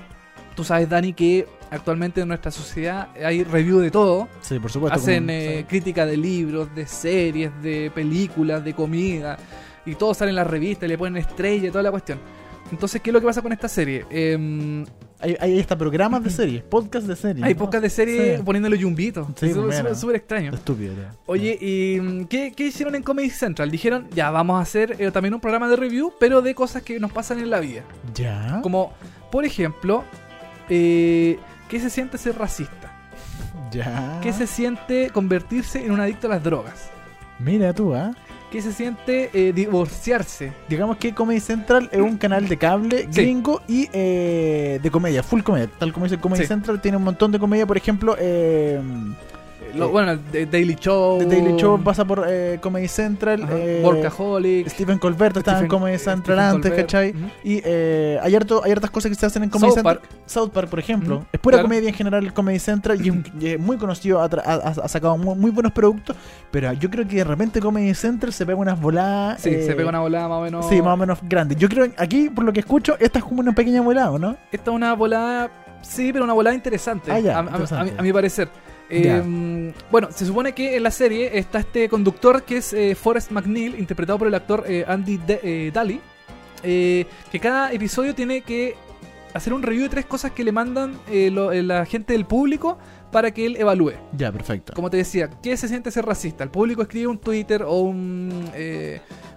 tú 0.55 0.65
sabes, 0.65 0.89
Dani, 0.89 1.13
que 1.13 1.47
actualmente 1.75 2.21
en 2.21 2.29
nuestra 2.29 2.51
sociedad 2.51 3.09
hay 3.25 3.45
review 3.45 3.79
de 3.81 3.91
todo, 3.91 4.29
Sí, 4.41 4.59
por 4.59 4.71
supuesto 4.71 4.99
hacen 4.99 5.25
como- 5.25 5.31
eh, 5.33 5.65
crítica 5.69 6.07
de 6.07 6.17
libros, 6.17 6.75
de 6.75 6.87
series, 6.87 7.51
de 7.63 7.91
películas, 7.95 8.65
de 8.65 8.73
comida, 8.75 9.37
y 9.87 9.95
todo 9.97 10.15
sale 10.15 10.31
en 10.31 10.37
las 10.37 10.47
revistas, 10.47 10.89
le 10.89 10.97
ponen 10.97 11.17
estrella 11.19 11.69
y 11.69 11.71
toda 11.71 11.83
la 11.83 11.91
cuestión. 11.91 12.19
Entonces, 12.73 13.03
¿qué 13.03 13.11
es 13.11 13.15
lo 13.15 13.21
que 13.21 13.27
pasa 13.27 13.43
con 13.43 13.53
esta 13.53 13.69
serie? 13.69 14.07
Em, 14.11 14.85
Hay, 15.21 15.37
hay 15.41 15.61
hasta 15.61 15.77
programas 15.79 16.23
de 16.25 16.29
series, 16.31 16.63
podcast 16.63 17.07
de 17.07 17.15
series 17.17 17.45
hay 17.47 17.55
¿no? 17.55 17.59
pocas 17.61 17.81
de 17.81 17.89
serie 17.89 18.37
Sí. 18.39 18.43
poniéndole 18.43 18.77
yumbito. 18.77 19.27
Sí, 19.37 19.47
Es 19.47 19.55
súper- 19.55 19.83
mira. 19.85 19.95
súper 19.95 20.17
extraño. 20.17 20.53
Estúpido 20.53 20.93
ya. 20.95 21.13
Oye, 21.27 21.57
¿y 21.61 22.25
qué, 22.27 22.53
qué 22.55 22.67
hicieron 22.67 22.95
en 22.95 23.03
Comedy 23.03 23.31
Central? 23.31 23.71
Dijeron, 23.71 24.07
ya, 24.15 24.31
vamos 24.31 24.59
a 24.59 24.63
hacer 24.63 24.97
eh, 24.99 25.11
también 25.11 25.33
un 25.35 25.41
programa 25.41 25.69
de 25.69 25.77
review, 25.77 26.13
pero 26.19 26.43
de 26.43 26.55
cosas 26.55 26.83
que 26.83 26.99
nos 27.01 27.13
pasan 27.13 27.39
en 27.39 27.49
la 27.49 27.61
vida. 27.61 27.83
¿Ya? 28.15 28.61
Como, 28.63 28.93
por 29.31 29.45
ejemplo, 29.47 30.05
eh, 30.69 31.39
¿qué 31.69 31.81
se 31.81 31.91
siente 31.91 32.19
ser 32.19 32.39
racista? 32.39 32.91
¿Ya? 33.71 34.19
¿Qué 34.23 34.33
se 34.33 34.47
siente 34.47 35.11
convertirse 35.11 35.85
en 35.85 35.93
un 35.93 36.01
adicto 36.01 36.27
a 36.27 36.31
las 36.31 36.43
drogas? 36.43 36.91
Mira 37.39 37.73
tú, 37.73 37.95
¿ah? 37.95 38.13
¿Qué 38.53 38.63
se 38.63 38.73
siente 38.73 39.31
eh, 39.33 39.53
divorciarse? 39.53 40.53
Digamos 40.69 40.97
que 40.99 41.13
Comedy 41.13 41.41
Central 41.41 41.89
es 41.91 42.01
un 42.01 42.17
canal 42.19 42.47
de 42.49 42.57
cable 42.57 43.09
Sí. 43.11 43.23
gringo 43.23 43.63
y 43.67 43.89
eh, 43.93 44.79
de 44.81 44.91
comedia, 44.93 45.25
full 45.25 45.43
comedia. 45.43 45.69
Tal 45.79 45.93
como 45.93 46.07
dice 46.07 46.19
Comedy 46.21 46.43
Sí. 46.43 46.47
Central, 46.49 46.81
tiene 46.81 46.97
un 46.97 47.03
montón 47.03 47.33
de 47.33 47.41
comedia. 47.41 47.67
Por 47.67 47.77
ejemplo, 47.77 48.15
eh, 48.17 48.81
Lo- 49.75 49.87
Eh, 49.87 49.91
bueno, 49.91 50.19
The 50.33 50.47
Daily 50.47 50.77
Show. 50.79 51.19
The 51.19 51.27
Daily 51.27 51.57
Show 51.61 51.83
pasa 51.83 52.05
por 52.05 52.25
eh, 52.29 52.59
Comedy 52.61 52.89
Central. 52.89 53.47
eh, 53.51 53.83
Workaholic. 53.85 54.69
Stephen 54.69 54.99
Colbert 54.99 55.37
estaba 55.37 55.61
en 55.61 55.69
Comedy 55.69 55.97
eh, 55.97 55.99
Central 55.99 56.39
antes, 56.39 56.71
Colbert, 56.71 56.87
¿cachai? 56.87 57.11
ujú. 57.11 57.27
Y 57.43 57.61
eh, 57.65 58.19
hay, 58.23 58.35
harto, 58.35 58.63
hay 58.65 58.73
hartas 58.73 58.91
cosas 58.91 59.11
que 59.11 59.15
se 59.17 59.27
hacen 59.27 59.43
en 59.45 59.51
Comedy 59.51 59.71
South 59.71 59.75
Central. 59.77 59.99
Park. 59.99 60.11
South 60.27 60.51
Park, 60.51 60.69
por 60.69 60.79
ejemplo. 60.79 61.17
Ujú, 61.17 61.27
Es 61.33 61.41
pura 61.41 61.55
claro. 61.57 61.69
comedia 61.69 61.89
en 61.89 61.95
general 61.95 62.25
el 62.25 62.33
Comedy 62.33 62.59
Central 62.59 62.99
y, 63.05 63.09
es 63.09 63.15
un- 63.15 63.25
y 63.41 63.47
es 63.49 63.61
muy 63.61 63.77
conocido, 63.77 64.21
ha, 64.21 64.25
ha- 64.45 64.55
ha 64.85 64.89
sacado 64.89 65.17
muy, 65.19 65.35
muy 65.37 65.51
buenos 65.51 65.73
productos. 65.73 66.17
Pero 66.51 66.73
yo 66.75 66.91
creo 66.91 67.07
que 67.07 67.17
de 67.17 67.25
repente 67.25 67.61
Comedy 67.61 67.95
Central 67.95 68.33
se 68.33 68.47
pega 68.47 68.59
unas 68.59 68.81
voladas. 68.81 69.41
Sí, 69.41 69.51
eh, 69.51 69.63
se 69.65 69.75
pega 69.75 69.89
una 69.89 70.01
volada 70.01 70.29
más 70.29 70.39
o 70.39 70.43
menos. 70.43 70.69
Sí, 70.69 70.81
más 70.81 70.95
o 70.95 70.97
menos 70.97 71.19
grande. 71.23 71.57
Yo 71.57 71.69
creo 71.69 71.87
que 71.91 71.95
aquí, 72.03 72.31
por 72.31 72.45
lo 72.45 72.53
que 72.53 72.61
escucho, 72.61 72.97
esta 73.01 73.19
es 73.19 73.25
como 73.25 73.41
una 73.41 73.53
pequeña 73.55 73.81
volada, 73.83 74.11
¿o 74.13 74.19
¿no? 74.19 74.37
Esta 74.53 74.71
es 74.71 74.75
una 74.77 74.95
volada, 74.95 75.51
sí, 75.83 76.13
pero 76.13 76.25
una 76.25 76.33
volada 76.35 76.55
interesante. 76.55 77.11
Ah, 77.11 77.19
ya, 77.19 77.37
a, 77.37 77.41
a- 77.41 77.43
interesante. 77.45 77.91
a 77.91 77.93
mi, 77.95 77.99
a 77.99 78.03
mi 78.03 78.13
parecer. 78.13 78.49
Eh, 78.97 79.73
bueno, 79.91 80.09
se 80.13 80.25
supone 80.27 80.53
que 80.53 80.77
en 80.77 80.83
la 80.83 80.91
serie 80.91 81.39
está 81.39 81.59
este 81.59 81.89
conductor 81.89 82.43
que 82.43 82.59
es 82.59 82.73
eh, 82.73 82.95
Forrest 82.95 83.31
McNeil, 83.31 83.79
interpretado 83.79 84.19
por 84.19 84.29
el 84.29 84.35
actor 84.35 84.65
eh, 84.67 84.85
Andy 84.87 85.17
De- 85.19 85.41
eh, 85.43 85.71
Daly, 85.73 86.01
que 86.63 87.41
cada 87.41 87.73
episodio 87.73 88.15
tiene 88.15 88.41
que 88.43 88.75
hacer 89.35 89.53
un 89.53 89.63
review 89.63 89.83
de 89.85 89.89
tres 89.91 90.07
cosas 90.07 90.31
que 90.33 90.45
le 90.45 90.53
mandan 90.53 90.99
lo- 91.33 91.53
la 91.53 91.85
gente 91.87 92.13
del 92.15 92.25
público 92.25 92.79
para 93.13 93.31
que 93.33 93.47
él 93.47 93.57
evalúe. 93.57 93.93
Ya, 94.17 94.33
perfecto. 94.33 94.73
Como 94.75 94.91
te 94.91 94.97
decía, 94.97 95.29
¿qué 95.43 95.57
se 95.57 95.69
siente 95.69 95.91
ser 95.91 96.05
racista? 96.07 96.43
El 96.45 96.51
público 96.51 96.83
escribe 96.83 97.07
un 97.09 97.19
Twitter 97.19 97.63
o 97.63 97.81
un, 97.81 98.33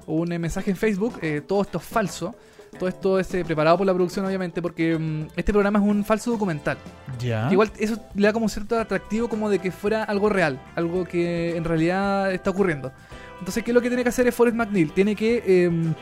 un 0.06 0.30
mensaje 0.30 0.72
en 0.72 0.78
Facebook, 0.78 1.20
todo 1.48 1.62
esto 1.64 1.78
es 1.80 1.84
falso. 1.84 2.36
Todo 2.78 2.90
esto 2.90 3.20
es 3.20 3.34
eh, 3.34 3.44
preparado 3.46 3.78
por 3.78 3.88
la 3.88 3.94
producción, 3.94 4.26
obviamente, 4.26 4.62
porque 4.62 4.98
mm, 4.98 5.28
este 5.36 5.52
programa 5.52 5.80
es 5.80 5.86
un 5.86 6.04
falso 6.04 6.32
documental. 6.32 6.78
Ya. 7.20 7.48
Que 7.48 7.54
Igual 7.54 7.72
eso 7.80 7.98
le 8.16 8.28
da 8.28 8.34
como 8.34 8.50
cierto 8.50 8.80
atractivo 8.80 9.28
como 9.28 9.50
de 9.50 9.60
que 9.60 9.72
fuera 9.72 10.04
algo 10.04 10.30
real, 10.30 10.60
algo 10.76 11.06
que 11.06 11.56
en 11.56 11.64
realidad 11.64 12.32
está 12.34 12.50
ocurriendo. 12.50 12.92
Entonces, 13.40 13.64
¿qué 13.64 13.72
es 13.72 13.76
lo 13.76 13.82
que 13.82 13.90
tiene 13.90 14.04
que 14.04 14.10
hacer 14.10 14.28
es 14.28 14.36
Forrest 14.36 14.58
McNeil? 14.58 14.92
Tiene 14.92 15.16
que, 15.16 15.44
eh, 15.46 15.94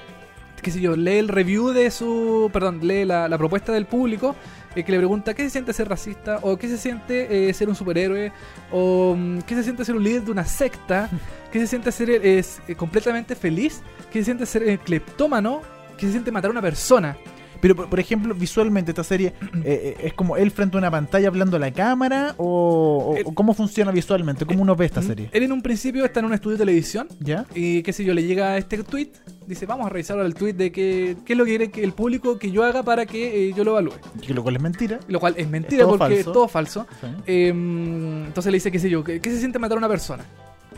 qué 0.62 0.72
sé 0.72 0.80
yo, 0.80 0.96
lee 0.96 1.18
el 1.18 1.28
review 1.28 1.70
de 1.70 1.92
su, 1.92 2.50
perdón, 2.52 2.80
lee 2.82 3.06
la, 3.06 3.28
la 3.28 3.38
propuesta 3.38 3.72
del 3.72 3.86
público 3.86 4.36
eh, 4.76 4.84
que 4.84 4.92
le 4.92 4.98
pregunta 4.98 5.34
qué 5.34 5.44
se 5.44 5.50
siente 5.50 5.72
ser 5.72 5.88
racista, 5.88 6.40
o 6.42 6.58
qué 6.58 6.68
se 6.68 6.78
siente 6.78 7.50
eh, 7.50 7.54
ser 7.54 7.70
un 7.70 7.76
superhéroe, 7.76 8.32
o 8.72 9.16
mm, 9.18 9.40
qué 9.40 9.56
se 9.56 9.64
siente 9.64 9.86
ser 9.86 9.96
un 9.96 10.04
líder 10.04 10.24
de 10.24 10.32
una 10.32 10.46
secta, 10.46 11.10
qué 11.52 11.60
se 11.60 11.68
siente 11.68 11.92
ser 11.92 12.10
es, 12.10 12.62
completamente 12.76 13.36
feliz, 13.36 13.82
qué 14.12 14.20
se 14.20 14.26
siente 14.26 14.46
ser 14.46 14.80
cleptómano, 14.80 15.62
qué 15.98 16.06
se 16.08 16.12
siente 16.14 16.32
matar 16.32 16.50
a 16.50 16.52
una 16.52 16.62
persona. 16.62 17.18
Pero, 17.62 17.74
por, 17.74 17.90
por 17.90 18.00
ejemplo, 18.00 18.36
visualmente 18.36 18.92
esta 18.92 19.04
serie 19.04 19.28
eh, 19.28 19.34
eh, 19.66 19.98
es 20.04 20.14
como 20.14 20.36
él 20.38 20.52
frente 20.52 20.76
a 20.76 20.80
una 20.80 20.92
pantalla 20.92 21.30
hablando 21.30 21.56
a 21.56 21.60
la 21.60 21.72
cámara 21.72 22.36
o, 22.38 23.14
o- 23.14 23.18
Eh, 23.18 23.24
cómo 23.34 23.54
funciona 23.54 23.92
visualmente, 23.92 24.46
cómo 24.46 24.62
uno 24.62 24.76
ve 24.76 24.86
esta 24.86 25.00
Mm, 25.02 25.08
serie. 25.08 25.30
Él 25.32 25.44
en 25.44 25.52
un 25.54 25.62
principio 25.62 26.04
está 26.06 26.20
en 26.20 26.26
un 26.28 26.34
estudio 26.34 26.58
de 26.58 26.64
televisión 26.66 27.08
¿Ya? 27.20 27.46
Y 27.56 27.82
qué 27.82 27.94
sé 27.94 28.04
yo, 28.04 28.14
le 28.14 28.24
llega 28.24 28.58
este 28.58 28.84
tweet, 28.84 29.10
dice, 29.48 29.66
vamos 29.66 29.86
a 29.88 29.90
revisar 29.90 30.18
ahora 30.18 30.28
el 30.28 30.36
tweet 30.36 30.54
de 30.54 30.72
que, 30.72 31.16
qué 31.26 31.34
es 31.34 31.38
lo 31.40 31.46
que 31.46 31.52
quiere 31.52 31.72
que 31.72 31.84
el 31.84 31.94
público 31.94 32.38
que 32.38 32.52
yo 32.52 32.64
haga 32.64 32.84
para 32.84 33.06
que 33.06 33.48
eh, 33.50 33.54
yo 33.56 33.64
lo 33.64 33.72
evalúe. 33.72 33.94
Que 34.22 34.34
lo 34.34 34.44
cual 34.44 34.58
es 34.58 34.62
mentira. 34.62 35.00
Lo 35.08 35.20
cual 35.22 35.34
es 35.38 35.50
mentira 35.50 35.86
porque 35.88 36.00
falso. 36.00 36.20
es 36.20 36.26
todo 36.26 36.48
falso. 36.50 36.88
Sí. 37.02 37.08
Eh, 37.26 37.50
entonces 37.50 38.52
le 38.52 38.58
dice, 38.58 38.70
qué 38.70 38.80
sé 38.80 38.90
yo, 38.90 39.04
¿qué, 39.04 39.20
qué 39.22 39.32
se 39.32 39.40
siente 39.40 39.58
matar 39.60 39.78
a 39.78 39.80
una 39.80 39.90
persona? 39.90 40.24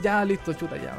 ya 0.04 0.24
listo, 0.24 0.54
chuta, 0.54 0.76
ya. 0.78 0.94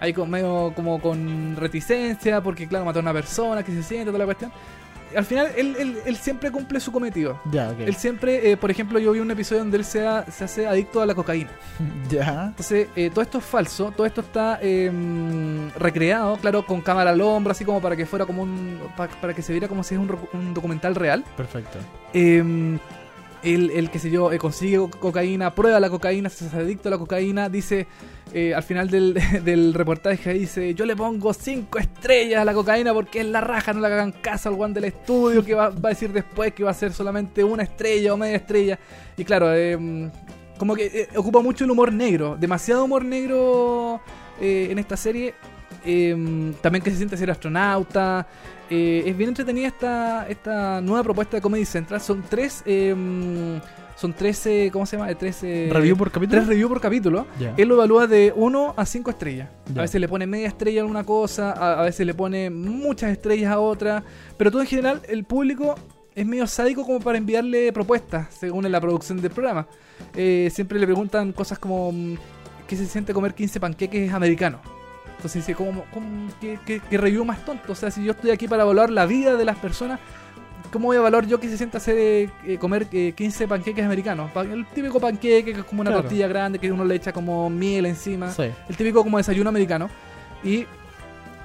Ahí 0.00 0.12
con, 0.12 0.30
medio 0.30 0.72
como 0.74 1.00
con 1.00 1.54
reticencia, 1.56 2.42
porque 2.42 2.66
claro, 2.66 2.84
mató 2.86 2.98
a 2.98 3.02
una 3.02 3.12
persona, 3.12 3.62
que 3.62 3.72
se 3.72 3.82
siente, 3.82 4.06
toda 4.06 4.18
la 4.18 4.24
cuestión. 4.24 4.50
Al 5.14 5.24
final, 5.24 5.48
él, 5.56 5.74
él, 5.76 5.98
él 6.06 6.16
siempre 6.16 6.52
cumple 6.52 6.78
su 6.78 6.92
cometido. 6.92 7.40
Ya, 7.50 7.70
ok. 7.70 7.80
Él 7.80 7.96
siempre, 7.96 8.52
eh, 8.52 8.56
por 8.56 8.70
ejemplo, 8.70 8.96
yo 9.00 9.10
vi 9.10 9.18
un 9.18 9.28
episodio 9.30 9.62
donde 9.62 9.78
él 9.78 9.84
se, 9.84 10.06
ha- 10.06 10.24
se 10.30 10.44
hace 10.44 10.68
adicto 10.68 11.02
a 11.02 11.06
la 11.06 11.14
cocaína. 11.16 11.50
Ya. 12.08 12.46
Entonces, 12.46 12.88
eh, 12.96 13.10
todo 13.10 13.20
esto 13.22 13.38
es 13.38 13.44
falso, 13.44 13.92
todo 13.96 14.06
esto 14.06 14.20
está 14.20 14.58
eh, 14.62 14.90
recreado, 15.78 16.36
claro, 16.36 16.64
con 16.64 16.80
cámara 16.80 17.10
al 17.10 17.20
hombro, 17.20 17.52
así 17.52 17.64
como 17.64 17.80
para 17.80 17.96
que 17.96 18.06
fuera 18.06 18.24
como 18.24 18.42
un. 18.42 18.78
pa- 18.96 19.08
para 19.08 19.34
que 19.34 19.42
se 19.42 19.52
viera 19.52 19.68
como 19.68 19.82
si 19.82 19.94
es 19.96 20.00
un, 20.00 20.16
un 20.32 20.54
documental 20.54 20.94
real. 20.94 21.24
Perfecto. 21.36 21.78
Eh, 22.14 22.78
el, 23.42 23.70
el, 23.70 23.90
qué 23.90 23.98
sé 23.98 24.10
yo, 24.10 24.32
eh, 24.32 24.38
consigue 24.38 24.76
co- 24.78 24.90
cocaína, 24.90 25.54
prueba 25.54 25.80
la 25.80 25.88
cocaína, 25.90 26.28
se 26.28 26.46
hace 26.46 26.56
adicto 26.56 26.88
a 26.88 26.92
la 26.92 26.98
cocaína, 26.98 27.48
dice. 27.48 27.86
eh, 28.32 28.54
al 28.54 28.62
final 28.62 28.88
del, 28.90 29.14
del 29.44 29.74
reportaje 29.74 30.32
dice, 30.34 30.74
yo 30.74 30.84
le 30.86 30.94
pongo 30.96 31.32
cinco 31.32 31.78
estrellas 31.78 32.40
a 32.42 32.44
la 32.44 32.54
cocaína 32.54 32.92
porque 32.94 33.20
es 33.20 33.26
la 33.26 33.40
raja, 33.40 33.72
no 33.72 33.80
le 33.80 33.86
hagan 33.86 34.12
caso 34.12 34.48
al 34.50 34.54
one 34.60 34.74
del 34.74 34.84
estudio 34.84 35.44
que 35.44 35.54
va, 35.54 35.70
va 35.70 35.88
a 35.88 35.92
decir 35.92 36.12
después 36.12 36.52
que 36.54 36.62
va 36.64 36.70
a 36.70 36.74
ser 36.74 36.92
solamente 36.92 37.42
una 37.42 37.62
estrella 37.62 38.14
o 38.14 38.16
media 38.16 38.36
estrella. 38.36 38.78
Y 39.16 39.24
claro, 39.24 39.52
eh, 39.54 40.10
como 40.58 40.74
que 40.76 40.86
eh, 40.86 41.08
ocupa 41.16 41.40
mucho 41.40 41.64
el 41.64 41.70
humor 41.70 41.92
negro, 41.92 42.36
demasiado 42.38 42.84
humor 42.84 43.04
negro 43.04 44.00
en 44.40 44.78
esta 44.78 44.96
serie. 44.96 45.34
Eh, 45.84 46.52
también 46.60 46.82
que 46.82 46.90
se 46.90 46.96
siente 46.96 47.16
ser 47.16 47.30
astronauta. 47.30 48.26
Eh, 48.68 49.02
es 49.06 49.16
bien 49.16 49.30
entretenida 49.30 49.68
esta, 49.68 50.28
esta 50.28 50.80
nueva 50.80 51.02
propuesta 51.02 51.36
de 51.36 51.40
Comedy 51.40 51.64
Central. 51.64 52.00
Son 52.00 52.22
tres. 52.28 52.62
eh, 52.66 52.94
son 53.96 54.14
13, 54.14 54.70
¿cómo 54.72 54.86
se 54.86 54.96
llama? 54.96 55.14
13 55.14 55.68
¿Review 55.70 55.94
por 55.94 56.10
capítulo? 56.10 56.38
Tres 56.38 56.48
reviews 56.48 56.70
por 56.70 56.80
capítulo. 56.80 57.26
Él 57.58 57.68
lo 57.68 57.74
evalúa 57.74 58.06
de 58.06 58.32
1 58.34 58.72
a 58.74 58.86
5 58.86 59.10
estrellas. 59.10 59.50
A 59.76 59.82
veces 59.82 60.00
le 60.00 60.08
pone 60.08 60.26
media 60.26 60.48
estrella 60.48 60.80
a 60.80 60.84
alguna 60.84 61.04
cosa, 61.04 61.52
a, 61.52 61.80
a 61.80 61.82
veces 61.82 62.06
le 62.06 62.14
pone 62.14 62.48
muchas 62.48 63.10
estrellas 63.10 63.52
a 63.52 63.58
otra. 63.60 64.02
Pero 64.38 64.50
todo 64.50 64.62
en 64.62 64.68
general, 64.68 65.02
el 65.06 65.24
público 65.24 65.74
es 66.14 66.24
medio 66.24 66.46
sádico 66.46 66.86
como 66.86 66.98
para 67.00 67.18
enviarle 67.18 67.74
propuestas, 67.74 68.28
según 68.34 68.64
en 68.64 68.72
la 68.72 68.80
producción 68.80 69.20
del 69.20 69.32
programa. 69.32 69.66
Eh, 70.16 70.48
siempre 70.50 70.78
le 70.78 70.86
preguntan 70.86 71.32
cosas 71.34 71.58
como 71.58 71.92
mm, 71.92 72.14
¿qué 72.66 72.76
se 72.76 72.86
siente 72.86 73.12
comer 73.12 73.34
15 73.34 73.60
panqueques 73.60 74.10
americanos? 74.14 74.62
Entonces 75.20 75.46
dice, 75.46 75.54
¿cómo, 75.54 75.84
cómo- 75.92 76.28
qué, 76.40 76.58
qué- 76.64 76.80
qué 76.80 76.96
review 76.96 77.24
más 77.26 77.44
tonto? 77.44 77.72
O 77.72 77.74
sea, 77.74 77.90
si 77.90 78.02
yo 78.02 78.12
estoy 78.12 78.30
aquí 78.30 78.48
para 78.48 78.62
evaluar 78.62 78.88
la 78.90 79.04
vida 79.04 79.36
de 79.36 79.44
las 79.44 79.58
personas, 79.58 80.00
¿cómo 80.72 80.86
voy 80.86 80.96
a 80.96 81.00
evaluar 81.00 81.26
yo 81.26 81.38
que 81.38 81.46
se 81.48 81.58
sienta 81.58 81.76
hacer 81.76 81.96
eh, 81.98 82.56
comer 82.58 82.86
eh, 82.90 83.12
15 83.14 83.46
panqueques 83.46 83.84
americanos? 83.84 84.30
El 84.34 84.64
típico 84.68 84.98
panqueque 84.98 85.52
que 85.52 85.60
es 85.60 85.64
como 85.66 85.82
una 85.82 85.90
Claro. 85.90 86.02
tortilla 86.04 86.26
grande 86.26 86.58
que 86.58 86.72
uno 86.72 86.86
le 86.86 86.94
echa 86.94 87.12
como 87.12 87.50
miel 87.50 87.84
encima. 87.84 88.30
Sí. 88.30 88.44
El 88.68 88.76
típico 88.76 89.02
como 89.02 89.18
desayuno 89.18 89.50
americano. 89.50 89.90
Y 90.42 90.64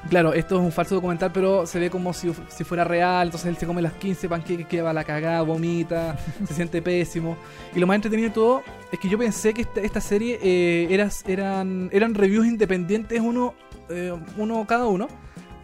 claro, 0.09 0.33
esto 0.33 0.55
es 0.57 0.61
un 0.61 0.71
falso 0.71 0.95
documental, 0.95 1.31
pero 1.33 1.65
se 1.65 1.79
ve 1.79 1.89
como 1.89 2.13
si, 2.13 2.31
si 2.49 2.63
fuera 2.63 2.83
real. 2.83 3.27
Entonces 3.27 3.47
él 3.49 3.57
se 3.57 3.65
come 3.65 3.81
las 3.81 3.93
15 3.93 4.29
panqueques, 4.29 4.67
queda 4.67 4.93
la 4.93 5.03
cagada, 5.03 5.41
vomita, 5.41 6.17
se 6.47 6.53
siente 6.53 6.81
pésimo. 6.81 7.37
Y 7.75 7.79
lo 7.79 7.87
más 7.87 7.95
entretenido 7.95 8.29
de 8.29 8.33
todo 8.33 8.63
es 8.91 8.99
que 8.99 9.09
yo 9.09 9.17
pensé 9.17 9.53
que 9.53 9.61
esta, 9.61 9.81
esta 9.81 10.01
serie 10.01 10.39
eh, 10.41 10.87
era- 10.89 11.09
eran, 11.27 11.89
eran 11.91 12.13
reviews 12.13 12.45
independientes, 12.47 13.19
uno, 13.21 13.53
eh, 13.89 14.13
uno 14.37 14.65
cada 14.67 14.85
uno. 14.87 15.07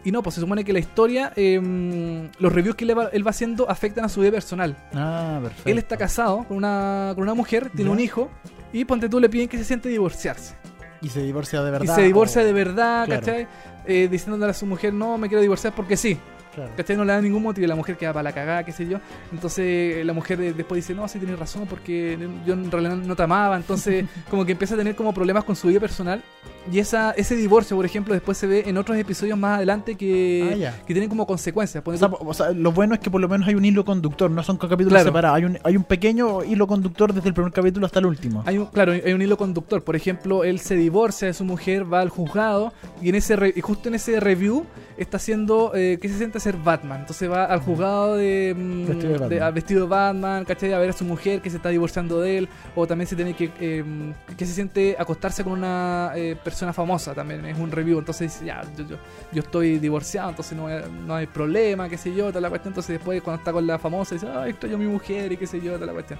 Y 0.04 0.10
no, 0.10 0.20
pues 0.20 0.34
se 0.34 0.40
supone 0.40 0.64
que 0.64 0.72
la 0.72 0.80
historia, 0.80 1.32
eh, 1.36 2.28
los 2.40 2.52
reviews 2.52 2.74
que 2.74 2.84
él 2.84 2.98
va, 2.98 3.08
él 3.12 3.24
va 3.24 3.30
haciendo 3.30 3.70
afectan 3.70 4.04
a 4.04 4.08
su 4.08 4.20
vida 4.20 4.32
personal. 4.32 4.76
Ah, 4.92 5.38
perfecto. 5.40 5.70
Él 5.70 5.78
está 5.78 5.96
casado 5.96 6.42
con 6.48 6.56
una, 6.56 7.12
con 7.14 7.22
una 7.22 7.34
mujer, 7.34 7.70
tiene 7.70 7.84
Ya. 7.88 7.92
un 7.92 8.00
hijo, 8.00 8.28
y 8.72 8.84
ponte 8.84 9.08
tú 9.08 9.20
le 9.20 9.28
piden 9.28 9.46
que 9.48 9.56
se 9.58 9.64
siente 9.64 9.88
divorciarse. 9.88 10.56
Y 11.02 11.08
se 11.08 11.22
divorcia 11.22 11.62
de 11.62 11.70
verdad. 11.70 11.92
Y 11.92 12.00
se 12.00 12.02
divorcia 12.06 12.42
o- 12.42 12.44
de 12.44 12.52
verdad, 12.52 13.04
Claro. 13.06 13.20
¿cachai? 13.20 13.46
Eh, 13.86 14.08
diciéndole 14.10 14.50
a 14.50 14.54
su 14.54 14.66
mujer, 14.66 14.92
no, 14.94 15.18
me 15.18 15.28
quiero 15.28 15.42
divorciar 15.42 15.74
porque 15.74 15.96
sí. 15.96 16.18
Claro. 16.54 16.70
¿Cachai? 16.76 16.96
No 16.96 17.04
le 17.04 17.12
da 17.14 17.20
ningún 17.22 17.42
motivo 17.42 17.64
y 17.64 17.68
la 17.68 17.74
mujer 17.74 17.96
queda 17.96 18.12
para 18.12 18.24
la 18.24 18.32
cagada, 18.32 18.62
qué 18.62 18.72
sé 18.72 18.86
yo. 18.86 18.98
Entonces 19.32 19.64
eh, 19.98 20.02
la 20.04 20.12
mujer 20.12 20.38
eh, 20.42 20.52
después 20.52 20.76
dice, 20.84 20.94
no, 20.94 21.08
sí 21.08 21.18
tienes 21.18 21.38
razón 21.38 21.66
porque 21.66 22.18
yo 22.46 22.52
en 22.52 22.70
realidad 22.70 22.94
no 22.96 23.16
te 23.16 23.22
amaba. 23.22 23.56
Entonces 23.56 24.04
como 24.30 24.44
que 24.44 24.52
empieza 24.52 24.74
a 24.74 24.78
tener 24.78 24.94
como 24.94 25.14
problemas 25.14 25.44
con 25.44 25.56
su 25.56 25.68
vida 25.68 25.80
personal. 25.80 26.22
Y 26.70 26.78
esa, 26.78 27.10
ese 27.12 27.34
divorcio, 27.34 27.76
por 27.76 27.84
ejemplo, 27.84 28.14
después 28.14 28.38
se 28.38 28.46
ve 28.46 28.62
en 28.66 28.76
otros 28.78 28.96
episodios 28.96 29.36
más 29.36 29.56
adelante 29.56 29.96
que, 29.96 30.64
Ah, 30.68 30.74
que 30.86 30.94
tienen 30.94 31.08
como 31.08 31.26
consecuencias. 31.26 31.82
O 31.84 31.96
sea, 31.96 32.08
o 32.50 32.54
lo 32.54 32.70
bueno 32.72 32.94
es 32.94 33.00
que 33.00 33.10
por 33.10 33.20
lo 33.20 33.28
menos 33.28 33.48
hay 33.48 33.54
un 33.56 33.64
hilo 33.64 33.84
conductor, 33.84 34.30
no 34.30 34.42
son 34.44 34.58
capítulos 34.58 34.90
Claro. 34.90 35.06
separados. 35.06 35.36
Hay 35.38 35.44
un, 35.44 35.58
hay 35.64 35.76
un 35.76 35.82
pequeño 35.84 36.44
hilo 36.44 36.66
conductor 36.68 37.12
desde 37.12 37.28
el 37.28 37.34
primer 37.34 37.52
capítulo 37.52 37.86
hasta 37.86 37.98
el 37.98 38.06
último. 38.06 38.42
Hay 38.46 38.58
un, 38.58 38.66
claro, 38.66 38.92
hay 38.92 39.12
un 39.12 39.20
hilo 39.22 39.36
conductor. 39.36 39.82
Por 39.82 39.96
ejemplo, 39.96 40.44
él 40.44 40.60
se 40.60 40.76
divorcia 40.76 41.26
de 41.26 41.34
su 41.34 41.44
mujer, 41.44 41.92
va 41.92 42.00
al 42.00 42.10
juzgado 42.10 42.72
y 43.00 43.08
en 43.08 43.16
ese 43.16 43.34
re- 43.34 43.60
justo 43.60 43.88
en 43.88 43.96
ese 43.96 44.20
review 44.20 44.64
está 44.96 45.16
haciendo 45.16 45.72
eh, 45.74 45.98
que 46.00 46.08
se 46.08 46.16
siente 46.18 46.38
ser 46.38 46.56
Batman. 46.58 47.00
Entonces 47.00 47.28
va 47.28 47.44
al 47.46 47.60
juzgado 47.60 48.14
de, 48.16 48.54
mm, 48.56 48.86
Vestido 48.86 49.12
de 49.14 49.18
Batman. 49.18 49.42
a- 49.42 49.50
vestido 49.50 49.80
de 49.82 49.88
Batman, 49.88 50.44
¿cachai? 50.44 50.72
A 50.72 50.78
ver 50.78 50.90
a 50.90 50.92
su 50.92 51.04
mujer 51.04 51.40
que 51.40 51.50
se 51.50 51.56
está 51.56 51.70
divorciando 51.70 52.20
de 52.20 52.38
él. 52.38 52.48
O 52.76 52.86
también 52.86 53.08
se 53.08 53.16
tiene 53.16 53.34
que 53.34 53.50
eh, 53.60 53.84
que 54.36 54.46
se 54.46 54.54
siente 54.54 54.94
acostarse 54.98 55.42
con 55.42 55.54
una 55.54 56.12
eh, 56.14 56.36
persona 56.52 56.72
famosa 56.72 57.14
también. 57.14 57.44
Es 57.46 57.58
un 57.58 57.70
review. 57.70 57.98
Entonces 57.98 58.32
dice, 58.32 58.44
ya, 58.44 58.62
yo, 58.76 58.86
yo, 58.86 58.96
yo 59.32 59.40
estoy 59.42 59.78
divorciado, 59.78 60.28
entonces 60.30 60.56
no, 60.56 60.66
hay- 60.66 60.84
no 61.06 61.14
hay 61.14 61.26
problema, 61.26 61.88
qué 61.88 61.96
sé 61.98 62.14
yo, 62.14 62.28
toda 62.28 62.40
la 62.42 62.48
cuestión. 62.50 62.72
Entonces 62.72 62.96
después 62.98 63.22
cuando 63.22 63.40
está 63.40 63.52
con 63.52 63.66
la 63.66 63.78
famosa 63.78 64.14
dice, 64.14 64.26
ay, 64.32 64.50
extraño 64.50 64.76
a 64.76 64.78
mi 64.78 64.86
mujer 64.86 65.32
y 65.32 65.36
qué 65.36 65.46
sé 65.46 65.60
yo, 65.60 65.74
toda 65.74 65.86
la 65.86 65.92
cuestión. 65.92 66.18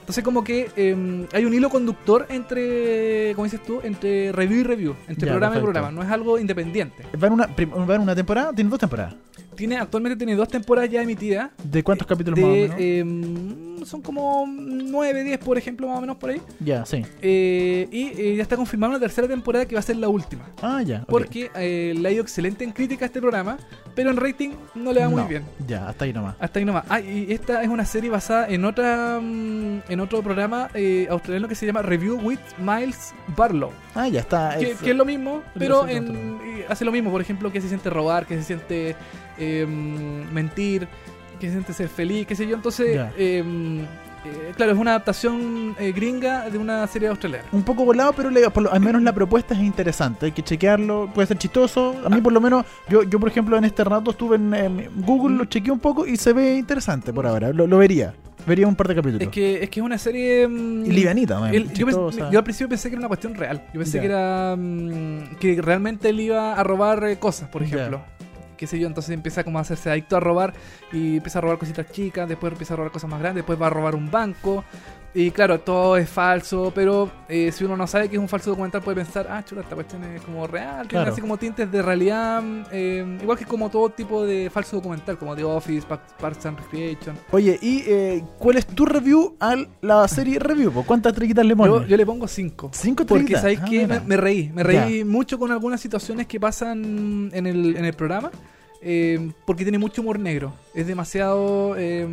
Entonces 0.00 0.24
como 0.24 0.42
que 0.42 0.70
eh, 0.76 1.26
hay 1.32 1.44
un 1.44 1.54
hilo 1.54 1.68
conductor 1.70 2.26
entre, 2.28 3.32
como 3.34 3.44
dices 3.44 3.62
tú, 3.62 3.80
entre 3.82 4.32
review 4.32 4.60
y 4.60 4.62
review, 4.64 4.96
entre 5.08 5.26
Ya, 5.26 5.32
programa 5.32 5.54
perfecto. 5.54 5.70
y 5.70 5.72
programa, 5.72 5.90
no 5.90 6.02
es 6.02 6.10
algo 6.10 6.38
independiente. 6.38 7.04
¿Va 7.22 7.26
en, 7.28 7.32
una, 7.34 7.46
va 7.46 7.94
en 7.94 8.00
una 8.02 8.14
temporada? 8.14 8.52
¿Tiene 8.52 8.70
dos 8.70 8.78
temporadas? 8.80 9.14
Tiene, 9.54 9.76
actualmente 9.78 10.16
tiene 10.16 10.34
dos 10.34 10.48
temporadas 10.48 10.90
ya 10.90 11.02
emitidas. 11.02 11.50
¿De 11.62 11.82
cuántos 11.84 12.06
capítulos 12.06 12.36
de, 12.38 12.42
más 12.42 12.50
o 12.52 12.56
menos? 12.56 12.76
eh, 12.80 13.71
son 13.84 14.00
como 14.02 14.44
9, 14.46 15.24
10 15.24 15.38
por 15.38 15.58
ejemplo, 15.58 15.88
más 15.88 15.98
o 15.98 16.00
menos 16.00 16.16
por 16.16 16.30
ahí. 16.30 16.40
ya, 16.60 16.84
sí. 16.86 17.04
Eh, 17.20 17.88
y 17.90 18.08
eh, 18.20 18.36
ya 18.36 18.42
está 18.42 18.56
confirmada 18.56 18.90
una 18.92 19.00
tercera 19.00 19.26
temporada 19.28 19.66
que 19.66 19.74
va 19.74 19.80
a 19.80 19.82
ser 19.82 19.96
la 19.96 20.08
última. 20.08 20.44
Ah, 20.62 20.82
ya. 20.82 21.04
Porque 21.08 21.50
eh, 21.54 21.94
le 21.96 22.08
ha 22.08 22.12
ido 22.12 22.22
excelente 22.22 22.64
en 22.64 22.72
crítica 22.72 23.04
a 23.04 23.06
este 23.06 23.20
programa, 23.20 23.58
pero 23.94 24.10
en 24.10 24.16
rating 24.16 24.50
no 24.74 24.92
le 24.92 25.00
va 25.00 25.08
muy 25.08 25.22
bien. 25.24 25.42
Ya, 25.66 25.88
hasta 25.88 26.04
ahí 26.04 26.12
nomás. 26.12 26.36
Hasta 26.40 26.58
ahí 26.58 26.64
nomás. 26.64 26.84
Ah, 26.88 27.00
y 27.00 27.32
esta 27.32 27.62
es 27.62 27.68
una 27.68 27.84
serie 27.84 28.10
basada 28.10 28.48
en 28.48 28.64
otra 28.64 29.20
mm, 29.20 29.82
en 29.88 30.00
otro 30.00 30.22
programa 30.22 30.68
eh, 30.74 31.06
australiano 31.10 31.48
que 31.48 31.54
se 31.54 31.66
llama 31.66 31.82
Review 31.82 32.18
with 32.22 32.38
Miles 32.58 33.12
Barlow. 33.36 33.70
Ah, 33.94 34.08
ya 34.08 34.20
está. 34.20 34.56
Que, 34.58 34.70
es- 34.72 34.78
que 34.80 34.90
es 34.90 34.96
lo 34.96 35.04
mismo, 35.04 35.42
pero 35.58 35.86
en, 35.88 36.38
hace 36.68 36.84
lo 36.84 36.92
mismo. 36.92 37.10
Por 37.10 37.20
ejemplo, 37.20 37.52
que 37.52 37.60
se 37.60 37.68
siente 37.68 37.90
robar, 37.90 38.26
que 38.26 38.36
se 38.36 38.42
siente 38.44 38.96
mm, 39.38 40.32
mentir, 40.32 40.88
que 41.42 41.50
siente 41.50 41.72
ser 41.72 41.88
feliz, 41.88 42.26
qué 42.26 42.34
sé 42.36 42.46
yo. 42.46 42.56
Entonces, 42.56 42.94
Ya. 42.94 43.12
eh, 43.16 43.42
claro, 44.56 44.72
es 44.72 44.78
una 44.78 44.92
adaptación 44.92 45.74
eh, 45.78 45.92
gringa 45.92 46.48
de 46.48 46.56
una 46.58 46.86
serie 46.86 47.08
australiana. 47.08 47.44
un 47.52 47.62
poco 47.64 47.84
volado, 47.84 48.12
pero 48.12 48.30
le- 48.30 48.48
por 48.50 48.62
lo- 48.62 48.72
al 48.72 48.80
menos 48.80 49.02
la 49.02 49.12
propuesta 49.12 49.54
es 49.54 49.60
interesante. 49.60 50.26
Hay 50.26 50.32
que 50.32 50.42
chequearlo, 50.42 51.10
puede 51.14 51.26
ser 51.26 51.38
chistoso. 51.38 51.96
A 52.04 52.08
mí, 52.08 52.16
Ah. 52.20 52.22
por 52.22 52.32
lo 52.32 52.40
menos, 52.40 52.64
yo, 52.88 53.02
yo 53.02 53.18
por 53.18 53.28
ejemplo, 53.28 53.56
en 53.56 53.64
este 53.64 53.82
rato 53.84 54.12
estuve 54.12 54.36
en, 54.36 54.54
en 54.54 54.88
Google, 55.04 55.34
Mm. 55.34 55.38
lo 55.38 55.44
chequeé 55.46 55.72
un 55.72 55.80
poco 55.80 56.06
y 56.06 56.16
se 56.16 56.32
ve 56.32 56.56
interesante 56.56 57.12
por 57.12 57.26
ahora. 57.26 57.52
Lo, 57.52 57.66
lo 57.66 57.78
vería. 57.78 58.14
Vería 58.44 58.66
un 58.66 58.74
par 58.74 58.88
de 58.88 58.96
capítulos. 58.96 59.22
Es 59.22 59.28
que, 59.28 59.62
es 59.62 59.70
que 59.70 59.78
es 59.78 59.86
una 59.86 59.98
serie. 59.98 60.42
Y 60.48 60.90
livianita, 60.90 61.38
man, 61.38 61.54
Él- 61.54 61.72
yo, 61.74 61.86
pens- 61.86 62.28
yo 62.28 62.38
al 62.38 62.42
principio 62.44 62.68
pensé 62.70 62.88
que 62.88 62.94
era 62.96 63.00
una 63.00 63.06
cuestión 63.06 63.36
real. 63.36 63.62
Yo 63.72 63.78
pensé 63.78 64.00
que 64.00 64.06
era. 64.06 64.56
mm, 64.58 65.36
que 65.38 65.62
realmente 65.62 66.08
él 66.08 66.18
iba 66.18 66.52
a 66.54 66.64
robar 66.64 67.04
eh, 67.04 67.18
cosas, 67.20 67.48
por 67.48 67.62
ejemplo. 67.62 68.02
Qué 68.62 68.68
sé 68.68 68.78
yo, 68.78 68.86
entonces 68.86 69.10
empieza 69.12 69.42
como 69.42 69.58
a 69.58 69.62
hacerse 69.62 69.90
adicto 69.90 70.16
a 70.16 70.20
robar 70.20 70.54
y 70.92 71.16
empieza 71.16 71.40
a 71.40 71.42
robar 71.42 71.58
cositas 71.58 71.90
chicas, 71.90 72.28
después 72.28 72.52
empieza 72.52 72.74
a 72.74 72.76
robar 72.76 72.92
cosas 72.92 73.10
más 73.10 73.18
grandes, 73.18 73.40
después 73.42 73.60
va 73.60 73.66
a 73.66 73.70
robar 73.70 73.96
un 73.96 74.08
banco. 74.08 74.62
Y 75.14 75.30
claro, 75.30 75.60
todo 75.60 75.98
es 75.98 76.08
falso, 76.08 76.72
pero 76.74 77.10
eh, 77.28 77.52
si 77.52 77.64
uno 77.64 77.76
no 77.76 77.86
sabe 77.86 78.08
que 78.08 78.16
es 78.16 78.22
un 78.22 78.28
falso 78.30 78.48
documental 78.48 78.80
puede 78.80 78.96
pensar, 78.96 79.26
ah, 79.28 79.44
chuta, 79.44 79.60
esta 79.60 79.74
cuestión 79.74 80.02
es 80.04 80.22
como 80.22 80.46
real, 80.46 80.88
tiene 80.88 81.02
Claro. 81.02 81.12
así 81.12 81.20
como 81.20 81.36
tintes 81.36 81.70
de 81.70 81.82
realidad, 81.82 82.42
eh, 82.72 83.18
igual 83.20 83.36
que 83.36 83.44
como 83.44 83.68
todo 83.68 83.90
tipo 83.90 84.24
de 84.24 84.48
falso 84.48 84.76
documental, 84.76 85.18
como 85.18 85.36
The 85.36 85.44
Office, 85.44 85.86
Park- 85.86 86.16
Parks 86.18 86.46
and 86.46 86.58
Recreation. 86.60 87.18
Oye, 87.32 87.58
¿y 87.60 87.82
eh, 87.86 88.24
cuál 88.38 88.56
es 88.56 88.66
tu 88.66 88.86
review 88.86 89.36
a 89.38 89.54
la 89.82 90.08
serie 90.08 90.38
Review? 90.38 90.72
¿Cuántas 90.86 91.12
estrellitas 91.12 91.44
le 91.44 91.56
pones? 91.56 91.74
Yo, 91.82 91.84
yo 91.88 91.96
le 91.98 92.06
pongo 92.06 92.26
5. 92.26 92.70
¿Cinco 92.72 93.04
Porque 93.04 93.34
estrellitas? 93.34 93.40
sabéis 93.42 93.60
Ah, 93.60 93.64
que 93.68 93.86
me, 93.86 94.00
me 94.00 94.16
reí, 94.16 94.50
me 94.54 94.62
reí 94.62 95.04
mucho 95.04 95.38
con 95.38 95.50
algunas 95.52 95.78
situaciones 95.80 96.26
que 96.26 96.40
pasan 96.40 97.28
en 97.34 97.46
el, 97.46 97.76
en 97.76 97.84
el 97.84 97.92
programa, 97.92 98.30
eh, 98.82 99.30
porque 99.46 99.64
tiene 99.64 99.78
mucho 99.78 100.02
humor 100.02 100.18
negro. 100.18 100.52
Es 100.74 100.86
demasiado. 100.86 101.76
eh, 101.76 102.06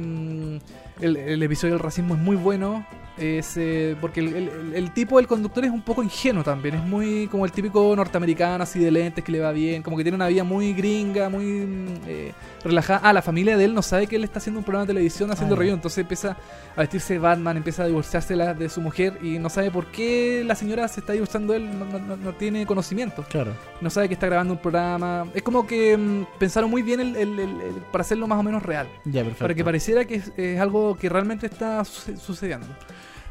el, 1.01 1.15
el 1.17 1.43
episodio 1.43 1.75
del 1.75 1.83
racismo 1.83 2.15
es 2.15 2.19
muy 2.19 2.35
bueno. 2.35 2.85
Es, 3.19 3.57
eh, 3.57 3.95
porque 3.99 4.21
el, 4.21 4.33
el- 4.35 4.71
el 4.75 4.91
tipo 4.93 5.17
del 5.17 5.27
conductor 5.27 5.65
es 5.65 5.71
un 5.71 5.81
poco 5.81 6.01
ingenuo 6.01 6.43
también. 6.43 6.75
Es 6.75 6.83
muy 6.83 7.27
como 7.27 7.45
el 7.45 7.51
típico 7.51 7.93
norteamericano, 7.95 8.63
así 8.63 8.79
de 8.79 8.89
lentes, 8.91 9.23
que 9.23 9.31
le 9.31 9.39
va 9.41 9.51
bien. 9.51 9.83
Como 9.83 9.97
que 9.97 10.03
tiene 10.03 10.15
una 10.15 10.27
vida 10.27 10.43
muy 10.43 10.73
gringa, 10.73 11.27
muy 11.29 11.43
mm, 11.45 11.87
eh, 12.07 12.31
relajada. 12.63 13.01
Ah, 13.03 13.11
la 13.13 13.21
familia 13.21 13.57
de 13.57 13.65
él 13.65 13.73
no 13.73 13.81
sabe 13.81 14.07
que 14.07 14.15
él 14.15 14.23
está 14.23 14.39
haciendo 14.39 14.59
un 14.59 14.63
programa 14.63 14.85
de 14.85 14.93
televisión 14.93 15.29
haciendo 15.31 15.55
Ah, 15.55 15.59
review. 15.59 15.75
Entonces 15.75 15.97
empieza 15.99 16.37
a 16.75 16.79
vestirse 16.81 17.19
Batman, 17.19 17.57
empieza 17.57 17.83
a 17.83 17.87
divorciarse 17.87 18.35
la- 18.35 18.53
de 18.53 18.69
su 18.69 18.79
mujer 18.81 19.17
y 19.21 19.37
no 19.39 19.49
sabe 19.49 19.69
por 19.71 19.87
qué 19.87 20.43
la 20.45 20.55
señora 20.55 20.87
se 20.87 21.01
está 21.01 21.13
divorciando 21.13 21.53
de 21.53 21.59
él. 21.59 21.69
No, 21.77 22.15
no- 22.15 22.33
tiene 22.35 22.65
conocimiento 22.65 23.25
Claro. 23.29 23.51
no 23.81 23.89
sabe 23.89 24.07
que 24.07 24.13
está 24.13 24.27
grabando 24.27 24.53
un 24.53 24.59
programa. 24.61 25.25
Es 25.33 25.43
como 25.43 25.67
que 25.67 25.97
mm, 25.97 26.25
pensaron 26.39 26.69
muy 26.69 26.81
bien 26.83 26.99
el- 27.01 27.15
el- 27.17 27.39
el- 27.39 27.61
el- 27.61 27.73
para 27.91 28.01
hacerlo 28.03 28.27
más 28.27 28.39
o 28.39 28.43
menos 28.43 28.63
real. 28.63 28.87
Ya, 29.03 29.21
perfecto. 29.23 29.39
Para 29.43 29.53
que 29.53 29.63
pareciera 29.65 30.05
que 30.05 30.15
es, 30.15 30.31
es 30.37 30.59
algo 30.59 30.95
que 30.97 31.09
realmente 31.09 31.47
está 31.47 31.83
suce- 31.83 32.15
sucediendo. 32.17 32.67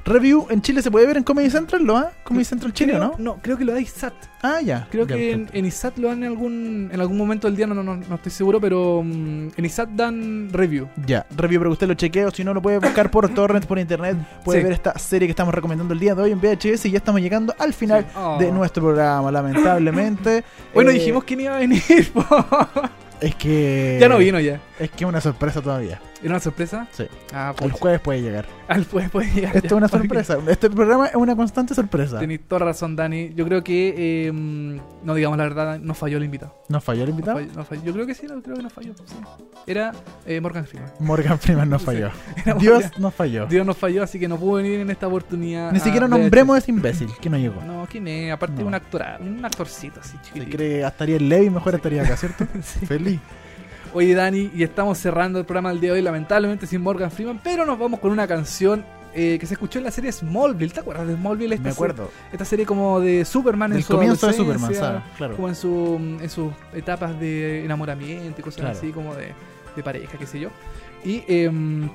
Review 0.05 0.47
en 0.51 0.63
Chile 0.63 0.81
se 0.83 0.91
puede 0.91 1.07
ver 1.07 1.17
en 1.19 1.23
Comedy 1.23 1.51
Central, 1.51 1.83
¿lo 1.85 1.97
ha? 1.97 2.13
Comedy 2.25 2.45
Central 2.45 2.73
Chile, 2.73 2.93
creo, 2.95 3.05
¿no? 3.05 3.15
No, 3.19 3.37
creo 3.43 3.59
que 3.59 3.65
lo 3.65 3.73
da 3.75 3.81
ISAT. 3.81 4.15
Ah, 4.43 4.61
ya. 4.63 4.87
Creo 4.91 5.07
Ya, 5.07 5.17
que 5.17 5.33
en, 5.33 5.51
en 5.53 5.67
ISAT 5.67 5.99
lo 5.99 6.09
dan 6.09 6.23
en 6.23 6.29
algún, 6.31 6.89
en 6.93 7.01
algún 7.01 7.19
momento 7.19 7.47
del 7.47 7.57
día, 7.57 7.67
no, 7.67 7.75
no, 7.75 7.83
no, 7.83 7.97
no 7.97 8.15
estoy 8.15 8.33
seguro, 8.33 8.61
pero 8.61 9.03
mm, 9.05 9.49
en 9.57 9.65
ISAT 9.65 9.89
dan 9.91 10.49
review. 10.53 10.89
Ya, 11.07 11.27
review 11.37 11.61
para 11.61 11.69
que 11.69 11.73
usted 11.73 11.89
lo 11.89 11.95
chequee 11.95 12.25
o 12.25 12.31
si 12.31 12.43
no 12.45 12.55
lo 12.55 12.63
puede 12.63 12.79
buscar 12.79 13.11
por 13.11 13.29
torrent, 13.35 13.67
por 13.67 13.79
internet. 13.79 14.17
Puede 14.45 14.61
Sí. 14.61 14.65
ver 14.65 14.73
esta 14.73 14.99
serie 14.99 15.27
que 15.29 15.33
estamos 15.33 15.55
recomendando 15.55 15.93
el 15.93 16.01
día 16.01 16.15
de 16.15 16.23
hoy 16.23 16.33
en 16.33 16.41
VHS 16.41 16.87
y 16.87 16.91
ya 16.93 16.99
estamos 16.99 17.21
llegando 17.21 17.55
al 17.59 17.75
final 17.75 18.05
Sí. 18.09 18.15
Oh. 18.17 18.39
de 18.39 18.51
nuestro 18.53 18.83
programa, 18.85 19.31
lamentablemente. 19.31 20.43
Bueno, 20.75 20.91
Eh, 20.91 20.95
dijimos 20.95 21.25
quién 21.25 21.41
iba 21.41 21.57
a 21.57 21.59
venir. 21.59 21.83
Es 23.21 23.35
que... 23.35 23.99
ya 24.01 24.09
no 24.09 24.17
vino 24.19 24.39
ya. 24.39 24.61
Es 24.79 24.91
que 24.93 25.03
es 25.03 25.09
una 25.09 25.21
sorpresa 25.21 25.61
todavía. 25.61 26.01
¿Era 26.21 26.31
una 26.31 26.41
sorpresa? 26.41 26.89
Sí. 26.93 27.05
Ah, 27.33 27.55
El 27.61 27.71
pues. 27.71 27.81
jueves 27.81 28.01
puede 28.01 28.23
llegar. 28.23 28.45
Al 28.69 28.85
puede, 28.85 29.09
puede 29.09 29.31
llegar. 29.33 29.57
Esto 29.57 29.67
es 29.67 29.73
una 29.73 29.89
sorpresa. 29.89 30.37
Este 30.49 30.69
programa 30.69 31.07
es 31.07 31.15
una 31.15 31.37
constante 31.37 31.75
sorpresa. 31.75 32.19
Tenéis 32.19 32.41
toda 32.49 32.65
razón, 32.67 32.97
Dani. 32.97 33.33
Yo 33.35 33.45
creo 33.47 33.63
que, 33.63 33.95
eh, 34.29 34.33
no 34.33 35.15
digamos 35.15 35.39
la 35.39 35.45
verdad, 35.45 35.79
nos 35.79 35.97
falló 35.97 36.19
el 36.19 36.25
invitado. 36.25 36.55
¿Nos 36.69 36.83
falló 36.83 37.03
el 37.05 37.11
Nos 37.11 37.19
invitado? 37.19 37.39
falló- 37.39 37.53
nos 37.55 37.69
falló. 37.69 37.83
Yo 37.85 37.93
creo 37.93 38.07
que 38.07 38.15
sí, 38.15 38.27
no, 38.27 38.43
creo 38.43 38.57
que 38.57 38.63
nos 38.63 38.73
falló. 38.73 38.95
sí. 38.95 39.15
Era 39.67 39.93
eh, 40.27 40.41
Morgan 40.41 40.67
Freeman. 40.67 40.91
Morgan 40.99 41.39
Freeman 41.39 41.69
nos 41.71 41.83
falló. 41.89 42.11
Dios 42.59 42.85
nos 42.99 43.15
falló. 43.15 43.47
Dios 43.47 43.65
nos 43.65 43.77
falló, 43.77 44.03
así 44.03 44.19
que 44.19 44.27
no 44.29 44.37
pudo 44.39 44.55
venir 44.55 44.81
en 44.81 44.91
esta 44.91 45.07
oportunidad. 45.07 45.71
Ni 45.73 45.79
siquiera 45.81 46.07
VHS. 46.07 46.11
nombremos 46.19 46.57
a 46.57 46.59
ese 46.59 46.71
imbécil 46.73 47.09
que 47.21 47.31
no 47.31 47.39
llegó. 47.39 47.63
No, 47.63 47.87
¿quién 47.89 48.09
es? 48.09 48.33
Aparte, 48.33 48.61
No. 48.63 48.67
un 48.69 48.75
actor, 48.75 49.03
un 49.21 49.45
actorcito 49.45 50.01
así 50.01 50.17
chiquitito. 50.25 50.57
cree 50.57 50.85
estaría 50.87 51.17
el 51.17 51.29
Levi, 51.29 51.49
mejor 51.51 51.75
estaría 51.77 52.03
acá, 52.03 52.17
¿cierto? 52.17 52.45
Feliz. 52.87 53.21
Oye, 53.95 54.15
Dani, 54.15 54.51
y 54.55 54.63
estamos 54.63 54.99
cerrando 54.99 55.39
el 55.39 55.45
programa 55.45 55.71
del 55.71 55.81
día 55.81 55.91
de 55.93 55.99
hoy, 55.99 56.03
lamentablemente 56.03 56.67
sin 56.67 56.83
Morgan 56.83 57.11
Freeman, 57.11 57.41
pero 57.43 57.65
nos 57.65 57.79
vamos 57.79 58.01
con 58.01 58.11
una 58.11 58.27
canción 58.27 58.85
eh, 59.15 59.39
que 59.41 59.47
se 59.47 59.55
escuchó 59.55 59.79
en 59.79 59.85
la 59.87 59.91
serie 59.91 60.13
Smallville. 60.13 60.73
¿Te 60.73 60.81
acuerdas 60.81 61.07
de 61.09 61.15
Smallville? 61.15 61.55
Esta 61.55 61.65
Me 61.65 61.71
acuerdo. 61.71 62.11
Esta 62.31 62.45
serie 62.45 62.67
como 62.67 63.01
de 63.01 63.25
Superman 63.25 63.73
en 63.73 63.83
su 63.83 63.95
comienzo 63.95 64.27
de 64.27 64.33
Superman, 64.35 64.75
¿sabes? 64.75 65.03
Claro. 65.17 65.37
Como 65.37 65.49
en, 65.49 65.55
su, 65.55 65.97
en 66.21 66.29
sus 66.31 66.53
etapas 66.75 67.19
de 67.19 67.65
enamoramiento 67.65 68.41
y 68.41 68.45
cosas 68.45 68.61
Claro. 68.61 68.77
así, 68.77 68.91
como 68.93 69.15
de, 69.15 69.33
de 69.75 69.83
pareja, 69.83 70.19
qué 70.19 70.27
sé 70.27 70.39
yo. 70.41 70.51
Y 71.05 71.25
em, 71.27 71.89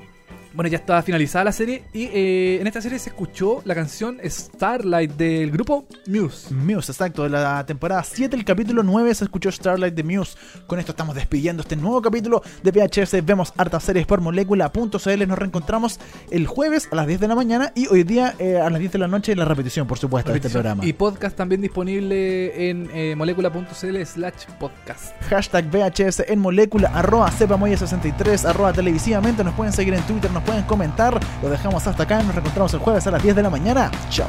bueno, 0.54 0.68
ya 0.68 0.78
estaba 0.78 1.02
finalizada 1.02 1.44
la 1.44 1.52
serie. 1.52 1.84
Y 1.92 2.04
eh, 2.04 2.58
en 2.60 2.66
esta 2.66 2.80
serie 2.80 2.98
se 2.98 3.10
escuchó 3.10 3.60
la 3.64 3.74
canción 3.74 4.18
Starlight 4.24 5.12
del 5.12 5.50
grupo 5.50 5.86
Muse. 6.06 6.54
Muse, 6.54 6.92
exacto, 6.92 7.24
de 7.24 7.30
la 7.30 7.66
temporada 7.66 8.02
7, 8.04 8.36
el 8.36 8.44
capítulo 8.44 8.82
9 8.82 9.14
se 9.14 9.24
escuchó 9.24 9.50
Starlight 9.50 9.94
de 9.94 10.04
Muse. 10.04 10.36
Con 10.66 10.78
esto 10.78 10.92
estamos 10.92 11.14
despidiendo 11.14 11.62
este 11.62 11.76
nuevo 11.76 12.00
capítulo 12.00 12.42
de 12.62 12.70
VHS. 12.70 13.24
Vemos 13.24 13.52
hartas 13.56 13.82
series 13.82 14.06
por 14.06 14.20
molécula.cl. 14.20 15.26
Nos 15.26 15.38
reencontramos 15.38 15.98
el 16.30 16.46
jueves 16.46 16.88
a 16.92 16.96
las 16.96 17.06
10 17.06 17.20
de 17.20 17.28
la 17.28 17.34
mañana 17.34 17.72
y 17.74 17.88
hoy 17.88 18.04
día 18.04 18.34
eh, 18.38 18.58
a 18.58 18.70
las 18.70 18.78
10 18.78 18.92
de 18.92 18.98
la 18.98 19.08
noche 19.08 19.34
la 19.34 19.44
repetición, 19.44 19.86
por 19.86 19.98
supuesto, 19.98 20.30
de 20.30 20.38
este 20.38 20.50
programa. 20.50 20.84
Y 20.86 20.92
podcast 20.92 21.36
también 21.36 21.60
disponible 21.60 22.70
en 22.70 22.88
eh, 22.94 23.14
molecula.cl 23.16 24.04
slash 24.04 24.46
podcast. 24.60 25.20
Hashtag 25.28 25.68
VHS 25.70 26.20
en 26.28 26.38
molécula, 26.38 26.90
arroba 26.94 27.30
cepamoya63, 27.30 28.48
arroba 28.48 28.72
televisivamente. 28.72 29.42
Nos 29.42 29.54
pueden 29.54 29.72
seguir 29.72 29.94
en 29.94 30.02
Twitter, 30.02 30.30
nos 30.30 30.43
pueden 30.44 30.62
comentar. 30.64 31.18
Lo 31.42 31.50
dejamos 31.50 31.86
hasta 31.86 32.02
acá. 32.04 32.22
Nos 32.22 32.34
reencontramos 32.34 32.72
el 32.74 32.80
jueves 32.80 33.06
a 33.06 33.10
las 33.10 33.22
10 33.22 33.36
de 33.36 33.42
la 33.42 33.50
mañana. 33.50 33.90
Chao. 34.10 34.28